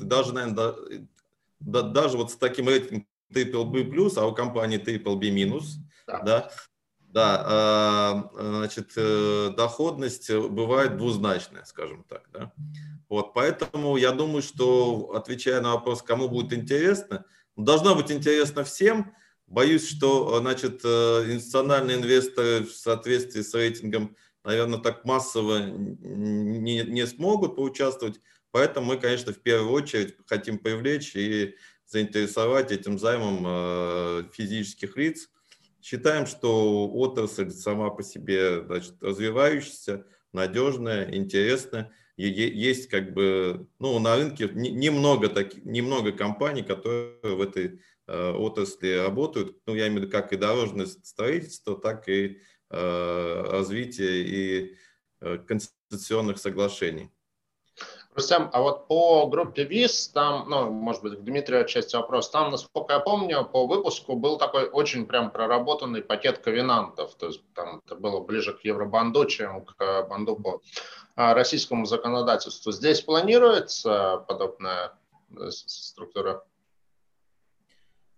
[0.03, 1.07] даже, наверное,
[1.59, 5.59] даже вот с таким рейтингом Triple B+, а у компании Triple B-,
[6.07, 6.49] да.
[7.15, 12.51] Да, а, значит, э, доходность бывает двузначная, скажем так, да.
[13.07, 17.23] Вот, поэтому я думаю, что, отвечая на вопрос, кому будет интересно,
[17.55, 19.15] должно быть интересно всем.
[19.47, 27.07] Боюсь, что, значит, э, институциональные инвесторы в соответствии с рейтингом, наверное, так массово не, не
[27.07, 28.19] смогут поучаствовать.
[28.51, 31.55] Поэтому мы, конечно, в первую очередь хотим привлечь и
[31.85, 35.29] заинтересовать этим займом э, физических лиц,
[35.85, 40.03] Считаем, что отрасль сама по себе значит, развивающаяся,
[40.33, 41.91] надежная, интересная.
[42.17, 48.31] И есть как бы, ну, на рынке немного, таких, немного компаний, которые в этой э,
[48.31, 49.59] отрасли работают.
[49.67, 52.41] Ну, я имею в виду как и дорожное строительство, так и
[52.71, 54.75] э, развитие и
[55.21, 57.11] э, конституционных соглашений.
[58.15, 62.49] Рустам, а вот по группе ВИЗ, там, ну, может быть, к Дмитрию отчасти вопрос, там,
[62.49, 67.81] насколько я помню, по выпуску был такой очень прям проработанный пакет ковенантов, то есть там
[67.85, 70.61] это было ближе к евробанду, чем к банду по
[71.17, 72.71] а, российскому законодательству.
[72.71, 74.93] Здесь планируется подобная
[75.37, 76.45] э, структура?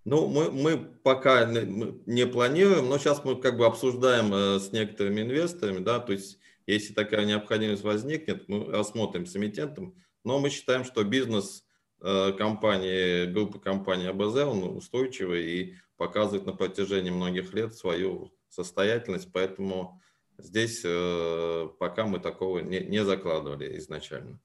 [0.06, 5.22] Ну, мы, мы пока не планируем, но сейчас мы как бы обсуждаем э, с некоторыми
[5.22, 6.37] инвесторами, да, то есть
[6.68, 11.64] если такая необходимость возникнет, мы рассмотрим с эмитентом, но мы считаем, что бизнес
[12.02, 19.30] э, компании, группы компании АБЗ, он устойчивый и показывает на протяжении многих лет свою состоятельность,
[19.32, 20.02] поэтому
[20.38, 24.40] здесь э, пока мы такого не, не закладывали изначально.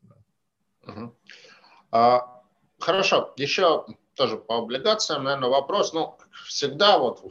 [1.90, 2.42] А,
[2.78, 3.84] хорошо, еще
[4.14, 5.92] тоже по облигациям, наверное, вопрос.
[5.92, 6.16] Ну,
[6.46, 7.22] всегда вот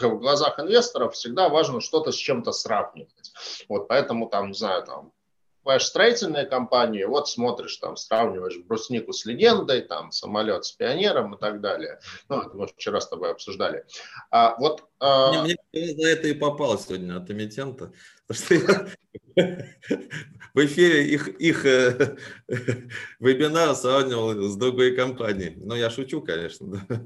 [0.00, 3.32] в глазах инвесторов всегда важно что-то с чем-то сравнивать.
[3.68, 5.12] Вот поэтому там, не знаю, там
[5.78, 11.60] строительные компании, вот смотришь, там, сравниваешь бруснику с легендой, там, самолет с пионером и так
[11.60, 12.00] далее.
[12.30, 13.84] Ну, это мы вчера с тобой обсуждали.
[14.30, 15.42] А, вот, а...
[15.42, 17.92] Мне, мне за это и попало сегодня от эмитента.
[18.30, 18.54] Что
[20.54, 22.16] в эфире их, их э,
[23.20, 25.54] вебинар сравнивал с другой компанией.
[25.56, 26.66] Но я шучу, конечно.
[26.88, 27.00] Да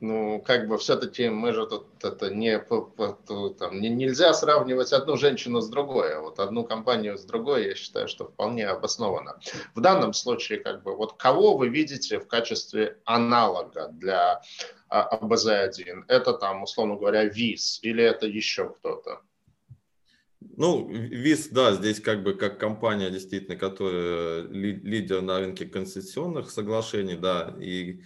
[0.00, 5.60] ну, как бы все-таки мы же тут это не, там, не нельзя сравнивать одну женщину
[5.60, 9.38] с другой, а вот одну компанию с другой, я считаю, что вполне обоснованно.
[9.74, 14.40] В данном случае, как бы, вот кого вы видите в качестве аналога для
[14.88, 16.04] а, АБЗ-1?
[16.08, 19.20] Это там, условно говоря, ВИЗ или это еще кто-то?
[20.40, 27.16] Ну, ВИЗ, да, здесь как бы как компания действительно, которая лидер на рынке конституционных соглашений,
[27.16, 28.00] да, и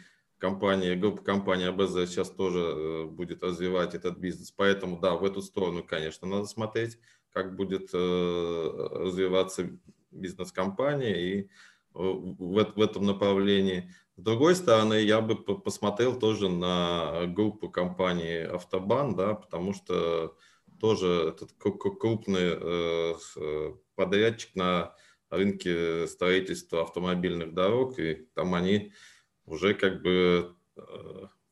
[0.44, 4.50] компания, группа компании АБЗ сейчас тоже э, будет развивать этот бизнес.
[4.50, 6.98] Поэтому, да, в эту сторону, конечно, надо смотреть,
[7.32, 9.70] как будет э, развиваться
[10.10, 11.46] бизнес компании и э,
[11.94, 13.90] в, в этом направлении.
[14.18, 20.36] С другой стороны, я бы посмотрел тоже на группу компании Автобан, да, потому что
[20.78, 23.16] тоже этот крупный
[23.94, 24.94] подрядчик на
[25.30, 28.92] рынке строительства автомобильных дорог, и там они
[29.46, 30.54] уже как бы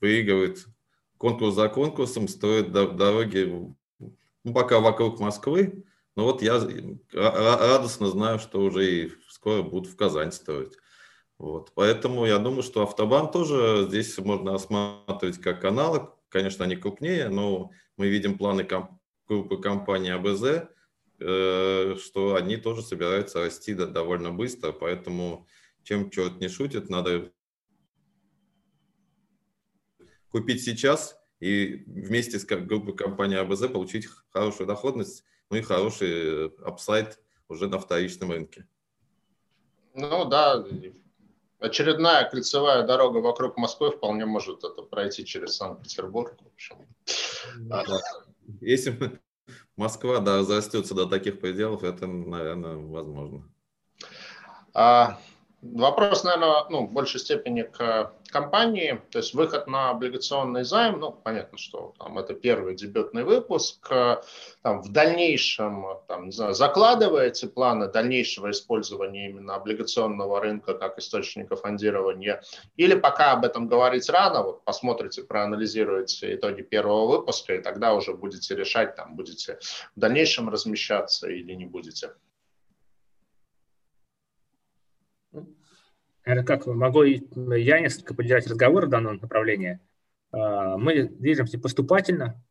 [0.01, 0.67] выигрывает
[1.19, 3.75] конкурс за конкурсом, строит дороги
[4.45, 5.85] ну, пока вокруг Москвы.
[6.15, 6.61] Но вот я
[7.13, 10.77] радостно знаю, что уже и скоро будут в Казань строить.
[11.39, 11.73] Вот.
[11.75, 16.17] Поэтому я думаю, что автобан тоже здесь можно рассматривать как аналог.
[16.29, 18.93] Конечно, они крупнее, но мы видим планы комп-
[19.27, 20.69] группы компании АБЗ,
[21.19, 24.73] э, что они тоже собираются расти довольно быстро.
[24.73, 25.47] Поэтому
[25.83, 27.33] чем черт не шутит, надо
[30.33, 37.21] купить сейчас и вместе с группой компании АБЗ получить хорошую доходность, ну и хороший апсайт
[37.49, 38.67] уже на вторичном рынке.
[39.95, 40.65] Ну да,
[41.59, 46.37] очередная кольцевая дорога вокруг Москвы вполне может это пройти через Санкт-Петербург.
[46.41, 46.77] В общем.
[47.59, 47.85] Да.
[48.61, 49.21] Если
[49.77, 53.49] Москва да, разрастется до таких пределов, это, наверное, возможно.
[54.75, 55.19] А,
[55.63, 61.13] Вопрос, наверное, ну, в большей степени к компании, то есть выход на облигационный займ, ну,
[61.13, 67.87] понятно, что там это первый дебютный выпуск, там, в дальнейшем, там, не знаю, закладываете планы
[67.87, 72.43] дальнейшего использования именно облигационного рынка как источника фондирования,
[72.77, 78.15] или пока об этом говорить рано, вот посмотрите, проанализируете итоги первого выпуска, и тогда уже
[78.15, 79.61] будете решать, там, будете
[79.95, 82.11] в дальнейшем размещаться или не будете.
[86.25, 89.81] Наверное, как могу я несколько поддержать разговор в данном направлении.
[90.33, 92.43] А, мы движемся поступательно,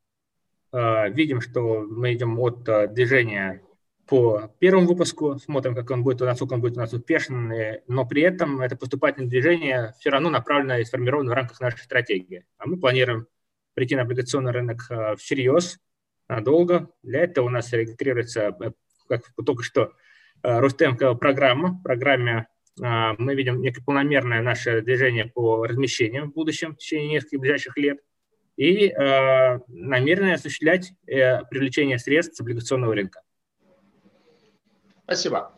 [0.72, 3.62] а, видим, что мы идем от движения
[4.08, 7.54] по первому выпуску, смотрим, как он будет, насколько он будет у нас успешен,
[7.88, 12.46] но при этом это поступательное движение все равно направлено и сформировано в рамках нашей стратегии.
[12.58, 13.28] А мы планируем
[13.74, 14.82] прийти на облигационный рынок
[15.18, 15.80] всерьез,
[16.32, 16.90] надолго.
[17.04, 18.72] Для этого у нас регистрируется, э,
[19.08, 19.94] как только что,
[20.44, 27.10] Рустем программа, программе мы видим некое полномерное наше движение по размещению в будущем, в течение
[27.10, 28.00] нескольких ближайших лет,
[28.56, 33.22] и э, намеренно осуществлять э, привлечение средств с облигационного рынка.
[35.04, 35.54] Спасибо.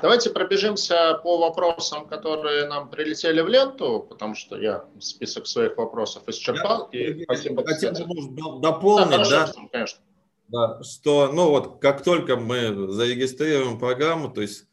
[0.00, 6.28] Давайте пробежимся по вопросам, которые нам прилетели в ленту, потому что я список своих вопросов
[6.28, 6.88] исчерпал.
[6.92, 7.64] Я, и спасибо.
[7.64, 9.52] Хотел может, дополнить, да, да?
[9.72, 10.00] конечно.
[10.48, 14.66] Да, что, ну вот, как только мы зарегистрируем программу, то есть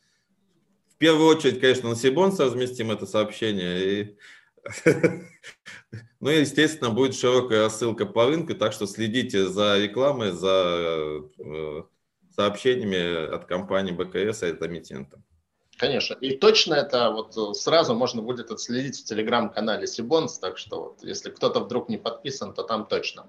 [1.01, 4.01] первую очередь, конечно, на Сибон совместим это сообщение.
[4.01, 4.17] И...
[6.19, 11.83] ну и, естественно, будет широкая рассылка по рынку, так что следите за рекламой, за э,
[12.35, 15.23] сообщениями от компании БКС и от эмитента.
[15.81, 16.13] Конечно.
[16.21, 20.99] И точно это вот э, сразу можно будет отследить в телеграм-канале Сибонс, так что вот,
[21.01, 23.25] если кто-то вдруг не подписан, то там точно.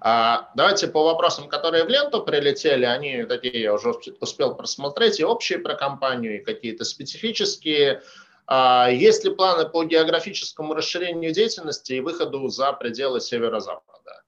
[0.00, 5.24] А, давайте по вопросам, которые в ленту прилетели, они такие я уже успел просмотреть, и
[5.24, 8.00] общие про компанию, и какие-то специфические.
[8.46, 14.22] А, есть ли планы по географическому расширению деятельности и выходу за пределы северо-запада?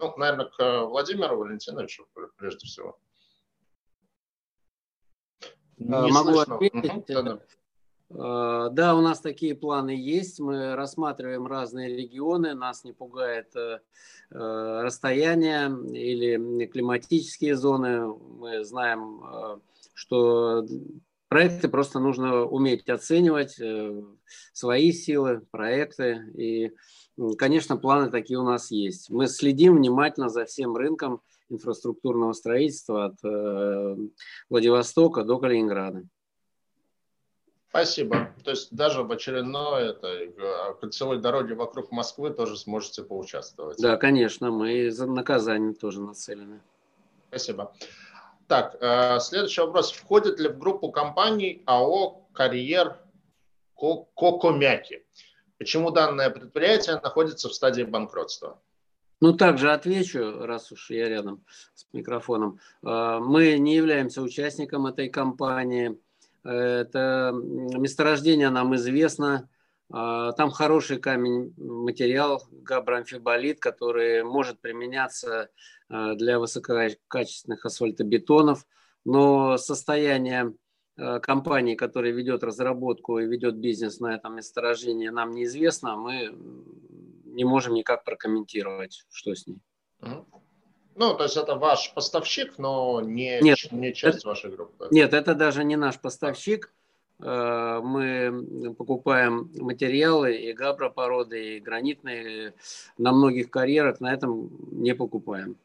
[0.00, 2.98] Ну, наверное, к Владимиру Валентиновичу прежде всего.
[5.78, 6.54] Не Могу слышно.
[6.56, 7.16] ответить.
[7.16, 7.40] Угу.
[8.10, 10.38] Да, у нас такие планы есть.
[10.38, 12.54] Мы рассматриваем разные регионы.
[12.54, 13.80] Нас не пугает э,
[14.30, 18.06] э, расстояние или климатические зоны.
[18.06, 19.60] Мы знаем,
[19.94, 20.66] что
[21.28, 23.58] проекты просто нужно уметь оценивать
[24.52, 26.30] свои силы, проекты.
[26.36, 26.72] И,
[27.36, 29.10] конечно, планы такие у нас есть.
[29.10, 31.20] Мы следим внимательно за всем рынком
[31.54, 33.96] инфраструктурного строительства от э,
[34.48, 36.04] Владивостока до Калининграда.
[37.68, 38.32] Спасибо.
[38.44, 40.32] То есть даже в очередной этой
[40.80, 43.78] кольцевой дороге вокруг Москвы тоже сможете поучаствовать.
[43.78, 46.60] Да, конечно, мы за наказание тоже нацелены.
[47.30, 47.74] Спасибо.
[48.46, 49.90] Так, э, следующий вопрос.
[49.90, 52.98] Входит ли в группу компаний АО «Карьер
[53.74, 55.04] Кокомяки»?
[55.58, 58.60] Почему данное предприятие находится в стадии банкротства?
[59.24, 62.60] Ну, также отвечу, раз уж я рядом с микрофоном.
[62.82, 65.98] А, мы не являемся участником этой компании.
[66.42, 69.48] Это месторождение нам известно.
[69.90, 75.48] А, там хороший камень, материал, габроамфиболит, который может применяться
[75.88, 78.66] а, для высококачественных асфальтобетонов.
[79.06, 80.52] Но состояние
[81.22, 85.96] компании, которая ведет разработку и ведет бизнес на этом месторождении, нам неизвестно.
[85.96, 86.30] Мы
[87.34, 89.58] не можем никак прокомментировать, что с ней.
[90.96, 94.88] Ну, то есть это ваш поставщик, но не, нет, не часть это, вашей группы.
[94.90, 96.72] Нет, это даже не наш поставщик.
[97.20, 102.54] Э, мы покупаем материалы и габропороды, и гранитные
[102.96, 105.56] на многих карьерах, на этом не покупаем.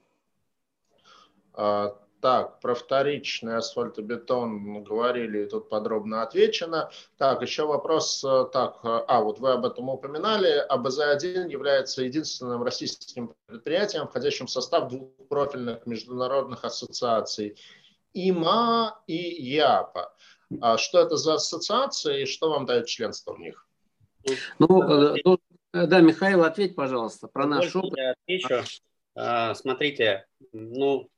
[2.21, 6.91] Так, про вторичный асфальтобетон говорили, тут подробно отвечено.
[7.17, 8.23] Так, еще вопрос.
[8.25, 10.65] Э, так, э, а, вот вы об этом упоминали.
[10.69, 17.57] АБЗ-1 является единственным российским предприятием, входящим в состав двух профильных международных ассоциаций
[18.13, 20.13] ИМА и ЯПА.
[20.61, 23.65] А что это за ассоциации и что вам дает членство в них?
[24.57, 25.15] Ну, э,
[25.71, 27.97] да, Михаил, ответь, пожалуйста, про наш опыт.
[27.97, 28.63] Я отвечу.
[29.15, 31.09] А, смотрите, ну,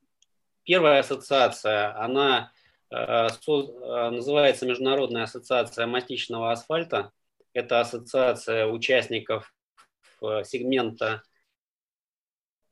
[0.64, 2.52] Первая ассоциация, она
[2.90, 7.10] э, э, называется Международная ассоциация мастичного асфальта.
[7.52, 9.52] Это ассоциация участников
[10.22, 11.22] э, сегмента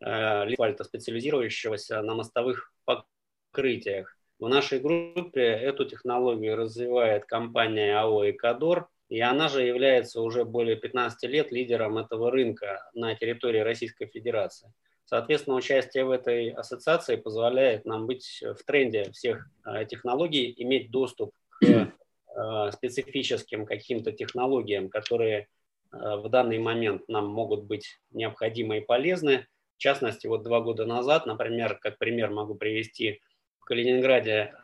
[0.03, 4.17] асфальта, специализирующегося на мостовых покрытиях.
[4.39, 10.77] В нашей группе эту технологию развивает компания АО «Экадор», и она же является уже более
[10.77, 14.73] 15 лет лидером этого рынка на территории Российской Федерации.
[15.11, 21.33] Соответственно, участие в этой ассоциации позволяет нам быть в тренде всех э, технологий, иметь доступ
[21.61, 25.47] к э, специфическим каким-то технологиям, которые э,
[25.91, 29.49] в данный момент нам могут быть необходимы и полезны.
[29.79, 33.21] В частности, вот два года назад, например, как пример могу привести,
[33.59, 34.55] в Калининграде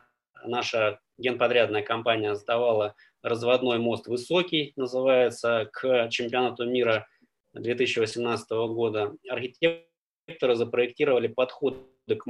[0.45, 7.05] наша генподрядная компания сдавала разводной мост «Высокий», называется, к чемпионату мира
[7.53, 9.13] 2018 года.
[9.27, 9.83] Архитектор
[10.27, 11.85] архитектора запроектировали подходы
[12.17, 12.25] к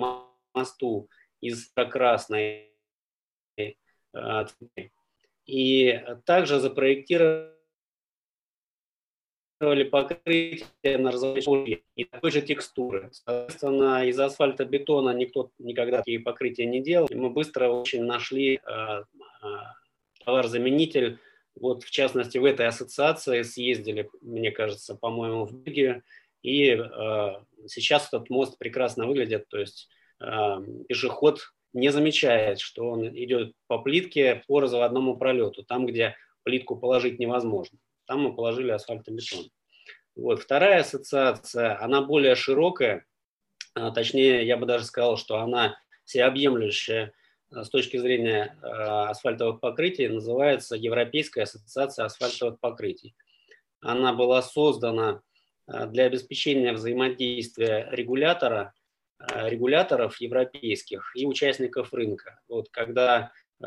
[0.53, 1.09] мосту
[1.41, 2.71] из красной
[3.57, 3.73] э,
[5.45, 7.53] и также запроектировали
[9.89, 13.09] покрытие на различные и такой же текстуры.
[13.11, 17.07] Соответственно, из асфальтобетона никто никогда такие покрытия не делал.
[17.07, 19.03] И мы быстро очень нашли э, э,
[20.23, 21.17] товар-заменитель.
[21.55, 26.03] Вот, в частности, в этой ассоциации съездили, мне кажется, по-моему, в Бельгию,
[26.41, 27.29] и э,
[27.67, 29.89] сейчас этот мост прекрасно выглядит, то есть
[30.19, 30.25] э,
[30.87, 31.39] пешеход
[31.73, 37.77] не замечает, что он идет по плитке по разводному пролету, там, где плитку положить невозможно.
[38.05, 39.49] Там мы положили асфальтобетон.
[40.15, 40.41] Вот.
[40.41, 43.05] Вторая ассоциация, она более широкая,
[43.75, 47.13] а, точнее, я бы даже сказал, что она всеобъемлющая
[47.51, 53.15] э, с точки зрения э, асфальтовых покрытий, называется Европейская ассоциация асфальтовых покрытий.
[53.81, 55.21] Она была создана
[55.67, 58.73] для обеспечения взаимодействия регулятора,
[59.19, 62.39] э, регуляторов европейских и участников рынка.
[62.47, 63.31] Вот когда
[63.61, 63.65] э,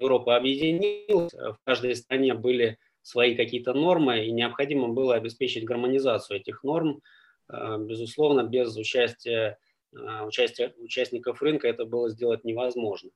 [0.00, 6.62] Европа объединилась, в каждой стране были свои какие-то нормы, и необходимо было обеспечить гармонизацию этих
[6.62, 7.00] норм.
[7.48, 9.58] Безусловно, без участия,
[9.92, 13.10] участия участников рынка это было сделать невозможно.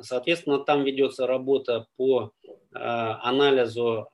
[0.00, 2.32] Соответственно, там ведется работа по
[2.72, 4.08] анализу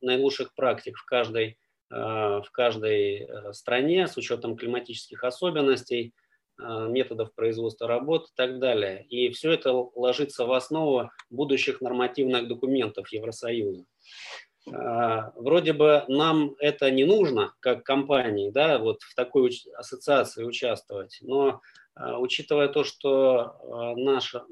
[0.00, 6.14] наилучших практик в каждой Э, в каждой э, стране с учетом климатических особенностей,
[6.58, 9.04] э, методов производства работ и так далее.
[9.08, 13.84] И все это ложится в основу будущих нормативных документов Евросоюза.
[15.36, 21.60] Вроде бы нам это не нужно, как компании, да, вот в такой ассоциации участвовать, но
[21.94, 24.44] учитывая то, что наша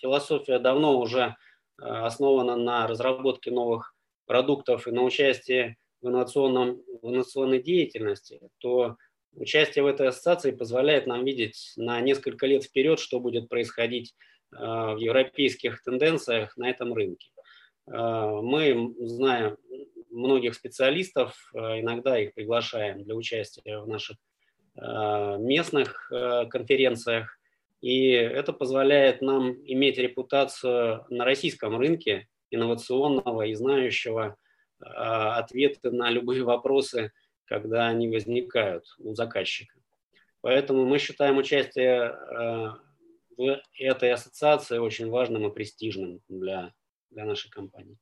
[0.00, 1.34] философия давно уже
[1.78, 8.96] основана на разработке новых продуктов и на участии в, инновационном, в инновационной деятельности, то
[9.34, 14.14] участие в этой ассоциации позволяет нам видеть на несколько лет вперед, что будет происходить
[14.52, 17.30] э, в европейских тенденциях на этом рынке.
[17.86, 19.56] Э, мы знаем
[20.10, 24.16] многих специалистов, э, иногда их приглашаем для участия в наших
[24.80, 27.36] местных конференциях,
[27.80, 34.36] и это позволяет нам иметь репутацию на российском рынке инновационного и знающего
[34.80, 37.12] ответы на любые вопросы,
[37.44, 39.78] когда они возникают у заказчика.
[40.40, 42.78] Поэтому мы считаем участие а,
[43.36, 46.72] в этой ассоциации очень важным и престижным для,
[47.10, 47.98] для нашей компании.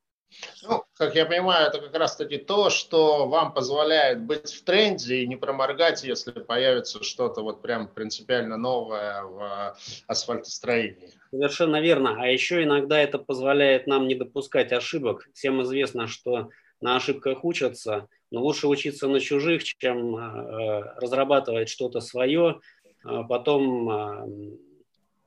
[0.63, 5.27] Ну, как я понимаю, это как раз-таки то, что вам позволяет быть в тренде и
[5.27, 9.77] не проморгать, если появится что-то вот прям принципиально новое в
[10.09, 11.13] асфальтостроении.
[11.31, 12.17] Совершенно верно.
[12.19, 15.29] А еще иногда это позволяет нам не допускать ошибок.
[15.33, 16.51] Всем известно, что
[16.81, 22.61] на ошибках учатся, но лучше учиться на чужих, чем э, разрабатывать что-то свое,
[23.05, 24.27] а потом а,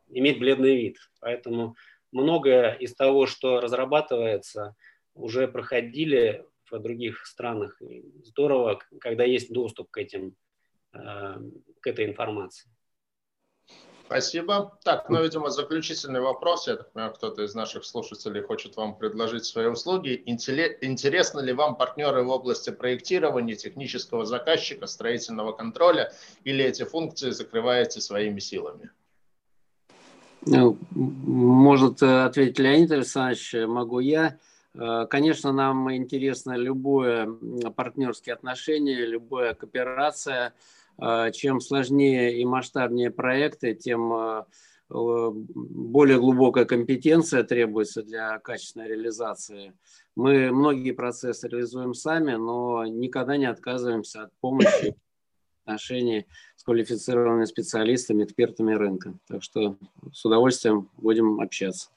[0.09, 0.97] иметь бледный вид.
[1.21, 1.75] Поэтому
[2.11, 4.75] многое из того, что разрабатывается,
[5.13, 7.81] уже проходили в других странах.
[8.23, 10.35] Здорово, когда есть доступ к, этим,
[10.93, 11.35] э,
[11.79, 12.69] к этой информации.
[14.09, 14.75] Спасибо.
[14.83, 16.67] Так, ну, видимо, заключительный вопрос.
[16.67, 20.23] Я так понимаю, кто-то из наших слушателей хочет вам предложить свои услуги.
[20.25, 26.11] Интересны ли вам партнеры в области проектирования, технического заказчика, строительного контроля,
[26.43, 28.89] или эти функции закрываете своими силами?
[30.41, 34.39] Ну, может ответить Леонид Александрович, могу я.
[34.73, 37.29] Э, конечно, нам интересно любое
[37.75, 40.55] партнерские отношения, любая кооперация–
[41.33, 44.45] чем сложнее и масштабнее проекты, тем а,
[44.89, 49.73] более глубокая компетенция требуется для качественной реализации.
[50.15, 54.95] Мы многие процессы реализуем сами, но никогда не отказываемся от помощи
[55.63, 59.13] отношений с квалифицированными специалистами, экспертами рынка.
[59.27, 59.77] Так что
[60.11, 61.89] с удовольствием будем общаться.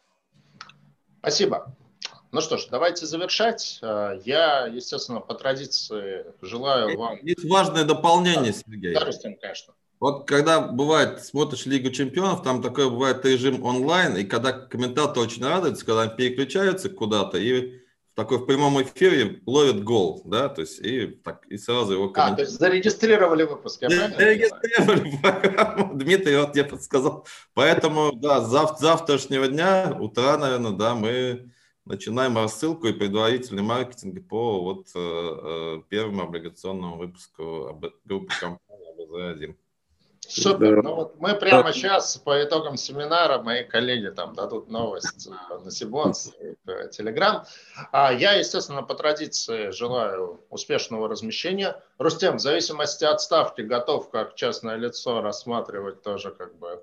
[1.20, 1.74] Спасибо.
[2.32, 3.78] Ну что ж, давайте завершать.
[3.82, 7.18] Э, я, естественно, по традиции желаю вам...
[7.22, 8.94] Есть важное дополнение, Сергей.
[8.94, 9.74] Да, Рустем, конечно.
[10.00, 15.44] Вот когда бывает, смотришь Лигу чемпионов, там такой бывает режим онлайн, и когда комментаторы очень
[15.44, 17.82] радуются, когда они переключаются куда-то, и
[18.12, 22.12] в такой в прямом эфире ловят гол, да, то есть и, так, и сразу его.
[22.16, 27.26] А, то есть зарегистрировали выпуск, я Зарегистрировали программу, Дмитрий вот я подсказал.
[27.52, 31.52] Поэтому, да, зав завтрашнего дня, утра, наверное, да, мы
[31.84, 39.56] начинаем рассылку и предварительный маркетинг по вот э, э первому облигационному выпуску группы компании АБЗ-1.
[40.28, 40.82] Супер.
[40.82, 46.32] Ну вот мы прямо сейчас по итогам семинара, мои коллеги там дадут новость на Сибонс,
[46.92, 47.44] Телеграм.
[47.90, 51.82] А я, естественно, по традиции желаю успешного размещения.
[51.98, 56.82] Рустем, в зависимости от ставки, готов как частное лицо рассматривать тоже как бы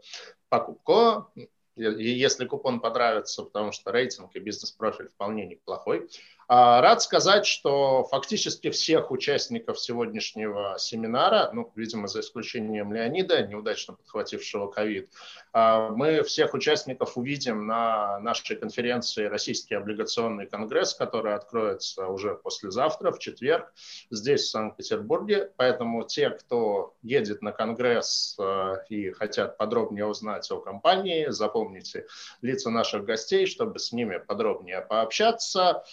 [0.50, 1.32] покупку
[1.80, 6.10] если купон понравится, потому что рейтинг и бизнес-профиль вполне неплохой.
[6.52, 13.94] А, рад сказать, что фактически всех участников сегодняшнего семинара, ну, видимо, за исключением Леонида, неудачно
[13.94, 15.12] подхватившего ковид,
[15.54, 23.12] а, мы всех участников увидим на нашей конференции «Российский облигационный конгресс», которая откроется уже послезавтра,
[23.12, 23.72] в четверг,
[24.10, 25.52] здесь, в Санкт-Петербурге.
[25.56, 32.08] Поэтому те, кто едет на конгресс а, и хотят подробнее узнать о компании, запомните
[32.42, 35.84] лица наших гостей, чтобы с ними подробнее пообщаться.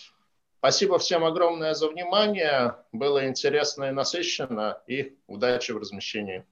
[0.66, 2.74] Спасибо всем огромное за внимание.
[2.90, 4.80] Было интересно и насыщенно.
[4.88, 6.44] И удачи в размещении.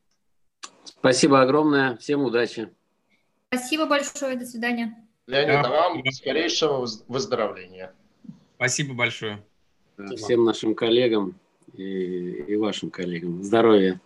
[0.85, 1.97] Спасибо огромное.
[1.97, 2.73] Всем удачи.
[3.49, 4.37] Спасибо большое.
[4.37, 4.95] До свидания.
[5.27, 5.69] Леонид, да.
[5.69, 7.93] вам скорейшего выздоровления.
[8.55, 9.43] Спасибо большое.
[10.15, 11.35] Всем нашим коллегам
[11.73, 13.43] и, и вашим коллегам.
[13.43, 14.01] Здоровья.